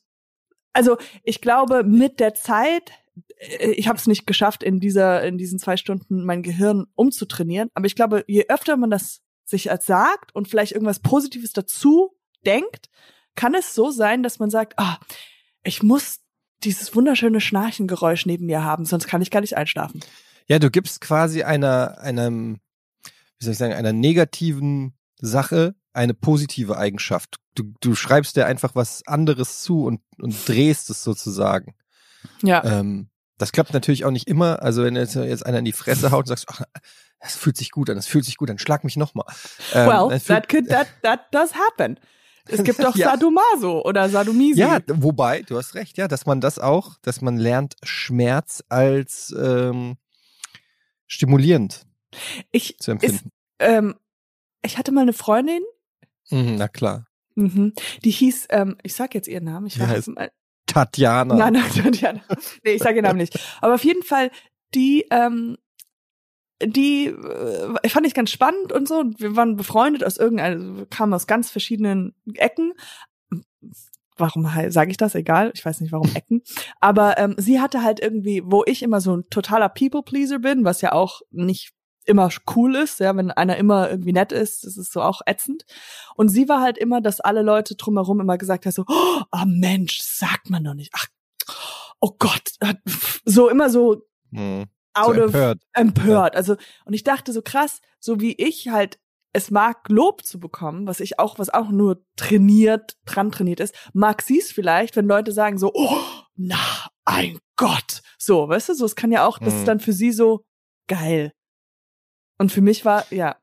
also 0.74 0.98
ich 1.22 1.40
glaube, 1.40 1.84
mit 1.84 2.20
der 2.20 2.34
Zeit, 2.34 2.92
äh, 3.38 3.70
ich 3.70 3.88
habe 3.88 3.98
es 3.98 4.06
nicht 4.06 4.26
geschafft, 4.26 4.62
in 4.62 4.80
dieser, 4.80 5.22
in 5.22 5.38
diesen 5.38 5.58
zwei 5.58 5.78
Stunden 5.78 6.24
mein 6.24 6.42
Gehirn 6.42 6.86
umzutrainieren, 6.94 7.70
aber 7.72 7.86
ich 7.86 7.96
glaube, 7.96 8.24
je 8.26 8.46
öfter 8.48 8.76
man 8.76 8.90
das 8.90 9.22
sich 9.46 9.70
als 9.70 9.86
sagt 9.86 10.34
und 10.34 10.48
vielleicht 10.48 10.72
irgendwas 10.72 11.00
Positives 11.00 11.52
dazu 11.52 12.16
denkt, 12.44 12.90
kann 13.34 13.54
es 13.54 13.74
so 13.74 13.90
sein, 13.90 14.22
dass 14.22 14.38
man 14.38 14.50
sagt, 14.50 14.74
ah, 14.78 14.98
ich 15.62 15.82
muss 15.82 16.20
dieses 16.62 16.94
wunderschöne 16.94 17.40
Schnarchengeräusch 17.40 18.26
neben 18.26 18.46
mir 18.46 18.64
haben, 18.64 18.84
sonst 18.84 19.06
kann 19.06 19.22
ich 19.22 19.30
gar 19.30 19.40
nicht 19.40 19.56
einschlafen. 19.56 20.00
Ja, 20.46 20.58
du 20.58 20.70
gibst 20.70 21.00
quasi 21.00 21.42
einer, 21.42 21.98
einem, 21.98 22.60
wie 23.38 23.44
soll 23.44 23.52
ich 23.52 23.58
sagen, 23.58 23.74
einer 23.74 23.92
negativen 23.92 24.94
Sache 25.18 25.74
eine 25.94 26.14
positive 26.14 26.76
Eigenschaft. 26.76 27.36
Du, 27.54 27.72
du 27.80 27.94
schreibst 27.94 28.36
dir 28.36 28.46
einfach 28.46 28.74
was 28.74 29.06
anderes 29.06 29.62
zu 29.62 29.84
und, 29.84 30.00
und 30.20 30.36
drehst 30.46 30.90
es 30.90 31.02
sozusagen. 31.02 31.74
Ja. 32.42 32.64
Ähm, 32.64 33.08
das 33.38 33.52
klappt 33.52 33.72
natürlich 33.72 34.04
auch 34.04 34.10
nicht 34.10 34.28
immer. 34.28 34.62
Also 34.62 34.84
wenn 34.84 34.96
jetzt, 34.96 35.14
jetzt 35.14 35.46
einer 35.46 35.58
in 35.58 35.64
die 35.64 35.72
Fresse 35.72 36.10
haut 36.10 36.20
und 36.20 36.26
sagst, 36.26 36.46
ach, 36.48 36.62
das 37.20 37.36
fühlt 37.36 37.56
sich 37.56 37.70
gut 37.70 37.88
an, 37.90 37.96
das 37.96 38.06
fühlt 38.06 38.24
sich 38.24 38.36
gut 38.36 38.50
an, 38.50 38.58
schlag 38.58 38.84
mich 38.84 38.96
nochmal. 38.96 39.26
Ähm, 39.72 39.88
well, 39.88 40.20
that 40.20 40.48
could, 40.48 40.68
that, 40.68 40.88
that 41.02 41.20
does 41.32 41.52
happen. 41.54 41.98
Es 42.46 42.62
gibt 42.62 42.82
doch 42.82 42.94
Ja. 42.96 43.10
Sadomaso 43.10 43.82
oder 43.84 44.08
Sadomisi. 44.08 44.60
Ja, 44.60 44.80
wobei, 44.86 45.42
du 45.42 45.56
hast 45.56 45.74
recht, 45.74 45.96
ja, 45.96 46.08
dass 46.08 46.26
man 46.26 46.40
das 46.40 46.58
auch, 46.58 46.96
dass 47.02 47.20
man 47.22 47.36
lernt, 47.36 47.76
Schmerz 47.82 48.62
als 48.68 49.34
ähm, 49.36 49.96
stimulierend 51.06 51.86
ich, 52.52 52.78
zu 52.78 52.92
empfinden. 52.92 53.30
ähm, 53.58 53.94
ich 54.62 54.78
hatte 54.78 54.92
mal 54.92 55.02
eine 55.02 55.12
Freundin, 55.12 55.62
Mhm, 56.30 56.56
na 56.56 56.68
klar. 56.68 57.06
mhm, 57.34 57.72
die 58.04 58.10
hieß, 58.10 58.46
ähm, 58.50 58.76
ich 58.82 58.94
sag 58.94 59.14
jetzt 59.14 59.28
ihren 59.28 59.44
Namen, 59.44 59.66
ich 59.66 59.78
weiß 59.78 60.08
heißt- 60.08 60.14
mal, 60.14 60.30
Tatjana. 60.66 61.34
nein, 61.34 61.52
nein, 61.54 61.62
Tatjana. 61.82 62.20
nee, 62.64 62.72
ich 62.72 62.82
sag 62.82 62.94
ihren 62.94 63.04
Namen 63.04 63.18
nicht. 63.18 63.38
Aber 63.60 63.74
auf 63.74 63.84
jeden 63.84 64.02
Fall, 64.02 64.30
die, 64.74 65.06
ähm, 65.10 65.56
die 66.62 67.06
äh, 67.08 67.88
fand 67.88 68.06
ich 68.06 68.14
ganz 68.14 68.30
spannend 68.30 68.72
und 68.72 68.88
so. 68.88 68.98
Und 69.00 69.20
Wir 69.20 69.36
waren 69.36 69.56
befreundet 69.56 70.04
aus 70.04 70.16
irgendeiner, 70.16 70.76
wir 70.78 70.86
kamen 70.86 71.12
aus 71.12 71.26
ganz 71.26 71.50
verschiedenen 71.50 72.14
Ecken. 72.34 72.72
Warum 74.16 74.48
sage 74.68 74.90
ich 74.92 74.96
das? 74.96 75.14
Egal, 75.16 75.50
ich 75.54 75.64
weiß 75.64 75.80
nicht 75.80 75.92
warum 75.92 76.08
Ecken. 76.14 76.42
Aber 76.80 77.18
ähm, 77.18 77.34
sie 77.36 77.60
hatte 77.60 77.82
halt 77.82 78.00
irgendwie, 78.00 78.42
wo 78.44 78.62
ich 78.66 78.82
immer 78.82 79.00
so 79.00 79.16
ein 79.16 79.28
totaler 79.30 79.68
People-Pleaser 79.68 80.38
bin, 80.38 80.64
was 80.64 80.80
ja 80.80 80.92
auch 80.92 81.20
nicht 81.30 81.72
immer 82.04 82.28
cool 82.54 82.74
ist, 82.76 83.00
ja, 83.00 83.16
wenn 83.16 83.30
einer 83.30 83.56
immer 83.56 83.90
irgendwie 83.90 84.12
nett 84.12 84.32
ist, 84.32 84.64
das 84.64 84.76
ist 84.76 84.92
so 84.92 85.00
auch 85.02 85.20
ätzend. 85.26 85.64
Und 86.16 86.28
sie 86.28 86.48
war 86.48 86.60
halt 86.60 86.78
immer, 86.78 87.00
dass 87.00 87.20
alle 87.20 87.42
Leute 87.42 87.74
drumherum 87.76 88.20
immer 88.20 88.38
gesagt 88.38 88.66
haben, 88.66 88.72
so, 88.72 88.84
oh 88.88 89.44
Mensch, 89.46 89.98
das 89.98 90.18
sagt 90.18 90.50
man 90.50 90.64
doch 90.64 90.74
nicht. 90.74 90.92
Ach, 90.94 91.06
oh 92.00 92.14
Gott, 92.18 92.52
so 93.24 93.48
immer 93.48 93.70
so 93.70 94.02
Mhm. 94.30 94.64
out 94.94 95.14
So 95.16 95.22
of 95.22 95.34
empört. 95.34 95.62
empört. 95.72 96.36
Also, 96.36 96.56
und 96.84 96.92
ich 96.94 97.04
dachte 97.04 97.32
so 97.32 97.40
krass, 97.40 97.80
so 98.00 98.20
wie 98.20 98.32
ich 98.32 98.68
halt 98.68 98.98
es 99.32 99.50
mag, 99.50 99.88
Lob 99.88 100.24
zu 100.24 100.38
bekommen, 100.38 100.86
was 100.86 101.00
ich 101.00 101.18
auch, 101.18 101.38
was 101.38 101.50
auch 101.50 101.70
nur 101.70 102.04
trainiert, 102.16 102.96
dran 103.04 103.32
trainiert 103.32 103.58
ist, 103.60 103.74
mag 103.92 104.22
sie 104.22 104.38
es 104.38 104.52
vielleicht, 104.52 104.94
wenn 104.94 105.06
Leute 105.06 105.32
sagen 105.32 105.58
so, 105.58 105.72
oh, 105.74 105.98
na, 106.36 106.56
ein 107.04 107.38
Gott. 107.56 108.02
So, 108.18 108.48
weißt 108.48 108.68
du, 108.70 108.74
so, 108.74 108.84
es 108.84 108.94
kann 108.96 109.10
ja 109.12 109.26
auch, 109.26 109.38
das 109.38 109.54
ist 109.54 109.68
dann 109.68 109.80
für 109.80 109.92
sie 109.92 110.12
so 110.12 110.44
geil. 110.86 111.32
Und 112.38 112.52
für 112.52 112.60
mich 112.60 112.84
war, 112.84 113.04
ja. 113.12 113.36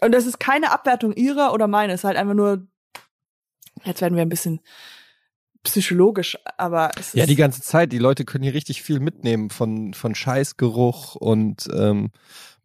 Und 0.00 0.12
das 0.12 0.26
ist 0.26 0.38
keine 0.38 0.70
Abwertung 0.72 1.12
ihrer 1.12 1.52
oder 1.52 1.66
meine, 1.68 1.92
es 1.92 2.00
ist 2.00 2.04
halt 2.04 2.16
einfach 2.16 2.34
nur, 2.34 2.66
jetzt 3.84 4.00
werden 4.00 4.14
wir 4.14 4.22
ein 4.22 4.28
bisschen 4.28 4.60
psychologisch, 5.62 6.38
aber 6.58 6.90
es 6.98 7.12
Ja, 7.12 7.24
ist, 7.24 7.30
die 7.30 7.36
ganze 7.36 7.60
Zeit. 7.60 7.92
Die 7.92 7.98
Leute 7.98 8.24
können 8.24 8.44
hier 8.44 8.54
richtig 8.54 8.82
viel 8.82 9.00
mitnehmen 9.00 9.50
von, 9.50 9.94
von 9.94 10.14
Scheißgeruch 10.14 11.16
und 11.16 11.66
ähm, 11.74 12.10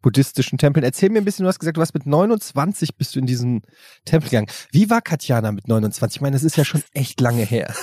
buddhistischen 0.02 0.58
Tempeln. 0.58 0.84
Erzähl 0.84 1.10
mir 1.10 1.18
ein 1.18 1.24
bisschen, 1.24 1.44
du 1.44 1.48
hast 1.48 1.58
gesagt, 1.58 1.76
du 1.76 1.80
hast 1.80 1.94
mit 1.94 2.06
29 2.06 2.96
bist 2.96 3.14
du 3.14 3.20
in 3.20 3.26
diesen 3.26 3.62
Tempel 4.04 4.30
gegangen. 4.30 4.48
Wie 4.70 4.90
war 4.90 5.00
Katjana 5.00 5.52
mit 5.52 5.68
29? 5.68 6.16
Ich 6.16 6.20
meine, 6.20 6.34
das 6.34 6.44
ist 6.44 6.56
ja 6.56 6.64
schon 6.64 6.82
echt 6.92 7.20
lange 7.20 7.42
her. 7.44 7.74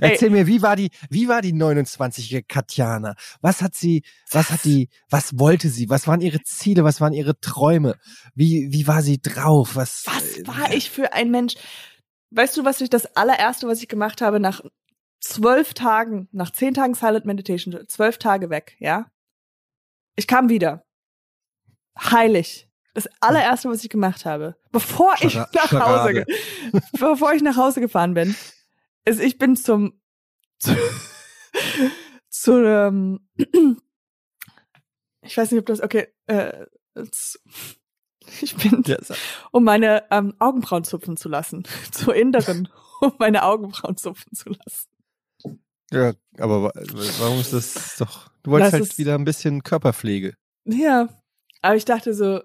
Erzähl 0.00 0.30
mir, 0.30 0.46
wie 0.46 0.62
war 0.62 0.76
die, 0.76 0.90
wie 1.08 1.28
war 1.28 1.42
die 1.42 1.52
29-jährige 1.52 2.46
Katjana? 2.46 3.14
Was 3.40 3.62
hat 3.62 3.74
sie, 3.74 4.02
was 4.30 4.50
hat 4.50 4.64
die, 4.64 4.88
was 5.08 5.38
wollte 5.38 5.68
sie? 5.68 5.88
Was 5.88 6.06
waren 6.06 6.20
ihre 6.20 6.42
Ziele? 6.42 6.84
Was 6.84 7.00
waren 7.00 7.12
ihre 7.12 7.38
Träume? 7.40 7.96
Wie, 8.34 8.68
wie 8.72 8.86
war 8.86 9.02
sie 9.02 9.20
drauf? 9.20 9.76
Was, 9.76 10.04
Was 10.06 10.38
äh, 10.38 10.46
war 10.46 10.72
ich 10.72 10.90
für 10.90 11.12
ein 11.12 11.30
Mensch? 11.30 11.54
Weißt 12.30 12.56
du, 12.56 12.64
was 12.64 12.80
ich 12.80 12.90
das 12.90 13.16
allererste, 13.16 13.66
was 13.66 13.82
ich 13.82 13.88
gemacht 13.88 14.20
habe, 14.20 14.38
nach 14.40 14.60
zwölf 15.20 15.74
Tagen, 15.74 16.28
nach 16.32 16.50
zehn 16.52 16.74
Tagen 16.74 16.94
Silent 16.94 17.26
Meditation, 17.26 17.76
zwölf 17.88 18.18
Tage 18.18 18.50
weg, 18.50 18.76
ja? 18.78 19.06
Ich 20.16 20.26
kam 20.26 20.48
wieder. 20.48 20.84
Heilig. 21.98 22.68
Das 22.94 23.08
allererste, 23.20 23.68
was 23.68 23.84
ich 23.84 23.90
gemacht 23.90 24.24
habe, 24.24 24.56
bevor 24.72 25.14
ich 25.20 25.34
Schara- 25.34 25.48
nach 25.54 25.72
Hause, 25.72 26.24
bevor 26.98 27.32
ich 27.34 27.42
nach 27.42 27.56
Hause 27.56 27.80
gefahren 27.80 28.14
bin, 28.14 28.34
ist, 29.04 29.20
ich 29.20 29.38
bin 29.38 29.56
zum 29.56 30.00
zu, 30.58 30.76
zu 32.28 32.52
ähm, 32.64 33.20
ich 35.22 35.36
weiß 35.36 35.50
nicht, 35.50 35.60
ob 35.60 35.66
das, 35.66 35.82
okay, 35.82 36.08
äh, 36.26 36.66
ich 38.42 38.54
bin, 38.56 38.82
um 39.52 39.64
meine 39.64 40.04
ähm, 40.10 40.34
Augenbrauen 40.38 40.84
zupfen 40.84 41.16
zu 41.16 41.28
lassen. 41.28 41.64
Zur 41.92 42.14
Inneren, 42.14 42.68
um 43.00 43.12
meine 43.18 43.44
Augenbrauen 43.44 43.96
zupfen 43.96 44.32
zu 44.34 44.50
lassen. 44.50 44.88
ja, 45.90 46.12
aber 46.38 46.62
wa- 46.64 46.72
warum 47.18 47.40
ist 47.40 47.52
das 47.52 47.96
doch? 47.98 48.30
Du 48.42 48.50
wolltest 48.52 48.72
Das 48.74 48.80
halt 48.80 48.98
wieder 48.98 49.14
ein 49.14 49.24
bisschen 49.24 49.62
Körperpflege. 49.62 50.34
Ja, 50.64 51.08
aber 51.62 51.76
ich 51.76 51.84
dachte 51.84 52.14
so, 52.14 52.40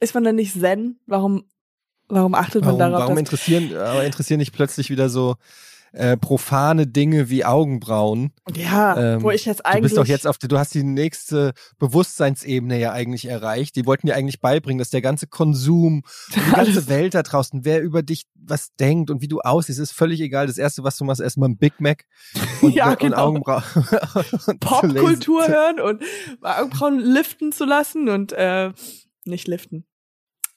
ist 0.00 0.14
man 0.14 0.24
dann 0.24 0.36
nicht 0.36 0.58
Zen? 0.58 0.98
Warum, 1.06 1.48
warum 2.08 2.34
achtet 2.34 2.64
Warum, 2.64 2.78
man 2.78 2.90
darauf, 2.92 3.04
warum 3.04 3.18
interessieren, 3.18 3.76
aber 3.76 4.04
interessieren 4.04 4.40
dich 4.40 4.52
plötzlich 4.52 4.90
wieder 4.90 5.08
so 5.08 5.36
äh, 5.92 6.16
profane 6.18 6.86
Dinge 6.86 7.30
wie 7.30 7.44
Augenbrauen? 7.46 8.32
Ja, 8.54 9.14
Ähm, 9.14 9.22
wo 9.22 9.30
ich 9.30 9.46
jetzt 9.46 9.60
Du 9.60 9.64
eigentlich. 9.66 9.82
bist 9.84 9.96
doch 9.96 10.04
jetzt 10.06 10.26
auf, 10.26 10.36
der- 10.36 10.48
du 10.50 10.58
hast 10.58 10.74
die 10.74 10.82
nächste 10.82 11.54
Bewusstseinsebene 11.78 12.78
ja 12.78 12.92
eigentlich 12.92 13.24
erreicht. 13.26 13.76
Die 13.76 13.86
wollten 13.86 14.06
dir 14.06 14.14
eigentlich 14.14 14.40
beibringen, 14.42 14.78
dass 14.78 14.90
der 14.90 15.00
ganze 15.00 15.26
Konsum, 15.26 16.02
die 16.34 16.50
ganze 16.50 16.88
Welt 16.88 17.14
da 17.14 17.22
draußen, 17.22 17.64
wer 17.64 17.80
über 17.82 18.02
dich 18.02 18.26
was 18.34 18.74
denkt 18.78 19.10
und 19.10 19.22
wie 19.22 19.28
du 19.28 19.40
aussiehst, 19.40 19.78
ist 19.78 19.92
völlig 19.92 20.20
egal. 20.20 20.46
Das 20.48 20.58
erste, 20.58 20.84
was 20.84 20.98
du 20.98 21.04
machst, 21.04 21.22
erstmal 21.22 21.48
ein 21.48 21.56
Big 21.56 21.80
Mac 21.80 22.04
und, 22.60 22.74
Ja, 22.74 22.90
und 22.90 22.98
genau. 22.98 23.16
Augenbrauen. 23.28 23.62
Popkultur 24.60 25.46
hören 25.48 25.80
und 25.80 26.02
Augenbrauen 26.42 26.98
liften 26.98 27.52
zu 27.52 27.64
lassen 27.64 28.08
und 28.10 28.32
äh, 28.32 28.72
nicht 29.24 29.48
liften. 29.48 29.86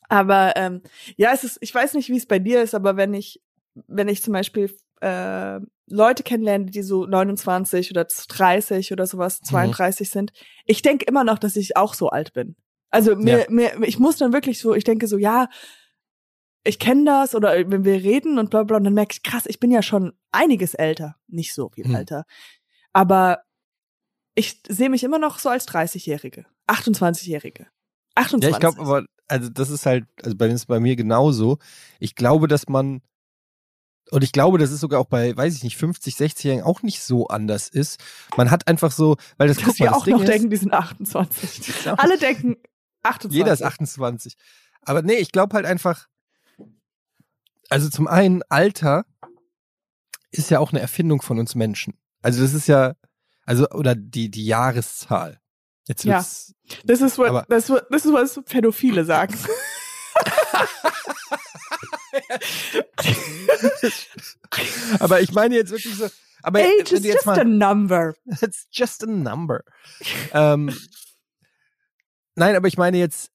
Aber 0.09 0.53
ähm, 0.57 0.81
ja, 1.15 1.31
es 1.33 1.43
ist, 1.43 1.57
ich 1.61 1.73
weiß 1.73 1.93
nicht, 1.93 2.09
wie 2.09 2.17
es 2.17 2.25
bei 2.25 2.39
dir 2.39 2.61
ist, 2.61 2.75
aber 2.75 2.97
wenn 2.97 3.13
ich, 3.13 3.41
wenn 3.87 4.07
ich 4.09 4.21
zum 4.23 4.33
Beispiel 4.33 4.75
äh, 5.01 5.59
Leute 5.87 6.23
kennenlerne, 6.23 6.65
die 6.65 6.81
so 6.81 7.05
29 7.05 7.91
oder 7.91 8.05
30 8.05 8.91
oder 8.91 9.07
sowas, 9.07 9.39
32 9.41 10.09
sind, 10.09 10.33
ich 10.65 10.81
denke 10.81 11.05
immer 11.05 11.23
noch, 11.23 11.39
dass 11.39 11.55
ich 11.55 11.77
auch 11.77 11.93
so 11.93 12.09
alt 12.09 12.33
bin. 12.33 12.55
Also 12.89 13.15
mir, 13.15 13.39
Ja. 13.41 13.45
mir, 13.49 13.83
ich 13.83 13.99
muss 13.99 14.17
dann 14.17 14.33
wirklich 14.33 14.59
so, 14.59 14.73
ich 14.73 14.83
denke 14.83 15.07
so, 15.07 15.17
ja, 15.17 15.47
ich 16.63 16.79
kenne 16.79 17.05
das 17.05 17.35
oder 17.35 17.53
wenn 17.71 17.85
wir 17.85 18.03
reden 18.03 18.37
und 18.37 18.49
bla 18.49 18.63
bla, 18.63 18.77
und 18.77 18.83
dann 18.83 18.93
merke 18.93 19.13
ich, 19.13 19.23
krass, 19.23 19.45
ich 19.45 19.59
bin 19.59 19.71
ja 19.71 19.81
schon 19.81 20.13
einiges 20.31 20.73
älter. 20.73 21.15
Nicht 21.27 21.53
so 21.53 21.69
viel 21.69 21.85
Hm. 21.85 21.95
älter. 21.95 22.25
Aber 22.93 23.43
ich 24.35 24.61
sehe 24.67 24.89
mich 24.89 25.03
immer 25.03 25.19
noch 25.19 25.39
so 25.39 25.49
als 25.49 25.67
30-Jährige, 25.67 26.45
28-Jährige. 26.67 27.67
28. 28.15 28.43
Ja, 28.49 28.55
ich 28.55 28.59
glaube 28.59 28.81
aber, 28.81 29.05
also 29.29 29.49
das 29.49 29.69
ist 29.69 29.85
halt, 29.85 30.05
also 30.23 30.35
bei, 30.35 30.47
das 30.47 30.55
ist 30.61 30.65
bei 30.65 30.79
mir 30.79 30.95
genauso. 30.95 31.57
Ich 31.99 32.15
glaube, 32.15 32.47
dass 32.47 32.67
man, 32.67 33.01
und 34.11 34.23
ich 34.23 34.31
glaube, 34.31 34.57
dass 34.57 34.71
es 34.71 34.79
sogar 34.79 34.99
auch 34.99 35.05
bei, 35.05 35.35
weiß 35.37 35.55
ich 35.55 35.63
nicht, 35.63 35.77
50, 35.77 36.15
60-Jährigen 36.15 36.63
auch 36.65 36.81
nicht 36.81 37.01
so 37.01 37.27
anders 37.27 37.69
ist. 37.69 37.99
Man 38.35 38.49
hat 38.51 38.67
einfach 38.67 38.91
so, 38.91 39.17
weil 39.37 39.47
das, 39.47 39.57
dass 39.57 39.65
guck 39.65 39.79
mal, 39.79 39.85
wir 39.85 39.91
das 39.91 39.97
auch 39.99 40.03
Ding 40.05 40.13
noch 40.15 40.23
ist, 40.23 40.29
denken, 40.29 40.49
die 40.49 40.57
sind 40.57 40.73
28. 40.73 41.59
Die 41.61 41.71
sind 41.71 41.87
auch- 41.89 41.97
Alle 41.99 42.17
denken 42.17 42.57
28. 43.03 43.37
Jeder 43.37 43.53
ist 43.53 43.61
28. 43.63 44.35
Aber 44.81 45.01
nee, 45.03 45.13
ich 45.17 45.31
glaube 45.31 45.55
halt 45.55 45.65
einfach, 45.65 46.07
also 47.69 47.89
zum 47.89 48.07
einen, 48.07 48.41
Alter 48.49 49.05
ist 50.31 50.49
ja 50.49 50.59
auch 50.59 50.71
eine 50.71 50.79
Erfindung 50.81 51.21
von 51.21 51.39
uns 51.39 51.55
Menschen. 51.55 51.93
Also 52.21 52.41
das 52.41 52.53
ist 52.53 52.67
ja, 52.67 52.95
also, 53.45 53.69
oder 53.69 53.95
die, 53.95 54.29
die 54.29 54.45
Jahreszahl. 54.45 55.39
Jetzt 55.89 56.05
Ja. 56.05 56.23
Das 56.85 57.01
ist, 57.01 57.17
what, 57.17 57.45
das, 57.49 57.63
ist 57.63 57.69
what- 57.71 57.87
das 57.89 58.05
ist, 58.05 58.13
was 58.13 58.39
Pädophile 58.45 59.03
sagen. 59.05 59.35
aber 64.99 65.21
ich 65.21 65.31
meine 65.31 65.55
jetzt 65.55 65.71
wirklich 65.71 65.95
so, 65.95 66.07
aber 66.43 66.59
Age 66.59 66.91
is 66.93 67.03
just 67.03 67.25
mal, 67.25 67.39
a 67.39 67.43
number. 67.43 68.15
It's 68.41 68.67
just 68.71 69.03
a 69.03 69.07
number. 69.07 69.63
ähm, 70.33 70.75
nein, 72.35 72.55
aber 72.55 72.67
ich 72.67 72.77
meine 72.77 72.97
jetzt 72.97 73.31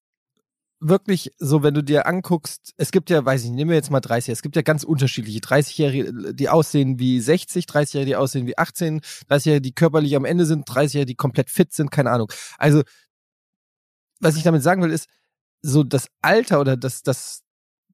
wirklich 0.80 1.32
so, 1.38 1.62
wenn 1.62 1.74
du 1.74 1.82
dir 1.82 2.06
anguckst, 2.06 2.74
es 2.76 2.90
gibt 2.90 3.08
ja, 3.10 3.24
weiß 3.24 3.42
ich 3.44 3.50
nicht, 3.50 3.56
nehmen 3.56 3.70
wir 3.70 3.76
jetzt 3.76 3.90
mal 3.90 4.00
30, 4.00 4.32
es 4.32 4.42
gibt 4.42 4.56
ja 4.56 4.62
ganz 4.62 4.84
unterschiedliche 4.84 5.40
30-Jährige, 5.40 6.34
die 6.34 6.48
aussehen 6.48 6.98
wie 6.98 7.20
60, 7.20 7.64
30-Jährige, 7.64 8.06
die 8.10 8.16
aussehen 8.16 8.46
wie 8.46 8.58
18, 8.58 9.00
30-Jährige, 9.30 9.62
die 9.62 9.72
körperlich 9.72 10.14
am 10.16 10.24
Ende 10.24 10.44
sind, 10.46 10.68
30-Jährige, 10.68 11.06
die 11.06 11.14
komplett 11.14 11.48
fit 11.50 11.72
sind, 11.72 11.90
keine 11.90 12.10
Ahnung. 12.10 12.30
Also, 12.58 12.82
was 14.20 14.36
ich 14.36 14.42
damit 14.42 14.62
sagen 14.62 14.82
will, 14.82 14.90
ist, 14.90 15.08
so 15.62 15.82
das 15.82 16.08
Alter 16.20 16.60
oder 16.60 16.76
das, 16.76 17.02
das, 17.02 17.40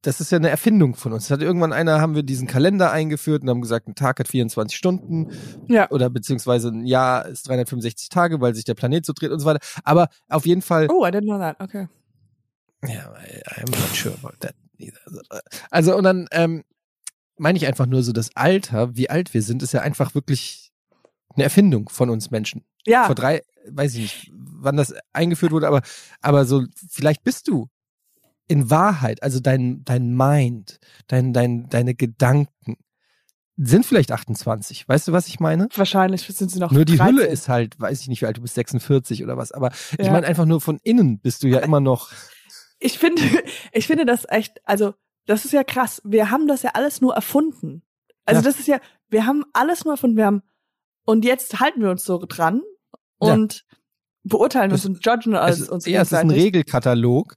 das 0.03 0.21
ist 0.21 0.33
ja 0.33 0.39
eine 0.39 0.49
Erfindung 0.51 0.95
von 0.97 1.13
uns. 1.13 1.31
Hat 1.31 1.43
irgendwann 1.43 1.73
einer, 1.73 2.01
haben 2.01 2.15
wir 2.17 2.23
diesen 2.25 2.49
Kalender 2.49 2.91
eingeführt 2.91 3.43
und 3.43 3.51
haben 3.51 3.61
gesagt, 3.61 3.87
ein 3.87 3.95
Tag 3.95 4.19
hat 4.19 4.29
24 4.29 4.77
Stunden 4.77 5.31
Ja. 5.69 5.89
oder 5.91 6.11
beziehungsweise 6.11 6.69
ein 6.69 6.87
Jahr 6.87 7.27
ist 7.27 7.47
365 7.49 8.09
Tage, 8.09 8.41
weil 8.41 8.55
sich 8.55 8.65
der 8.65 8.75
Planet 8.75 9.07
so 9.07 9.13
dreht 9.13 9.31
und 9.31 9.39
so 9.39 9.47
weiter. 9.47 9.61
Aber 9.85 10.09
auf 10.29 10.47
jeden 10.47 10.63
Fall, 10.63 10.89
Oh, 10.91 11.05
I 11.07 11.11
didn't 11.11 11.27
know 11.27 11.39
that. 11.39 11.61
Okay. 11.61 11.87
Ja, 12.87 13.13
I'm 13.57 13.71
not 13.71 13.95
sure 13.95 14.15
about 14.15 14.37
that 14.41 14.55
either. 14.79 14.99
Also 15.71 15.97
und 15.97 16.05
dann 16.05 16.27
ähm, 16.33 16.65
meine 17.37 17.57
ich 17.59 17.67
einfach 17.67 17.87
nur 17.87 18.03
so, 18.03 18.13
das 18.13 18.35
Alter, 18.37 18.97
wie 18.97 19.09
alt 19.11 19.33
wir 19.35 19.43
sind, 19.43 19.63
ist 19.63 19.73
ja 19.73 19.81
einfach 19.81 20.15
wirklich 20.15 20.71
eine 21.35 21.45
Erfindung 21.45 21.89
von 21.89 22.11
uns 22.11 22.31
Menschen. 22.31 22.65
Ja. 22.87 23.07
Vor 23.07 23.15
drei, 23.15 23.43
weiß 23.69 23.95
ich 23.95 24.01
nicht, 24.01 24.33
wann 24.35 24.77
das 24.77 24.95
eingeführt 25.13 25.53
wurde, 25.53 25.69
aber 25.69 25.83
aber 26.21 26.45
so 26.45 26.65
vielleicht 26.91 27.23
bist 27.25 27.49
du 27.49 27.69
in 28.49 28.69
Wahrheit, 28.71 29.23
also 29.23 29.41
dein 29.41 29.85
dein 29.85 30.17
Mind, 30.17 30.79
dein 31.07 31.33
dein 31.33 31.69
deine 31.69 31.95
Gedanken 31.95 32.77
sind 33.63 33.85
vielleicht 33.85 34.11
28. 34.11 34.89
Weißt 34.89 35.09
du, 35.09 35.13
was 35.13 35.29
ich 35.29 35.39
meine? 35.39 35.69
Wahrscheinlich 35.75 36.23
sind 36.23 36.51
sie 36.51 36.59
noch 36.59 36.73
Nur 36.73 36.87
die 36.87 36.97
13. 36.97 37.15
Hülle 37.15 37.27
ist 37.27 37.49
halt, 37.51 37.79
weiß 37.79 38.01
ich 38.01 38.09
nicht, 38.09 38.23
wie 38.23 38.27
alt 38.27 38.39
du 38.39 38.41
bist, 38.43 38.55
46 38.55 39.23
oder 39.23 39.37
was. 39.37 39.53
Aber 39.53 39.71
ich 39.99 40.07
Ja. 40.07 40.13
meine 40.13 40.27
einfach 40.27 40.47
nur 40.47 40.61
von 40.63 40.79
innen 40.83 41.19
bist 41.19 41.43
du 41.43 41.49
ja 41.49 41.59
immer 41.59 41.81
noch. 41.81 42.11
Ich 42.81 42.99
finde, 42.99 43.23
ich 43.73 43.87
finde 43.87 44.05
das 44.07 44.25
echt, 44.29 44.61
also 44.67 44.95
das 45.27 45.45
ist 45.45 45.53
ja 45.53 45.63
krass. 45.63 46.03
Wir 46.05 46.31
haben 46.31 46.49
das 46.49 46.63
ja 46.63 46.71
alles 46.75 47.01
nur 47.01 47.15
erfunden. 47.15 47.83
Also 48.25 48.41
Ja. 48.41 48.45
das 48.51 48.59
ist 48.59 48.67
ja, 48.69 48.81
wir 49.09 49.27
haben 49.27 49.45
alles 49.53 49.85
nur 49.85 49.95
erfunden. 49.95 50.17
Wir 50.17 50.27
haben 50.27 50.43
und 51.05 51.25
jetzt 51.25 51.61
halten 51.61 51.83
wir 51.83 51.91
uns 51.91 52.05
so 52.05 52.19
dran 52.27 52.63
Ja. 53.23 53.33
und 53.35 53.65
beurteilen 54.25 54.71
Das- 54.71 54.85
uns 54.85 54.97
und 54.99 55.05
judgen 55.07 55.35
Es 55.35 55.69
uns, 55.69 55.87
ja, 55.87 56.03
es 56.03 56.09
ist 56.13 56.19
ein. 56.19 56.31
Regelkatalog. 56.31 57.37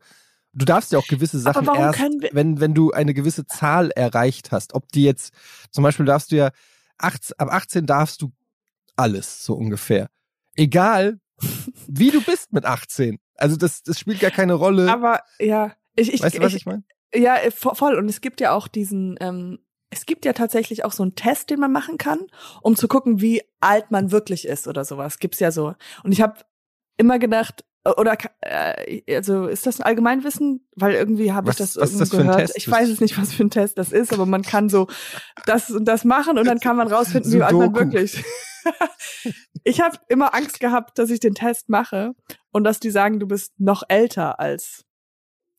Du 0.56 0.66
darfst 0.66 0.92
ja 0.92 1.00
auch 1.00 1.08
gewisse 1.08 1.40
Sachen 1.40 1.66
erst, 1.68 2.00
wenn, 2.32 2.60
wenn 2.60 2.74
du 2.76 2.92
eine 2.92 3.16
gewisse 3.16 3.48
Zahl 3.48 3.90
erreicht 3.92 4.52
hast. 4.52 4.76
Ob 4.76 4.88
die 4.92 5.04
jetzt, 5.04 5.34
zum 5.72 5.84
Beispiel 5.84 6.06
darfst 6.06 6.32
du 6.32 6.36
ja, 6.36 6.52
18, 7.00 7.40
ab 7.40 7.50
18 7.52 7.86
darfst 7.88 8.22
du 8.22 8.32
alles, 8.96 9.44
so 9.44 9.56
ungefähr. 9.56 10.10
Egal, 10.56 11.20
wie 11.88 12.12
du 12.12 12.22
bist 12.22 12.54
mit 12.54 12.66
18. 12.66 13.18
Also 13.36 13.56
das, 13.56 13.84
das 13.84 14.00
spielt 14.00 14.20
gar 14.20 14.32
keine 14.32 14.54
Rolle. 14.54 14.92
Aber 14.92 15.22
ja, 15.40 15.74
ich, 15.96 16.14
ich, 16.14 16.22
weißt 16.24 16.38
du, 16.38 16.42
was 16.42 16.54
ich 16.54 16.66
meine? 16.66 16.84
Ja, 17.16 17.36
vo- 17.50 17.76
voll. 17.76 17.96
Und 17.96 18.10
es 18.10 18.22
gibt 18.22 18.42
ja 18.42 18.52
auch 18.54 18.68
diesen, 18.68 19.16
ähm, 19.20 19.60
es 19.90 20.06
gibt 20.06 20.26
ja 20.26 20.34
tatsächlich 20.34 20.84
auch 20.86 20.92
so 20.92 21.04
einen 21.04 21.16
Test, 21.16 21.50
den 21.52 21.60
man 21.60 21.72
machen 21.72 21.98
kann, 21.98 22.20
um 22.62 22.76
zu 22.76 22.88
gucken, 22.88 23.22
wie 23.22 23.42
alt 23.60 23.92
man 23.92 24.12
wirklich 24.12 24.48
ist 24.48 24.68
oder 24.68 24.86
sowas. 24.86 25.20
Gibt's 25.20 25.40
ja 25.40 25.52
so. 25.52 25.76
Und 26.04 26.12
ich 26.12 26.22
habe 26.22 26.40
immer 26.98 27.20
gedacht, 27.20 27.64
oder 27.86 28.18
äh, 28.42 29.02
also 29.16 29.48
ist 29.48 29.66
das 29.66 29.80
ein 29.80 29.84
Allgemeinwissen? 29.84 30.66
Weil 30.76 30.94
irgendwie 30.94 31.34
habe 31.34 31.52
ich 31.52 31.58
das 31.58 31.76
was 31.76 32.00
ein 32.00 32.10
gehört. 32.10 32.38
Test? 32.38 32.58
Ich 32.58 32.70
weiß 32.70 32.90
es 32.90 33.02
nicht, 33.02 33.20
was 33.20 33.34
für 33.34 33.44
ein 33.44 33.50
Test 33.50 33.78
das 33.78 33.92
ist, 33.92 34.14
aber 34.14 34.26
man 34.26 34.42
kann 34.42 34.70
so 34.70 34.88
das 35.46 35.70
und 35.70 35.86
das 35.86 36.06
machen 36.06 36.38
und 36.38 36.46
dann 36.46 36.60
kann 36.60 36.78
man 36.78 36.88
rausfinden, 36.88 37.32
wie 37.34 37.44
alt 37.44 37.54
man 37.54 37.76
wirklich. 37.76 38.24
ich 39.64 39.82
habe 39.82 39.98
immer 40.08 40.34
Angst 40.34 40.60
gehabt, 40.60 40.98
dass 40.98 41.10
ich 41.10 41.20
den 41.20 41.36
Test 41.36 41.70
mache 41.70 42.14
und 42.52 42.64
dass 42.64 42.80
die 42.80 42.92
sagen, 42.92 43.20
du 43.20 43.28
bist 43.28 43.54
noch 43.60 43.84
älter 43.90 44.40
als 44.40 44.86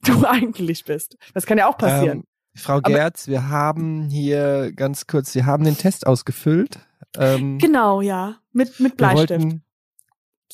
du 0.02 0.24
eigentlich 0.26 0.84
bist. 0.84 1.16
Das 1.34 1.44
kann 1.44 1.58
ja 1.58 1.68
auch 1.68 1.76
passieren. 1.76 2.18
Ähm, 2.18 2.24
Frau 2.56 2.80
Gerz, 2.80 3.26
wir 3.26 3.48
haben 3.48 4.08
hier 4.08 4.72
ganz 4.74 5.06
kurz, 5.06 5.34
wir 5.34 5.44
haben 5.44 5.64
den 5.64 5.76
Test 5.76 6.06
ausgefüllt. 6.06 6.78
Ähm, 7.18 7.58
Genau, 7.58 8.00
ja. 8.00 8.36
Mit, 8.52 8.78
mit 8.78 8.96
Bleistift. 8.96 9.58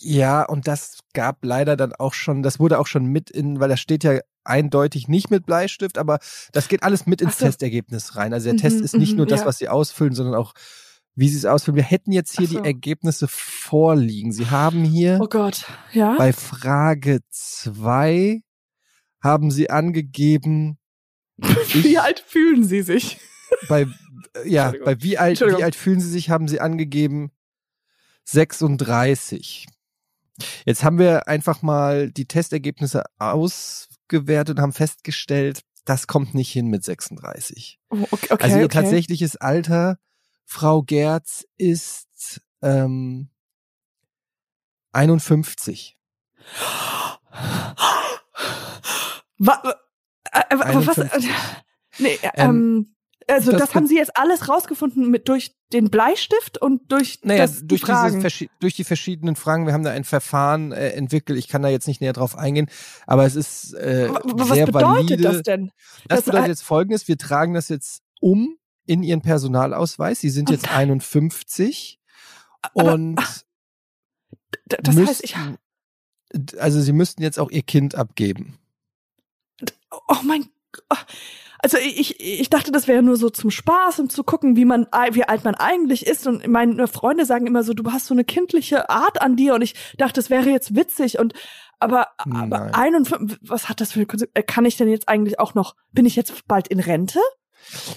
Ja, 0.01 0.43
und 0.45 0.67
das 0.67 1.01
gab 1.13 1.45
leider 1.45 1.77
dann 1.77 1.93
auch 1.93 2.15
schon, 2.15 2.43
das 2.43 2.59
wurde 2.59 2.79
auch 2.79 2.87
schon 2.87 3.07
mit 3.07 3.31
in, 3.31 3.61
weil 3.61 3.69
das 3.69 3.81
steht 3.81 4.05
ja 4.05 4.21
eindeutig 4.45 5.09
nicht 5.09 5.31
mit 5.31 5.45
Bleistift, 5.47 5.99
aber 5.99 6.19
das 6.53 6.69
geht 6.69 6.83
alles 6.83 7.07
mit 7.07 7.21
ins 7.21 7.39
so. 7.39 7.45
Testergebnis 7.45 8.17
rein. 8.17 8.33
Also 8.33 8.47
der 8.47 8.55
Mhm, 8.55 8.59
Test 8.59 8.81
ist 8.81 8.97
nicht 8.97 9.13
mhm, 9.13 9.19
nur 9.19 9.27
das, 9.27 9.41
ja. 9.41 9.47
was 9.47 9.59
Sie 9.59 9.69
ausfüllen, 9.69 10.15
sondern 10.15 10.35
auch, 10.35 10.55
wie 11.15 11.29
Sie 11.29 11.37
es 11.37 11.45
ausfüllen. 11.45 11.77
Wir 11.77 11.85
hätten 11.85 12.13
jetzt 12.13 12.37
hier 12.37 12.49
so. 12.49 12.59
die 12.61 12.67
Ergebnisse 12.67 13.29
vorliegen. 13.29 14.33
Sie 14.33 14.49
haben 14.51 14.85
hier 14.85 15.19
oh 15.21 15.29
Gott, 15.29 15.67
ja. 15.93 16.17
bei 16.17 16.33
Frage 16.33 17.21
zwei 17.29 18.43
haben 19.23 19.51
Sie 19.51 19.69
angegeben, 19.71 20.79
Wie 21.73 21.99
alt 21.99 22.21
fühlen 22.21 22.65
Sie 22.65 22.83
sich? 22.83 23.19
bei 23.69 23.87
ja, 24.45 24.73
bei 24.85 25.03
wie 25.03 25.19
alt, 25.19 25.41
wie 25.41 25.63
alt 25.63 25.75
fühlen 25.75 26.01
Sie 26.01 26.11
sich, 26.11 26.31
haben 26.31 26.49
Sie 26.49 26.61
angegeben 26.61 27.31
36. 28.25 29.67
Jetzt 30.65 30.85
haben 30.85 30.99
wir 30.99 31.29
einfach 31.29 31.63
mal 31.63 32.11
die 32.11 32.27
Testergebnisse 32.27 33.05
ausgewertet 33.19 34.57
und 34.57 34.63
haben 34.63 34.73
festgestellt, 34.73 35.63
das 35.85 36.07
kommt 36.07 36.35
nicht 36.35 36.53
hin 36.53 36.69
mit 36.69 36.85
36. 36.85 37.79
Oh, 37.91 38.07
okay, 38.11 38.27
okay, 38.31 38.45
also 38.45 38.59
ihr 38.59 38.65
okay. 38.67 38.83
tatsächliches 38.83 39.37
Alter 39.37 39.99
Frau 40.45 40.83
Gerz 40.83 41.45
ist 41.57 42.43
ähm, 42.63 43.31
51. 44.93 45.97
Wa 49.39 49.63
äh, 50.33 50.41
äh, 50.51 50.59
was? 50.59 50.99
51. 50.99 51.31
Nee, 51.99 52.19
Ähm, 52.23 52.33
ähm, 52.37 52.95
also 53.31 53.53
das 53.53 53.61
das, 53.61 53.75
haben 53.75 53.87
Sie 53.87 53.97
jetzt 53.97 54.17
alles 54.17 54.49
rausgefunden 54.49 55.09
mit 55.11 55.29
durch 55.29 55.55
den 55.73 55.91
Bleistift 55.91 56.59
und 56.59 56.91
durch 56.91 57.21
Naja, 57.23 57.43
das, 57.43 57.61
die 57.61 57.67
durch, 57.69 57.81
diese 57.83 57.93
Fragen. 57.93 58.21
verschi- 58.21 58.51
durch 58.61 58.75
die 58.75 58.85
verschiedenen 58.85 59.37
Fragen. 59.37 59.67
Wir 59.67 59.73
haben 59.73 59.85
da 59.85 59.91
ein 59.93 60.05
Verfahren 60.05 60.73
äh, 60.73 60.91
entwickelt. 60.91 61.39
Ich 61.39 61.49
kann 61.49 61.63
da 61.63 61.69
jetzt 61.69 61.87
nicht 61.87 62.01
näher 62.01 62.13
drauf 62.13 62.37
eingehen, 62.37 62.69
aber 63.07 63.25
es 63.25 63.37
ist 63.37 63.75
äh, 63.75 64.07
sehr 64.09 64.15
Was 64.15 64.49
bedeutet 64.49 64.75
valide. 64.75 65.17
das 65.19 65.43
denn? 65.43 65.71
Das 66.09 66.19
Das- 66.19 66.25
bedeutet 66.27 66.49
jetzt 66.49 66.63
Folgendes: 66.63 67.07
Wir 67.09 67.19
tragen 67.19 67.55
das 67.55 67.69
jetzt 67.69 68.03
um 68.21 68.57
in 68.87 69.03
Ihren 69.03 69.23
Personalausweis. 69.23 70.21
Sie 70.21 70.31
sind 70.31 70.51
Oh 70.51 70.53
jetzt 70.53 70.71
51 70.71 72.01
Aber- 72.63 72.95
und 72.95 73.17
Das 74.67 74.97
heißt, 74.97 75.23
ich, 75.25 75.37
müssten- 75.37 76.59
also 76.59 76.81
Sie 76.81 76.93
müssten 76.93 77.23
jetzt 77.23 77.39
auch 77.39 77.51
Ihr 77.51 77.63
Kind 77.63 77.95
abgeben. 77.95 78.59
oh 80.09 80.17
mein 80.25 80.49
Gott. 80.73 81.07
Also 81.63 81.77
ich, 81.79 82.21
ich 82.21 82.49
dachte, 82.49 82.73
das 82.73 82.89
wäre 82.89 83.03
nur 83.03 83.17
so 83.17 83.29
zum 83.29 83.51
Spaß, 83.51 84.01
um 84.01 84.09
zu 84.09 84.25
gucken, 84.25 84.57
wie 84.57 84.65
man, 84.65 84.87
wie 85.13 85.25
alt 85.25 85.45
man 85.45 85.55
eigentlich 85.55 86.07
ist. 86.07 86.27
Und 86.27 86.47
meine 86.47 86.89
Freunde 86.89 87.27
sagen 87.27 87.47
immer 87.47 87.63
so, 87.63 87.75
du 87.75 87.91
hast 87.93 88.07
so 88.07 88.15
eine 88.15 88.25
kindliche 88.25 88.89
Art 88.89 89.21
an 89.21 89.37
dir. 89.37 89.55
Und 89.55 89.63
ich 89.63 89.75
dachte, 89.99 90.15
das 90.15 90.31
wäre 90.31 90.49
jetzt 90.49 90.75
witzig. 90.75 91.19
Und 91.19 91.35
aber, 91.79 92.09
aber 92.19 92.61
Nein. 92.61 92.75
51, 92.75 93.39
was 93.43 93.69
hat 93.69 93.81
das 93.81 93.93
für 93.93 94.07
Konsequenzen? 94.07 94.47
Kann 94.47 94.65
ich 94.65 94.77
denn 94.77 94.89
jetzt 94.89 95.09
eigentlich 95.09 95.39
auch 95.39 95.55
noch, 95.55 95.77
bin 95.93 96.07
ich 96.07 96.17
jetzt 96.17 96.47
bald 96.47 96.69
in 96.69 96.81
Rente? 96.81 97.21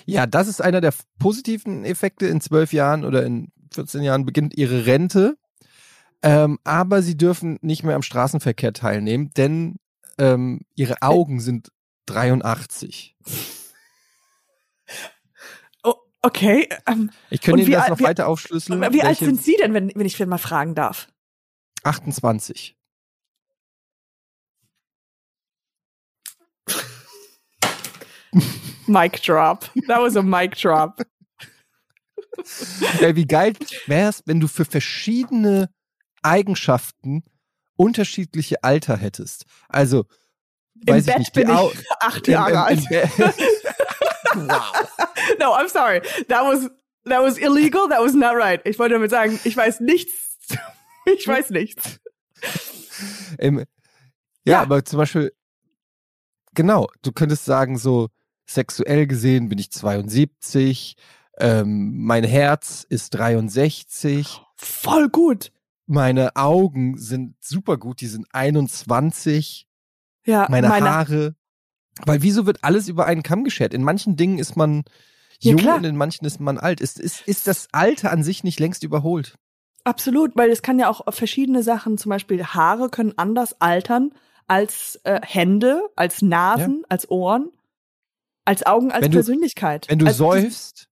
Ja, 0.05 0.25
das 0.25 0.47
ist 0.47 0.61
einer 0.61 0.81
der 0.81 0.93
positiven 1.19 1.85
Effekte. 1.85 2.27
In 2.27 2.41
zwölf 2.41 2.73
Jahren 2.73 3.05
oder 3.05 3.25
in 3.25 3.49
14 3.73 4.03
Jahren 4.03 4.25
beginnt 4.25 4.57
Ihre 4.57 4.85
Rente. 4.85 5.35
Ähm, 6.21 6.59
aber 6.63 7.01
Sie 7.01 7.17
dürfen 7.17 7.59
nicht 7.61 7.83
mehr 7.83 7.95
am 7.95 8.01
Straßenverkehr 8.01 8.73
teilnehmen, 8.73 9.31
denn 9.35 9.75
ähm, 10.17 10.61
Ihre 10.75 11.01
Augen 11.01 11.39
sind 11.39 11.69
83. 12.05 13.15
Oh, 15.83 15.95
okay. 16.21 16.67
Ähm, 16.87 17.11
Ich 17.29 17.41
könnte 17.41 17.61
Ihnen 17.63 17.71
das 17.71 17.89
noch 17.89 17.99
wie- 17.99 18.03
weiter 18.03 18.27
aufschlüsseln. 18.27 18.81
wie 18.93 19.01
alt 19.03 19.17
sind 19.17 19.41
Sie 19.41 19.55
denn, 19.55 19.73
wenn, 19.73 19.91
wenn 19.95 20.05
ich 20.05 20.19
mal 20.25 20.37
fragen 20.37 20.75
darf? 20.75 21.07
28. 21.83 22.77
Mic 28.87 29.21
drop. 29.21 29.69
That 29.87 30.01
was 30.01 30.15
a 30.17 30.21
mic 30.21 30.55
drop. 30.55 31.01
Ja, 32.99 33.15
wie 33.15 33.25
geil 33.27 33.53
wär's, 33.85 34.23
wenn 34.25 34.39
du 34.39 34.47
für 34.47 34.65
verschiedene 34.65 35.69
Eigenschaften 36.23 37.23
unterschiedliche 37.75 38.63
Alter 38.63 38.97
hättest. 38.97 39.45
Also, 39.69 40.05
Weiß 40.87 41.01
ich 41.01 41.05
Bett 41.07 41.19
nicht, 41.19 41.33
bin 41.33 41.49
ich 41.49 41.85
acht 41.99 42.27
Jahre 42.27 42.63
alt. 42.63 42.79
wow. 44.35 44.89
No, 45.39 45.53
I'm 45.55 45.69
sorry. 45.69 46.01
That 46.27 46.43
was 46.43 46.69
that 47.05 47.21
was 47.21 47.37
illegal. 47.37 47.87
That 47.89 48.01
was 48.01 48.13
not 48.13 48.35
right. 48.35 48.61
Ich 48.65 48.79
wollte 48.79 48.95
damit 48.95 49.11
sagen, 49.11 49.39
ich 49.43 49.55
weiß 49.55 49.79
nichts. 49.81 50.11
Ich 51.05 51.27
weiß 51.27 51.49
nichts. 51.49 51.99
Im, 53.37 53.57
ja, 53.59 53.65
Ja. 54.45 54.61
aber 54.61 54.85
zum 54.85 54.99
Beispiel, 54.99 55.33
genau, 56.53 56.87
du 57.01 57.11
könntest 57.11 57.43
sagen, 57.43 57.77
so 57.77 58.07
sexuell 58.45 59.05
gesehen 59.05 59.49
bin 59.49 59.57
ich 59.59 59.69
72, 59.69 60.95
ähm, 61.39 62.05
mein 62.05 62.23
Herz 62.23 62.85
ist 62.87 63.09
63, 63.15 64.39
Voll 64.55 65.09
gut. 65.09 65.51
meine 65.85 66.37
Augen 66.37 66.97
sind 66.97 67.35
super 67.43 67.75
gut, 67.77 67.99
die 67.99 68.07
sind 68.07 68.25
21, 68.31 69.67
Ja, 70.25 70.47
meine, 70.49 70.67
meine, 70.69 70.89
Haare. 70.89 71.35
Weil 72.05 72.21
wieso 72.23 72.45
wird 72.45 72.63
alles 72.63 72.87
über 72.87 73.05
einen 73.05 73.23
Kamm 73.23 73.43
geschert? 73.43 73.73
In 73.73 73.83
manchen 73.83 74.15
Dingen 74.15 74.39
ist 74.39 74.55
man 74.55 74.83
Ja, 75.39 75.51
jung 75.51 75.59
klar. 75.61 75.77
und 75.77 75.83
in 75.83 75.95
manchen 75.95 76.25
ist 76.25 76.39
man 76.39 76.57
alt. 76.57 76.81
Ist, 76.81 76.99
ist, 76.99 77.21
ist 77.27 77.45
das 77.47 77.67
Alter 77.71 78.11
an 78.11 78.23
sich 78.23 78.43
nicht 78.43 78.59
längst 78.59 78.83
überholt? 78.83 79.35
absolut, 79.85 80.31
weil 80.37 80.49
es 80.49 80.61
kann 80.61 80.79
ja 80.79 80.87
auch 80.89 81.01
verschiedene 81.13 81.61
Sachen, 81.61 81.97
zum 81.97 82.09
Beispiel 82.09 82.41
Haare 82.45 82.87
können 82.89 83.17
anders 83.17 83.59
altern 83.59 84.13
als 84.47 84.97
äh, 85.03 85.19
Hände, 85.21 85.81
als 85.97 86.21
Nasen, 86.21 86.85
als 86.87 87.11
Ohren, 87.11 87.51
als 88.45 88.65
Augen, 88.65 88.93
als 88.93 89.03
Wenn 89.03 89.11
du- 89.11 89.17
Persönlichkeit. 89.17 89.89
Wenn 89.89 89.99
du 89.99 90.05
als 90.05 90.15
säufst, 90.15 90.87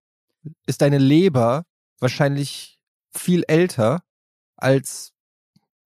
ist 0.68 0.82
deine 0.82 0.98
Leber 0.98 1.64
wahrscheinlich 2.00 2.82
viel 3.12 3.44
älter 3.48 4.04
als 4.58 5.14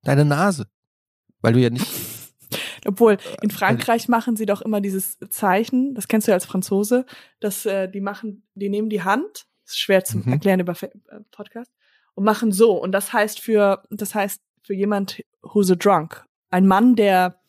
deine 0.02 0.26
Nase. 0.26 0.66
Weil 1.42 1.54
du 1.54 1.60
ja 1.60 1.70
nicht. 1.70 1.86
Obwohl, 2.88 3.14
Äh, 3.14 3.18
in 3.42 3.50
Frankreich 3.52 4.08
machen 4.08 4.36
sie 4.36 4.46
doch 4.46 4.62
immer 4.62 4.82
dieses 4.82 5.18
Zeichen, 5.30 5.94
das 5.96 6.08
kennst 6.08 6.28
du 6.28 6.32
ja 6.32 6.36
als 6.36 6.46
Franzose, 6.46 7.06
dass 7.40 7.66
äh, 7.66 7.90
die 7.90 8.02
machen, 8.02 8.44
die 8.56 8.70
nehmen 8.70 8.90
die 8.90 9.04
Hand, 9.04 9.48
ist 9.66 9.80
schwer 9.80 10.04
zu 10.04 10.18
Mhm. 10.20 10.32
erklären 10.34 10.60
über 10.60 10.74
äh, 10.82 10.90
Podcast, 11.32 11.72
und 12.14 12.24
machen 12.24 12.52
so. 12.52 12.74
Und 12.74 12.92
das 12.92 13.12
heißt 13.14 13.40
für, 13.40 13.84
das 13.90 14.16
heißt 14.16 14.42
für 14.64 14.74
jemand 14.74 15.24
who's 15.42 15.70
a 15.72 15.76
drunk, 15.76 16.24
ein 16.50 16.66
Mann, 16.68 16.96
der 16.96 17.40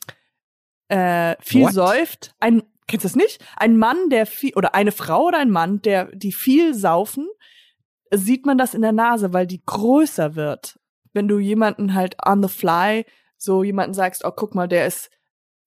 äh, 0.89 1.37
viel 1.41 1.65
What? 1.65 1.73
säuft, 1.75 2.35
ein, 2.41 2.63
kennst 2.87 3.05
du 3.05 3.09
das 3.09 3.17
nicht? 3.17 3.45
Ein 3.57 3.77
Mann, 3.77 4.09
der 4.11 4.27
viel, 4.27 4.53
oder 4.55 4.75
eine 4.75 4.93
Frau 4.93 5.27
oder 5.27 5.39
ein 5.39 5.51
Mann, 5.51 5.83
der, 5.83 6.07
die 6.15 6.33
viel 6.33 6.75
saufen, 6.75 7.29
sieht 8.13 8.47
man 8.47 8.57
das 8.59 8.75
in 8.75 8.83
der 8.83 8.93
Nase, 8.93 9.33
weil 9.33 9.47
die 9.47 9.63
größer 9.65 10.37
wird. 10.37 10.79
Wenn 11.13 11.27
du 11.29 11.39
jemanden 11.39 11.95
halt 11.95 12.17
on 12.25 12.43
the 12.43 12.49
fly 12.49 13.05
so 13.37 13.65
jemanden 13.65 13.95
sagst, 13.95 14.25
oh, 14.25 14.31
guck 14.31 14.55
mal, 14.55 14.69
der 14.69 14.87
ist 14.87 15.11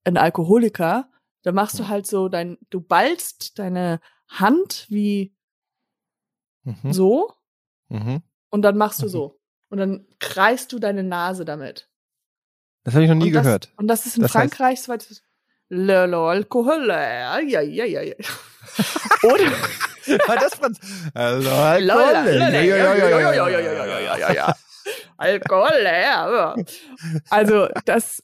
ein 0.03 0.17
Alkoholiker, 0.17 1.09
da 1.43 1.51
machst 1.51 1.79
du 1.79 1.87
halt 1.87 2.07
so 2.07 2.29
dein, 2.29 2.57
du 2.69 2.81
ballst 2.81 3.59
deine 3.59 3.99
Hand 4.27 4.85
wie 4.89 5.35
mhm. 6.63 6.93
so 6.93 7.33
mhm. 7.87 8.21
und 8.49 8.61
dann 8.61 8.77
machst 8.77 9.01
du 9.01 9.05
mhm. 9.05 9.09
so. 9.09 9.39
Und 9.69 9.77
dann 9.77 10.07
kreist 10.19 10.73
du 10.73 10.79
deine 10.79 11.03
Nase 11.03 11.45
damit. 11.45 11.89
Das 12.83 12.95
habe 12.95 13.03
ich 13.03 13.09
noch 13.09 13.15
nie 13.15 13.27
und 13.27 13.33
das, 13.33 13.43
gehört. 13.43 13.69
Und 13.77 13.87
das 13.87 14.05
ist 14.05 14.17
in 14.17 14.23
das 14.23 14.31
Frankreich 14.31 14.81
so 14.81 14.91
weit. 14.91 15.05
Alkohol, 15.69 16.87
ja, 16.87 17.61
ja, 17.61 17.85
ja, 17.85 18.01
ja. 18.01 18.15
Oder. 19.23 19.51
War 20.27 20.35
das 20.37 20.55
Franz? 20.55 20.79
Alkohol. 25.17 25.83
ja. 25.83 26.55
Also, 27.29 27.67
das, 27.85 28.23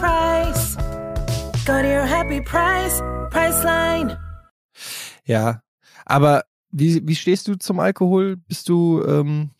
price. 0.00 0.76
Go 1.66 1.72
to 1.82 1.88
your 1.88 2.04
happy 2.06 2.40
price, 2.40 3.00
Priceline. 3.30 4.18
Ja, 5.24 5.62
aber 6.04 6.44
wie, 6.70 7.06
wie 7.06 7.14
stehst 7.16 7.48
du 7.48 7.54
zum 7.56 7.80
Alkohol? 7.80 8.36
Bist 8.36 8.68
du, 8.68 9.02
ähm, 9.06 9.50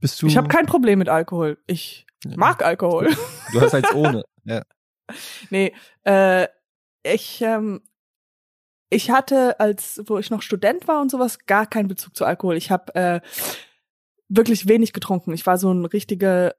bist 0.00 0.20
du? 0.22 0.26
Ich 0.26 0.36
habe 0.36 0.48
kein 0.48 0.66
Problem 0.66 0.98
mit 0.98 1.08
Alkohol. 1.08 1.58
Ich 1.66 2.06
mag 2.36 2.64
Alkohol. 2.64 3.08
Du 3.52 3.60
hast 3.60 3.74
als 3.74 3.92
ohne. 3.94 4.22
Ja. 4.44 4.62
Nee, 5.50 5.74
äh, 6.04 6.48
ich, 7.02 7.42
ähm, 7.42 7.82
ich 8.88 9.10
hatte, 9.10 9.60
als 9.60 10.00
wo 10.06 10.16
ich 10.18 10.30
noch 10.30 10.40
Student 10.40 10.88
war 10.88 11.02
und 11.02 11.10
sowas, 11.10 11.40
gar 11.46 11.66
keinen 11.66 11.88
Bezug 11.88 12.16
zu 12.16 12.24
Alkohol. 12.24 12.56
Ich 12.56 12.70
habe 12.70 12.94
äh, 12.94 13.20
wirklich 14.30 14.66
wenig 14.66 14.94
getrunken. 14.94 15.32
Ich 15.34 15.44
war 15.46 15.58
so 15.58 15.68
eine 15.70 15.92
richtige 15.92 16.54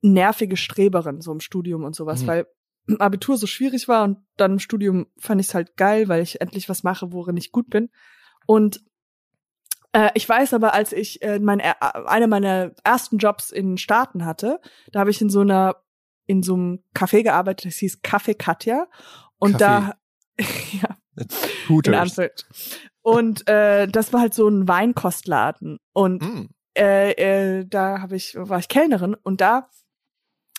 nervige 0.00 0.56
Streberin, 0.56 1.20
so 1.20 1.30
im 1.30 1.40
Studium 1.40 1.84
und 1.84 1.94
sowas, 1.94 2.22
Mhm. 2.22 2.26
weil 2.26 2.46
Abitur 2.98 3.36
so 3.36 3.46
schwierig 3.46 3.88
war 3.88 4.04
und 4.04 4.18
dann 4.36 4.52
im 4.52 4.58
Studium 4.58 5.06
fand 5.18 5.40
ich 5.40 5.48
es 5.48 5.54
halt 5.54 5.76
geil, 5.76 6.08
weil 6.08 6.22
ich 6.22 6.40
endlich 6.40 6.68
was 6.68 6.82
mache, 6.82 7.12
worin 7.12 7.36
ich 7.36 7.52
gut 7.52 7.70
bin. 7.70 7.90
Und 8.46 8.82
äh, 9.92 10.10
ich 10.14 10.28
weiß 10.28 10.54
aber, 10.54 10.74
als 10.74 10.92
ich 10.92 11.22
äh, 11.22 11.38
mein, 11.38 11.60
äh, 11.60 11.74
eine 11.80 12.28
meiner 12.28 12.72
ersten 12.84 13.18
Jobs 13.18 13.50
in 13.50 13.78
Staaten 13.78 14.24
hatte, 14.24 14.60
da 14.92 15.00
habe 15.00 15.10
ich 15.10 15.20
in 15.20 15.30
so 15.30 15.40
einer 15.40 15.76
in 16.26 16.42
so 16.42 16.54
einem 16.54 16.82
Café 16.94 17.22
gearbeitet, 17.22 17.66
das 17.66 17.76
hieß 17.76 18.00
Café 18.02 18.34
Katja. 18.34 18.88
Und 19.38 19.60
da, 19.60 19.94
ja, 20.38 20.96
in 21.16 21.28
Hooters. 21.68 21.94
Anfield. 21.96 22.46
Und 23.02 23.48
äh, 23.48 23.86
das 23.86 24.12
war 24.12 24.20
halt 24.20 24.34
so 24.34 24.48
ein 24.48 24.66
Weinkostladen. 24.66 25.78
Und 25.92 26.22
Mm. 26.22 26.48
äh, 26.76 27.12
äh, 27.12 27.64
da 27.64 28.00
habe 28.00 28.16
ich, 28.16 28.34
war 28.36 28.58
ich 28.58 28.68
Kellnerin 28.68 29.14
und 29.14 29.40
da 29.40 29.68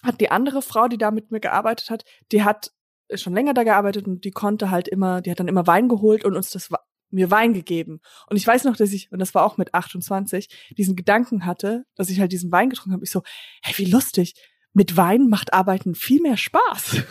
hat 0.08 0.20
die 0.22 0.32
andere 0.32 0.62
Frau, 0.64 0.88
die 0.88 0.98
da 0.98 1.12
mit 1.12 1.30
mir 1.32 1.40
gearbeitet 1.40 1.90
hat, 1.92 2.04
die 2.32 2.44
hat 2.44 2.72
schon 3.14 3.34
länger 3.34 3.54
da 3.54 3.64
gearbeitet 3.64 4.08
und 4.08 4.24
die 4.26 4.32
konnte 4.32 4.72
halt 4.72 4.88
immer, 4.88 5.22
die 5.22 5.32
hat 5.32 5.40
dann 5.40 5.48
immer 5.48 5.68
Wein 5.68 5.88
geholt 5.88 6.26
und 6.26 6.36
uns 6.36 6.50
das 6.50 6.70
mir 7.10 7.32
Wein 7.32 7.54
gegeben. 7.54 8.02
Und 8.30 8.38
ich 8.38 8.46
weiß 8.46 8.66
noch, 8.66 8.76
dass 8.76 8.92
ich, 8.92 9.12
und 9.12 9.20
das 9.20 9.34
war 9.34 9.46
auch 9.46 9.58
mit 9.58 9.74
28, 9.74 10.50
diesen 10.78 10.96
Gedanken 10.96 11.46
hatte, 11.46 11.86
dass 11.96 12.10
ich 12.10 12.20
halt 12.20 12.32
diesen 12.32 12.52
Wein 12.52 12.70
getrunken 12.70 12.94
habe. 12.94 13.04
Ich 13.04 13.12
so, 13.12 13.24
hey, 13.62 13.74
wie 13.78 13.90
lustig. 13.90 14.34
Mit 14.74 14.98
Wein 14.98 15.28
macht 15.28 15.54
Arbeiten 15.54 15.96
viel 15.96 16.22
mehr 16.22 16.38
Spaß. 16.38 16.98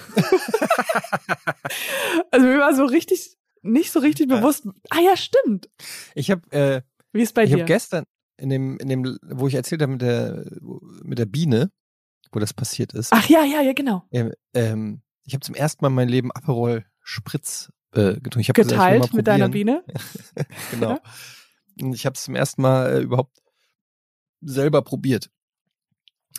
also 2.30 2.47
mir 2.47 2.59
war 2.59 2.74
so 2.74 2.84
richtig, 2.84 3.36
nicht 3.62 3.90
so 3.90 3.99
richtig 4.01 4.28
bewusst, 4.28 4.68
ah 4.90 5.01
ja, 5.01 5.16
stimmt. 5.16 5.68
Ich 6.14 6.30
habe 6.30 6.42
äh, 6.53 6.82
Wie 7.12 7.22
ist 7.22 7.34
bei 7.34 7.44
ich 7.44 7.51
dir? 7.51 7.57
habe 7.57 7.64
gestern 7.64 8.05
in 8.36 8.51
dem, 8.51 8.78
in 8.78 8.88
dem, 8.88 9.18
wo 9.22 9.49
ich 9.49 9.55
erzählt 9.55 9.82
habe 9.82 9.92
mit 9.92 10.03
der, 10.03 10.44
mit 11.03 11.18
der 11.18 11.26
Biene, 11.26 11.70
wo 12.37 12.39
das 12.39 12.53
passiert 12.53 12.93
ist. 12.93 13.12
Ach 13.12 13.26
ja, 13.28 13.45
ja, 13.45 13.62
ja, 13.62 13.72
genau. 13.72 14.05
Ähm, 14.12 14.32
ähm, 14.53 15.01
ich 15.24 15.32
habe 15.32 15.41
zum 15.41 15.55
ersten 15.55 15.82
Mal 15.82 15.89
in 15.89 15.95
meinem 15.95 16.09
Leben 16.09 16.30
Aperol 16.30 16.84
Spritz 17.01 17.72
äh, 17.93 18.20
getrunken. 18.20 18.41
Ich 18.41 18.53
gesagt, 18.53 18.68
Geteilt 18.68 19.01
mal 19.01 19.16
mit 19.16 19.26
deiner. 19.26 19.49
Biene. 19.49 19.82
genau. 20.70 21.01
Und 21.80 21.95
ich 21.95 22.05
habe 22.05 22.14
es 22.14 22.24
zum 22.24 22.34
ersten 22.34 22.61
Mal 22.61 22.93
äh, 22.93 23.01
überhaupt 23.01 23.39
selber 24.43 24.82
probiert. 24.82 25.30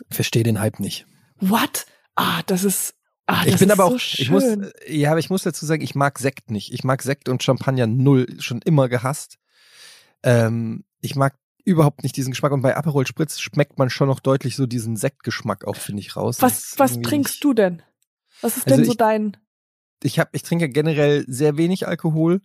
Verstehe 0.08 0.44
den 0.44 0.60
Hype 0.60 0.78
nicht. 0.78 1.06
What? 1.40 1.86
Ah, 2.14 2.42
das 2.46 2.62
ist, 2.62 2.94
ah, 3.26 3.44
das 3.44 3.54
ich 3.54 3.58
bin 3.58 3.68
ist 3.68 3.72
aber 3.72 3.86
auch, 3.86 3.98
so 3.98 4.22
ich 4.22 4.30
muss, 4.30 4.44
äh, 4.44 4.70
ja, 4.86 5.10
aber 5.10 5.18
ich 5.18 5.30
muss 5.30 5.42
dazu 5.42 5.66
sagen, 5.66 5.82
ich 5.82 5.96
mag 5.96 6.20
Sekt 6.20 6.52
nicht. 6.52 6.72
Ich 6.72 6.84
mag 6.84 7.02
Sekt 7.02 7.28
und 7.28 7.42
Champagner 7.42 7.88
null, 7.88 8.26
schon 8.38 8.62
immer 8.62 8.88
gehasst. 8.88 9.38
Ähm, 10.22 10.84
ich 11.00 11.16
mag 11.16 11.34
überhaupt 11.68 12.02
nicht 12.02 12.16
diesen 12.16 12.30
Geschmack 12.32 12.52
und 12.52 12.62
bei 12.62 12.76
Aperol 12.76 13.06
Spritz 13.06 13.38
schmeckt 13.40 13.78
man 13.78 13.90
schon 13.90 14.08
noch 14.08 14.20
deutlich 14.20 14.56
so 14.56 14.66
diesen 14.66 14.96
Sektgeschmack 14.96 15.64
auch, 15.66 15.76
finde 15.76 16.00
ich, 16.00 16.16
raus. 16.16 16.38
Was, 16.40 16.74
was 16.78 17.00
trinkst 17.00 17.34
nicht- 17.34 17.44
du 17.44 17.54
denn? 17.54 17.82
Was 18.40 18.56
ist 18.56 18.66
Also 18.66 18.76
denn 18.76 18.84
so 18.86 18.92
ich- 18.92 18.96
dein? 18.98 19.36
ich 20.02 20.18
habe, 20.18 20.30
ich 20.32 20.42
trinke 20.42 20.68
generell 20.68 21.24
sehr 21.28 21.56
wenig 21.56 21.86
Alkohol. 21.88 22.40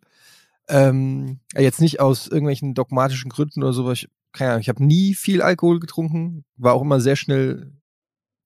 Ähm, 0.67 1.39
jetzt 1.55 1.82
nicht 1.82 1.99
aus 1.99 2.28
irgendwelchen 2.28 2.74
dogmatischen 2.74 3.30
Gründen 3.30 3.63
oder 3.63 3.74
so. 3.74 3.84
aber 3.84 3.91
Ich, 3.93 4.09
keine 4.32 4.51
Ahnung, 4.51 4.61
ich 4.61 4.69
habe 4.69 4.84
nie 4.84 5.13
viel 5.13 5.41
Alkohol 5.41 5.80
getrunken, 5.80 6.45
war 6.57 6.74
auch 6.74 6.82
immer 6.82 6.99
sehr 7.01 7.15
schnell 7.15 7.74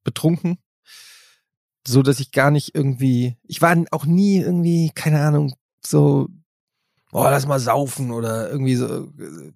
betrunken, 0.03 0.57
so 1.87 2.01
dass 2.01 2.19
ich 2.19 2.31
gar 2.31 2.51
nicht 2.51 2.75
irgendwie, 2.75 3.37
ich 3.43 3.61
war 3.61 3.75
auch 3.91 4.05
nie 4.05 4.37
irgendwie, 4.39 4.91
keine 4.93 5.21
Ahnung, 5.21 5.53
so, 5.85 6.27
oh, 7.11 7.23
lass 7.23 7.45
mal 7.47 7.59
saufen 7.59 8.11
oder 8.11 8.49
irgendwie 8.49 8.75
so 8.75 9.05
äh, 9.05 9.53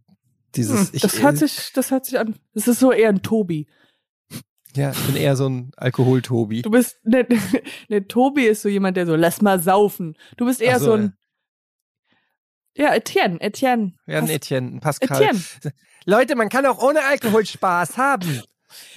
dieses. 0.55 0.87
Hm, 0.87 0.89
ich, 0.93 1.01
das 1.01 1.21
hört 1.21 1.37
sich, 1.37 1.71
das 1.73 1.91
hört 1.91 2.05
sich 2.05 2.19
an. 2.19 2.35
Das 2.53 2.67
ist 2.67 2.79
so 2.79 2.91
eher 2.91 3.09
ein 3.09 3.21
Tobi. 3.21 3.67
ja, 4.75 4.91
ich 4.91 4.99
bin 5.05 5.15
eher 5.15 5.35
so 5.35 5.47
ein 5.49 5.71
Alkohol-Tobi. 5.77 6.61
Du 6.61 6.71
bist, 6.71 6.97
ne, 7.03 7.27
ne, 7.89 8.07
Tobi 8.07 8.43
ist 8.45 8.61
so 8.61 8.69
jemand, 8.69 8.97
der 8.97 9.05
so, 9.05 9.15
lass 9.15 9.41
mal 9.41 9.59
saufen. 9.61 10.15
Du 10.37 10.45
bist 10.45 10.61
eher 10.61 10.79
so, 10.79 10.85
so, 10.85 10.91
ein, 10.93 11.13
ja, 12.75 12.93
Etienne, 12.93 13.39
Etienne. 13.41 13.93
Ja, 14.07 14.17
ein 14.19 14.25
Pas- 14.25 14.29
Etienne, 14.35 14.67
ein 14.75 14.79
Pascal. 14.79 15.21
Etienne. 15.21 15.41
Leute, 16.05 16.35
man 16.35 16.49
kann 16.49 16.65
auch 16.65 16.81
ohne 16.81 17.03
Alkohol 17.03 17.45
Spaß 17.45 17.97
haben. 17.97 18.41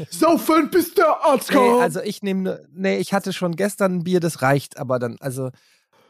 Saufen, 0.08 0.70
bis 0.70 0.94
der 0.94 1.24
Arzt 1.24 1.50
Nee, 1.52 1.58
also 1.80 2.00
ich 2.00 2.22
nehme, 2.22 2.64
nee, 2.72 2.98
ich 2.98 3.12
hatte 3.12 3.32
schon 3.32 3.56
gestern 3.56 3.96
ein 3.96 4.04
Bier, 4.04 4.20
das 4.20 4.40
reicht, 4.40 4.78
aber 4.78 5.00
dann, 5.00 5.16
also, 5.18 5.50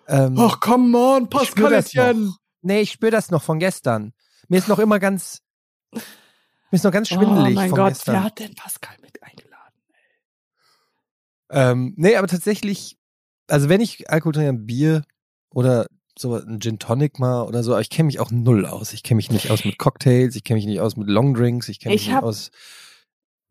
ähm, 0.07 0.37
Ach, 0.39 0.61
come 0.61 0.97
on, 0.99 1.31
Pascal 1.31 1.73
Etienne. 1.73 2.27
noch. 2.27 2.37
Nee, 2.61 2.83
ich 2.83 2.93
spüre 2.93 3.11
das 3.11 3.31
noch 3.31 3.43
von 3.43 3.59
gestern. 3.59 4.13
Mir 4.49 4.59
ist 4.59 4.69
noch 4.69 4.79
immer 4.79 4.99
ganz, 4.99 5.43
mir 5.93 6.03
ist 6.73 6.85
noch 6.85 6.93
ganz 6.93 7.09
schwindelig 7.09 7.53
oh 7.57 7.61
mein 7.61 7.71
Gott, 7.71 7.89
gestern. 7.95 8.15
wer 8.15 8.23
hat 8.25 8.39
denn 8.39 8.55
Pascal 8.55 8.97
mit 9.03 9.23
eingeladen? 9.23 9.55
Ähm, 11.51 11.95
nee, 11.97 12.17
aber 12.17 12.27
tatsächlich, 12.27 12.99
also 13.49 13.69
wenn 13.69 13.81
ich 13.81 14.11
Alkohol 14.11 14.33
trinke, 14.33 14.49
ein 14.51 14.67
Bier 14.67 15.03
oder 15.51 15.87
so 16.19 16.35
ein 16.37 16.61
Gin 16.61 16.79
Tonic 16.79 17.19
mal 17.19 17.43
oder 17.43 17.63
so, 17.63 17.73
aber 17.73 17.81
ich 17.81 17.91
kenne 17.91 18.07
mich 18.07 18.21
auch 18.21 18.31
null 18.31 18.67
aus. 18.67 18.93
Ich 18.93 19.03
kenne 19.03 19.17
mich 19.17 19.31
nicht 19.31 19.51
aus 19.51 19.65
mit 19.65 19.79
Cocktails, 19.79 20.37
ich 20.37 20.45
kenne 20.45 20.57
mich 20.59 20.67
nicht 20.67 20.81
aus 20.81 20.97
mit 20.97 21.09
Longdrinks, 21.09 21.69
ich 21.69 21.81
kenne 21.81 21.95
mich 21.95 22.03
Ich 22.03 22.09
nicht 22.09 22.23
aus. 22.23 22.51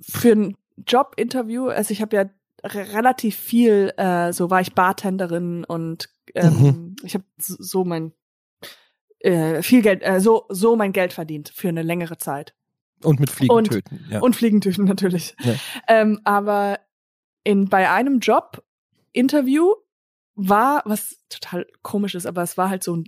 Für 0.02 0.32
ein 0.32 0.58
Jobinterview, 0.88 1.68
also 1.68 1.92
ich 1.92 2.02
habe 2.02 2.16
ja 2.16 2.22
re- 2.64 2.94
relativ 2.94 3.36
viel, 3.36 3.94
äh, 3.98 4.34
so 4.34 4.50
war 4.50 4.62
ich 4.62 4.74
Bartenderin 4.74 5.64
und 5.66 6.10
ähm, 6.36 6.54
Mhm. 6.58 6.96
ich 7.04 7.14
habe 7.16 7.26
so 7.38 7.84
mein 7.84 8.14
äh, 9.24 9.62
viel 9.64 9.82
Geld, 9.82 10.02
äh, 10.04 10.20
so 10.20 10.46
so 10.50 10.76
mein 10.76 10.94
Geld 10.94 11.14
verdient 11.14 11.50
für 11.56 11.70
eine 11.70 11.82
längere 11.82 12.18
Zeit. 12.18 12.54
Und 13.02 13.20
mit 13.20 13.30
Fliegen 13.30 13.54
Und- 13.54 13.72
töten. 13.72 14.06
Ja. 14.10 14.22
Und 14.22 14.36
Fliegentüchen 14.36 14.86
natürlich. 14.86 15.36
Ja. 15.44 15.56
Ähm, 15.88 16.22
aber 16.24 16.80
in, 17.44 17.68
bei 17.68 17.90
einem 17.90 18.20
Job-Interview 18.20 19.74
war, 20.36 20.82
was 20.86 21.18
total 21.30 21.66
komisch 21.82 22.16
ist, 22.16 22.26
aber 22.26 22.44
es 22.44 22.58
war 22.58 22.70
halt 22.70 22.84
so 22.84 22.96
ein 22.98 23.06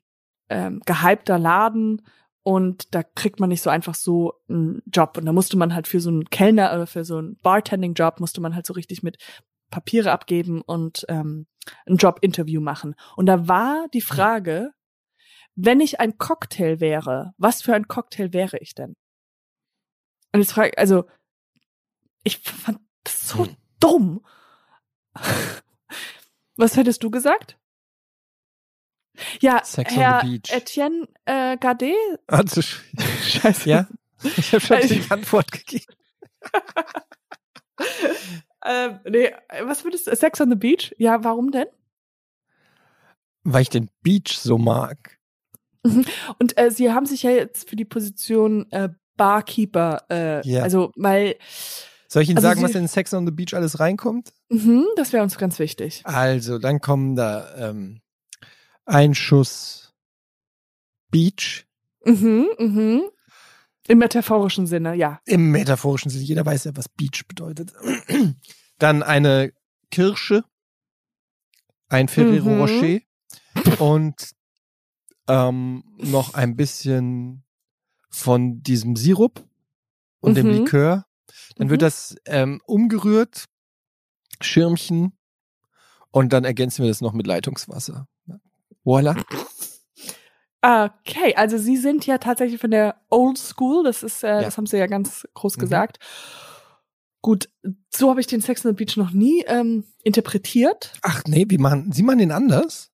ähm, 0.50 0.82
gehypter 0.86 1.40
Laden 1.40 2.02
und 2.44 2.94
da 2.94 3.02
kriegt 3.04 3.40
man 3.40 3.50
nicht 3.50 3.62
so 3.62 3.70
einfach 3.70 3.96
so 3.96 4.34
einen 4.50 4.84
Job. 4.94 5.18
Und 5.18 5.26
da 5.26 5.34
musste 5.34 5.58
man 5.58 5.74
halt 5.74 5.88
für 5.88 6.00
so 6.00 6.10
einen 6.10 6.26
Kellner 6.26 6.74
oder 6.74 6.86
für 6.88 7.04
so 7.04 7.18
einen 7.18 7.38
Bartending-Job 7.42 8.20
musste 8.20 8.42
man 8.42 8.54
halt 8.54 8.66
so 8.66 8.74
richtig 8.74 9.02
mit 9.02 9.18
Papiere 9.72 10.12
abgeben 10.12 10.62
und 10.62 11.06
ähm, 11.10 11.48
ein 11.88 11.98
Job-Interview 11.98 12.62
machen. 12.62 12.96
Und 13.16 13.26
da 13.26 13.48
war 13.48 13.88
die 13.94 14.02
Frage, 14.02 14.72
wenn 15.56 15.80
ich 15.80 16.00
ein 16.00 16.18
Cocktail 16.18 16.80
wäre, 16.80 17.34
was 17.38 17.62
für 17.62 17.74
ein 17.74 17.88
Cocktail 17.88 18.34
wäre 18.34 18.58
ich 18.60 18.76
denn? 18.76 18.96
Und 20.34 20.42
jetzt 20.42 20.52
frage 20.54 20.78
also 20.78 21.06
ich 22.24 22.40
fand 22.40 22.80
das 23.04 23.28
so 23.30 23.46
Hm. 23.46 23.56
dumm. 23.80 24.26
Was 26.58 26.76
hättest 26.78 27.04
du 27.04 27.12
gesagt? 27.12 27.58
Ja, 29.42 29.64
Sex 29.64 29.92
on 29.94 29.98
Herr 30.00 30.22
the 30.22 30.28
Beach. 30.40 30.52
Etienne 30.54 31.08
äh, 31.26 31.58
Gardet. 31.58 31.96
Also, 32.28 32.62
Scheiße. 33.24 33.70
ja, 33.70 33.88
ich 34.24 34.52
habe 34.54 34.62
schon 34.62 34.78
Also- 34.78 34.94
die 34.96 35.10
Antwort 35.12 35.52
gegeben. 35.52 35.94
Ähm, 38.68 39.00
nee, 39.08 39.32
was 39.64 39.84
würdest 39.84 40.08
du? 40.08 40.16
Sex 40.16 40.42
on 40.42 40.50
the 40.50 40.56
Beach? 40.56 40.96
Ja, 40.98 41.24
warum 41.24 41.52
denn? 41.52 41.68
Weil 43.44 43.62
ich 43.62 43.70
den 43.70 43.92
Beach 44.02 44.40
so 44.40 44.58
mag. 44.58 45.20
Und 46.40 46.58
äh, 46.58 46.72
sie 46.72 46.92
haben 46.92 47.06
sich 47.06 47.24
ja 47.24 47.32
jetzt 47.32 47.70
für 47.70 47.76
die 47.76 47.86
Position 47.86 48.70
äh, 48.72 48.90
Barkeeper, 49.18 50.04
äh, 50.10 50.48
Ja. 50.48 50.64
also 50.64 50.92
weil, 50.96 51.36
Soll 52.08 52.24
ich 52.24 52.30
Ihnen 52.30 52.38
Also 52.38 52.48
sagen, 52.50 52.60
Sie- 52.60 52.66
was 52.66 52.76
in 52.76 52.88
Sex 52.88 53.14
on 53.14 53.26
the 53.26 53.32
Beach 53.32 53.54
alles 53.54 53.80
reinkommt? 53.80 54.34
mhm, 54.50 54.86
das 54.96 55.14
wäre 55.14 55.24
uns 55.24 55.38
ganz 55.38 55.58
wichtig. 55.60 56.02
Also, 56.06 56.60
dann 56.60 56.80
kommen 56.82 57.16
da 57.16 57.70
ähm, 57.70 58.02
ein 58.86 59.16
Schuss 59.16 59.94
Beach 61.12 61.66
Mhm, 62.06 62.48
mhm. 62.60 63.02
Im 63.88 63.98
metaphorischen 64.00 64.66
Sinne, 64.68 64.96
ja. 64.96 65.20
im 65.26 65.52
metaphorischen 65.52 66.10
Sinne. 66.12 66.24
Jeder 66.24 66.46
weiß 66.46 66.64
ja, 66.66 66.72
was 66.76 66.90
Beach 66.90 67.24
bedeutet. 67.28 67.74
Dann 68.80 69.02
eine 69.04 69.54
Kirsche, 69.92 70.44
ein 71.90 72.08
Ferrero 72.08 72.50
Mhm. 72.50 72.60
Rocher 72.62 73.00
und 73.80 74.32
ähm, 75.28 75.84
noch 75.98 76.34
ein 76.34 76.56
bisschen 76.56 77.44
von 78.10 78.62
diesem 78.64 78.96
Sirup 78.96 79.44
und 80.22 80.36
dem 80.36 80.48
Mhm. 80.48 80.54
Likör. 80.54 81.06
Dann 81.58 81.70
wird 81.70 81.82
Mhm. 81.82 81.86
das 81.86 82.16
ähm, 82.26 82.62
umgerührt, 82.66 83.46
Schirmchen 84.42 85.14
und 86.12 86.34
dann 86.34 86.44
ergänzen 86.46 86.84
wir 86.84 86.90
das 86.90 87.02
noch 87.02 87.14
mit 87.14 87.28
Leitungswasser. 87.28 88.08
Voila. 88.84 89.16
Okay, 90.62 91.36
also 91.36 91.58
Sie 91.58 91.78
sind 91.78 92.06
ja 92.08 92.18
tatsächlich 92.18 92.60
von 92.60 92.72
der 92.72 92.96
Old 93.10 93.38
School, 93.38 93.84
das 93.84 94.02
ist, 94.02 94.24
äh, 94.24 94.28
Ja. 94.28 94.42
das 94.42 94.58
haben 94.58 94.66
Sie 94.66 94.78
ja 94.78 94.88
ganz 94.88 95.28
groß 95.36 95.58
Mhm. 95.58 95.62
gesagt. 95.62 96.00
Gut, 97.22 97.50
so 97.94 98.10
habe 98.10 98.20
ich 98.22 98.28
den 98.28 98.42
Sex 98.42 98.66
on 98.66 98.72
the 98.72 98.76
Beach 98.76 98.98
noch 98.98 99.12
nie 99.12 99.44
ähm, 99.48 99.84
interpretiert. 100.04 100.94
Ach 101.02 101.24
nee, 101.28 101.46
wie 101.50 101.58
machen 101.58 101.92
Sie 101.92 102.04
machen 102.04 102.20
den 102.20 102.32
anders? 102.32 102.92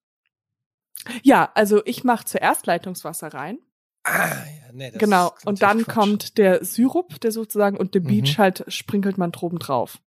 Ja, 1.23 1.51
also 1.55 1.81
ich 1.85 2.03
mache 2.03 2.25
zuerst 2.25 2.65
Leitungswasser 2.65 3.33
rein, 3.33 3.59
Ah, 4.03 4.43
ja, 4.45 4.71
nee, 4.73 4.89
das 4.91 4.99
genau, 4.99 5.31
und 5.45 5.61
dann 5.61 5.83
Quatsch. 5.83 5.93
kommt 5.95 6.37
der 6.39 6.65
Sirup, 6.65 7.19
der 7.21 7.31
sozusagen, 7.31 7.77
und 7.77 7.93
der 7.93 8.01
Mhm. 8.01 8.07
Beach 8.07 8.37
halt 8.39 8.63
sprinkelt 8.67 9.17
man 9.19 9.31
droben 9.31 9.59
drauf. 9.59 9.99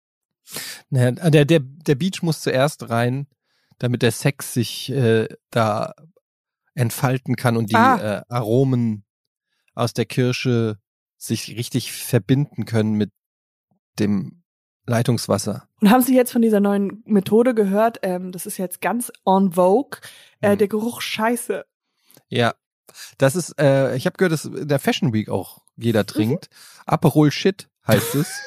Naja, 0.89 1.12
der, 1.30 1.46
der, 1.46 1.60
der 1.60 1.96
Beach 1.96 2.22
muss 2.24 2.41
zuerst 2.41 2.89
rein, 2.89 3.28
damit 3.78 4.02
der 4.02 4.12
Sex 4.12 4.54
sich 4.54 4.89
äh, 4.91 5.28
da 5.52 5.94
entfalten 6.74 7.36
kann 7.36 7.56
und 7.56 7.70
die 7.70 7.76
Ah. 7.76 8.18
äh, 8.20 8.22
Aromen 8.30 9.06
aus 9.76 9.94
der 9.94 10.06
Kirsche 10.06 10.78
sich 11.18 11.56
richtig 11.56 11.91
verbinden 11.91 12.66
können 12.66 12.94
mit 12.94 13.12
dem 14.00 14.43
Leitungswasser. 14.86 15.68
Und 15.82 15.90
haben 15.92 16.02
Sie 16.02 16.16
jetzt 16.16 16.32
von 16.32 16.42
dieser 16.42 16.60
neuen 16.60 17.04
Methode 17.06 17.54
gehört? 17.54 18.00
Ähm, 18.04 18.32
das 18.32 18.46
ist 18.46 18.58
jetzt 18.58 18.82
ganz 18.82 19.12
en 19.26 19.54
vogue. 19.54 20.00
Äh, 20.42 20.54
Mhm. 20.54 20.58
der 20.60 20.68
Geruch 20.68 21.02
Scheiße. 21.02 21.66
Ja, 22.28 22.54
das 23.18 23.36
ist, 23.36 23.60
äh, 23.60 23.96
ich 23.96 24.06
habe 24.06 24.18
gehört, 24.18 24.34
dass 24.34 24.46
in 24.46 24.68
der 24.68 24.80
Fashion 24.80 25.14
Week 25.14 25.30
auch 25.30 25.60
jeder 25.78 26.06
trinkt. 26.06 26.50
Aperol 26.86 27.32
Shit 27.32 27.70
heißt 27.88 28.16
es. 28.16 28.28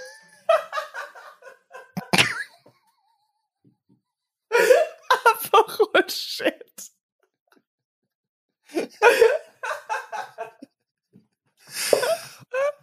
Aperol 5.24 6.08
Shit. 6.08 6.90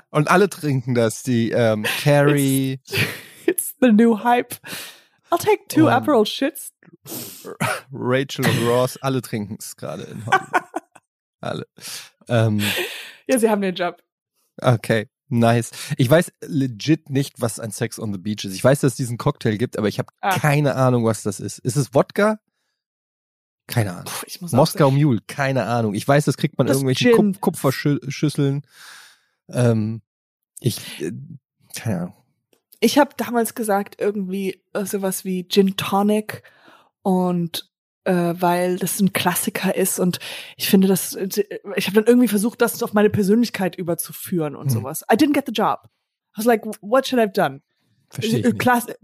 Und 0.10 0.30
alle 0.30 0.50
trinken 0.50 0.94
das. 0.94 1.24
Die 1.24 1.52
ähm, 1.52 1.86
Carrie, 2.04 2.80
It's 3.46 3.74
the 3.82 3.92
new 3.92 4.16
hype. 4.24 4.56
I'll 5.32 5.38
take 5.40 5.68
two 5.68 5.88
Um, 5.88 5.94
Aperol 5.94 6.26
Shits. 6.26 6.72
Rachel 7.92 8.46
und 8.46 8.68
Ross, 8.68 8.98
alle 9.02 9.22
trinken 9.22 9.58
es 9.60 9.76
gerade 9.76 10.04
in 10.04 10.26
Hollywood. 10.26 10.64
alle. 11.42 11.68
Ähm, 12.28 12.62
Ja, 13.28 13.40
sie 13.40 13.50
haben 13.50 13.62
den 13.62 13.76
Job. 13.76 14.02
okay, 14.62 15.10
nice. 15.30 15.72
Ich 15.98 16.10
weiß 16.10 16.32
legit 16.42 17.10
nicht, 17.10 17.42
was 17.42 17.60
ein 17.60 17.72
Sex 17.72 18.00
on 18.00 18.14
the 18.14 18.20
Beach 18.20 18.44
ist. 18.46 18.54
Ich 18.54 18.64
weiß, 18.64 18.82
dass 18.82 18.94
es 18.94 18.98
diesen 18.98 19.18
Cocktail 19.18 19.58
gibt, 19.58 19.78
aber 19.78 19.88
ich 19.88 19.98
habe 20.00 20.10
Ah. 20.22 20.38
keine 20.38 20.76
Ahnung, 20.76 21.06
was 21.06 21.24
das 21.24 21.40
ist. 21.40 21.60
Ist 21.60 21.76
es 21.76 21.94
Wodka? 21.94 22.40
Keine 23.68 23.92
Ahnung. 23.94 24.06
Puh, 24.06 24.26
ich 24.28 24.42
muss 24.42 24.54
auch 24.54 24.58
Moskau 24.58 24.92
Mule, 24.92 25.22
keine 25.26 25.64
Ahnung. 25.66 25.94
Ich 25.96 26.06
weiß, 26.08 26.26
das 26.26 26.38
kriegt 26.38 26.58
man 26.58 26.68
Das 26.68 26.78
irgendwelche. 26.78 27.12
Kup 27.12 27.40
Kupferschüsseln. 27.42 28.62
Ähm, 29.50 30.02
ich, 30.60 31.02
äh, 31.02 31.12
keine 31.76 32.02
Ahnung. 32.02 32.14
Ich 32.84 32.98
habe 32.98 33.12
damals 33.16 33.56
gesagt, 33.56 33.96
irgendwie 34.02 34.62
äh, 34.74 34.84
sowas 34.86 35.24
wie 35.24 35.48
Gin 35.48 35.78
Tonic 35.78 36.44
und 37.02 37.72
äh, 38.04 38.34
weil 38.38 38.78
das 38.78 39.00
ein 39.00 39.14
Klassiker 39.14 39.74
ist 39.76 40.00
und 40.00 40.20
ich 40.58 40.70
finde 40.70 40.90
das, 40.90 41.16
ich 41.16 41.88
habe 41.88 41.94
dann 41.96 42.06
irgendwie 42.06 42.28
versucht, 42.28 42.62
das 42.62 42.84
auf 42.84 42.92
meine 42.94 43.10
Persönlichkeit 43.10 43.78
überzuführen 43.78 44.58
und 44.58 44.66
Hm. 44.66 44.70
sowas. 44.82 45.04
I 45.12 45.16
didn't 45.16 45.34
get 45.34 45.46
the 45.46 45.54
job. 45.54 45.80
I 46.36 46.40
was 46.40 46.46
like, 46.46 46.66
what 46.82 47.08
should 47.08 47.20
I 47.20 47.24
have 47.24 47.32
done? 47.32 47.62
Verstehe 48.10 48.40
ich 48.40 48.46
Äh, 48.46 48.50
nicht. 48.50 48.60
Klass 48.60 48.88
äh, 48.90 48.96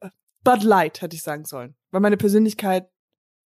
äh, 0.00 0.10
Bud 0.44 0.62
Light 0.62 1.02
hätte 1.02 1.16
ich 1.16 1.22
sagen 1.22 1.44
sollen, 1.44 1.74
weil 1.90 2.00
meine 2.00 2.16
Persönlichkeit 2.16 2.88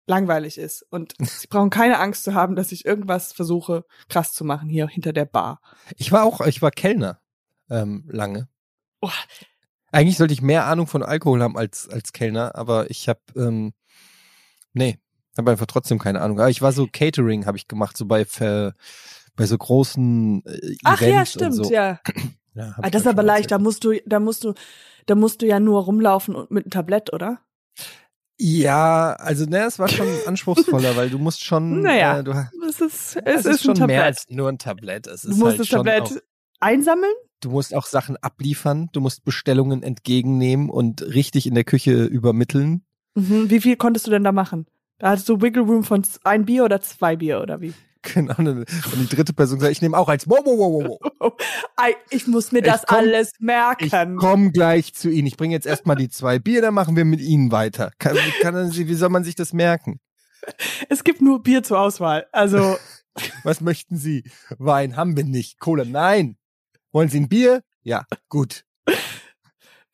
langweilig 0.07 0.57
ist 0.57 0.83
und 0.91 1.15
sie 1.21 1.47
brauchen 1.49 1.69
keine 1.69 1.99
Angst 1.99 2.25
zu 2.25 2.33
haben, 2.33 2.57
dass 2.57 2.73
ich 2.73 2.87
irgendwas 2.87 3.35
versuche 3.35 3.85
krass 4.09 4.33
zu 4.33 4.45
machen 4.45 4.71
hier 4.71 4.89
hinter 4.89 5.13
der 5.13 5.27
Bar. 5.27 5.61
Ich 5.99 6.11
war 6.11 6.25
auch, 6.25 6.41
ich 6.41 6.63
war 6.63 6.71
Kellner 6.71 7.21
ähm, 7.69 8.09
lange. 8.11 8.49
Oh, 9.03 9.11
Eigentlich 9.91 10.17
sollte 10.17 10.33
ich 10.33 10.41
mehr 10.41 10.67
Ahnung 10.67 10.87
von 10.87 11.03
Alkohol 11.03 11.43
haben 11.43 11.57
als 11.59 11.89
als 11.89 12.13
Kellner, 12.13 12.55
aber 12.55 12.91
ich 12.91 13.09
habe 13.09 13.21
ähm, 13.37 13.75
nee, 14.73 14.99
habe 15.37 15.51
einfach 15.51 15.67
trotzdem 15.67 15.99
keine 15.99 16.21
Ahnung. 16.21 16.41
Aber 16.41 16.51
ich 16.51 16.63
war 16.63 16.73
so 16.73 16.87
Catering, 16.91 17.47
habe 17.47 17.57
ich 17.57 17.69
gemacht, 17.69 17.97
so 17.97 18.07
bei 18.07 18.25
Ver, 18.25 18.75
bei 19.37 19.47
so 19.47 19.59
großen 19.59 20.45
äh, 20.47 20.77
Ach 20.85 21.01
ja, 21.01 21.09
Events 21.09 21.33
stimmt, 21.33 21.59
und 21.59 21.65
so. 21.65 21.73
ja. 21.73 22.01
Ja, 22.55 22.75
Ah, 22.83 22.91
das 22.91 23.01
ist 23.01 23.05
ja 23.07 23.13
aber 23.13 23.23
leicht, 23.23 23.51
da 23.51 23.59
musst 23.59 23.83
du, 23.83 23.99
da 24.05 24.21
musst 24.21 24.45
du, 24.45 24.53
da 25.07 25.15
musst 25.15 25.41
du 25.41 25.47
ja 25.47 25.59
nur 25.59 25.85
rumlaufen 25.85 26.35
und 26.35 26.51
mit 26.51 26.67
einem 26.67 26.71
Tablett, 26.71 27.11
oder? 27.11 27.41
Ja, 28.39 29.15
also 29.15 29.47
ne, 29.47 29.65
es 29.65 29.79
war 29.79 29.89
schon 29.89 30.07
anspruchsvoller, 30.27 30.95
weil 30.95 31.09
du 31.09 31.19
musst 31.19 31.43
schon, 31.43 31.81
Naja, 31.81 32.19
äh, 32.19 32.25
du, 32.25 32.33
Es 32.69 32.81
ist, 32.83 33.17
es, 33.17 33.23
es, 33.25 33.47
ist, 33.47 33.47
ist, 33.47 33.79
schon 33.79 33.87
mehr 33.87 34.05
als 34.05 34.27
nur 34.29 34.51
ein 34.51 34.59
Tablett. 34.59 35.07
Es 35.07 35.23
du 35.23 35.31
ist 35.31 35.39
musst 35.39 35.51
halt 35.53 35.61
das 35.61 35.69
schon 35.69 35.87
Tablett 35.87 36.03
auch, 36.03 36.17
einsammeln. 36.63 37.13
du 37.41 37.51
musst 37.51 37.75
auch 37.75 37.87
Sachen 37.87 38.17
abliefern, 38.19 38.89
du 38.93 39.01
musst 39.01 39.25
Bestellungen 39.25 39.83
entgegennehmen 39.83 40.71
und 40.71 41.03
richtig 41.03 41.47
in 41.47 41.55
der 41.55 41.65
Küche 41.65 42.05
übermitteln. 42.05 42.85
Mhm. 43.15 43.51
Wie 43.51 43.61
viel 43.61 43.77
konntest 43.77 44.07
du 44.07 44.11
denn 44.11 44.25
da 44.25 44.33
machen? 44.33 44.67
Da 44.99 45.11
hattest 45.11 45.29
du 45.29 45.41
Wiggle 45.43 45.63
Room 45.65 45.83
von 45.85 46.03
ein 46.25 46.45
Bier 46.45 46.65
oder 46.65 46.81
zwei 46.81 47.17
Bier 47.17 47.41
oder 47.41 47.61
wie? 47.61 47.73
Genau. 48.15 48.35
Und 48.37 48.67
die 48.99 49.07
dritte 49.15 49.33
Person 49.33 49.61
sagt, 49.61 49.71
ich 49.71 49.81
nehme 49.81 49.97
auch 49.97 50.09
eins. 50.09 50.29
Wow, 50.29 50.41
wow, 50.45 50.59
wow, 50.59 50.99
wow, 51.21 51.33
ich 52.11 52.27
muss 52.27 52.51
mir 52.51 52.59
Ich 52.59 52.65
das 52.65 52.83
komm- 52.85 52.99
alles 52.99 53.31
Ich 53.35 53.39
merken. 53.41 54.17
komme 54.17 54.51
gleich 54.51 54.93
zu 54.93 55.09
Ihnen. 55.09 55.29
Ich 55.29 55.37
bringe 55.37 55.55
jetzt 55.55 55.67
erstmal 55.69 55.95
die 55.95 56.09
zwei 56.09 56.41
Bier, 56.41 56.63
dann 56.63 56.75
machen 56.75 56.97
wir 56.97 57.05
mit 57.05 57.21
Ihnen 57.21 57.53
weiter. 57.53 57.93
Kann, 57.99 58.17
kann, 58.41 58.57
wie 58.75 58.95
soll 58.95 59.09
man 59.11 59.23
sich 59.23 59.37
das 59.37 59.53
merken? 59.53 60.01
Es 60.89 61.05
gibt 61.05 61.21
nur 61.23 61.45
Bier 61.45 61.63
zur 61.63 61.79
Auswahl. 61.79 62.27
Also, 62.33 62.77
Was 63.45 63.61
möchten 63.61 63.97
Sie? 63.97 64.25
Wein 64.59 64.97
haben 64.97 65.17
wir 65.17 65.23
nicht. 65.25 65.61
Cola, 65.61 65.85
nein. 65.85 66.37
Wollen 66.93 67.09
Sie 67.09 67.21
ein 67.21 67.29
Bier? 67.29 67.63
Ja, 67.83 68.07
gut. 68.29 68.65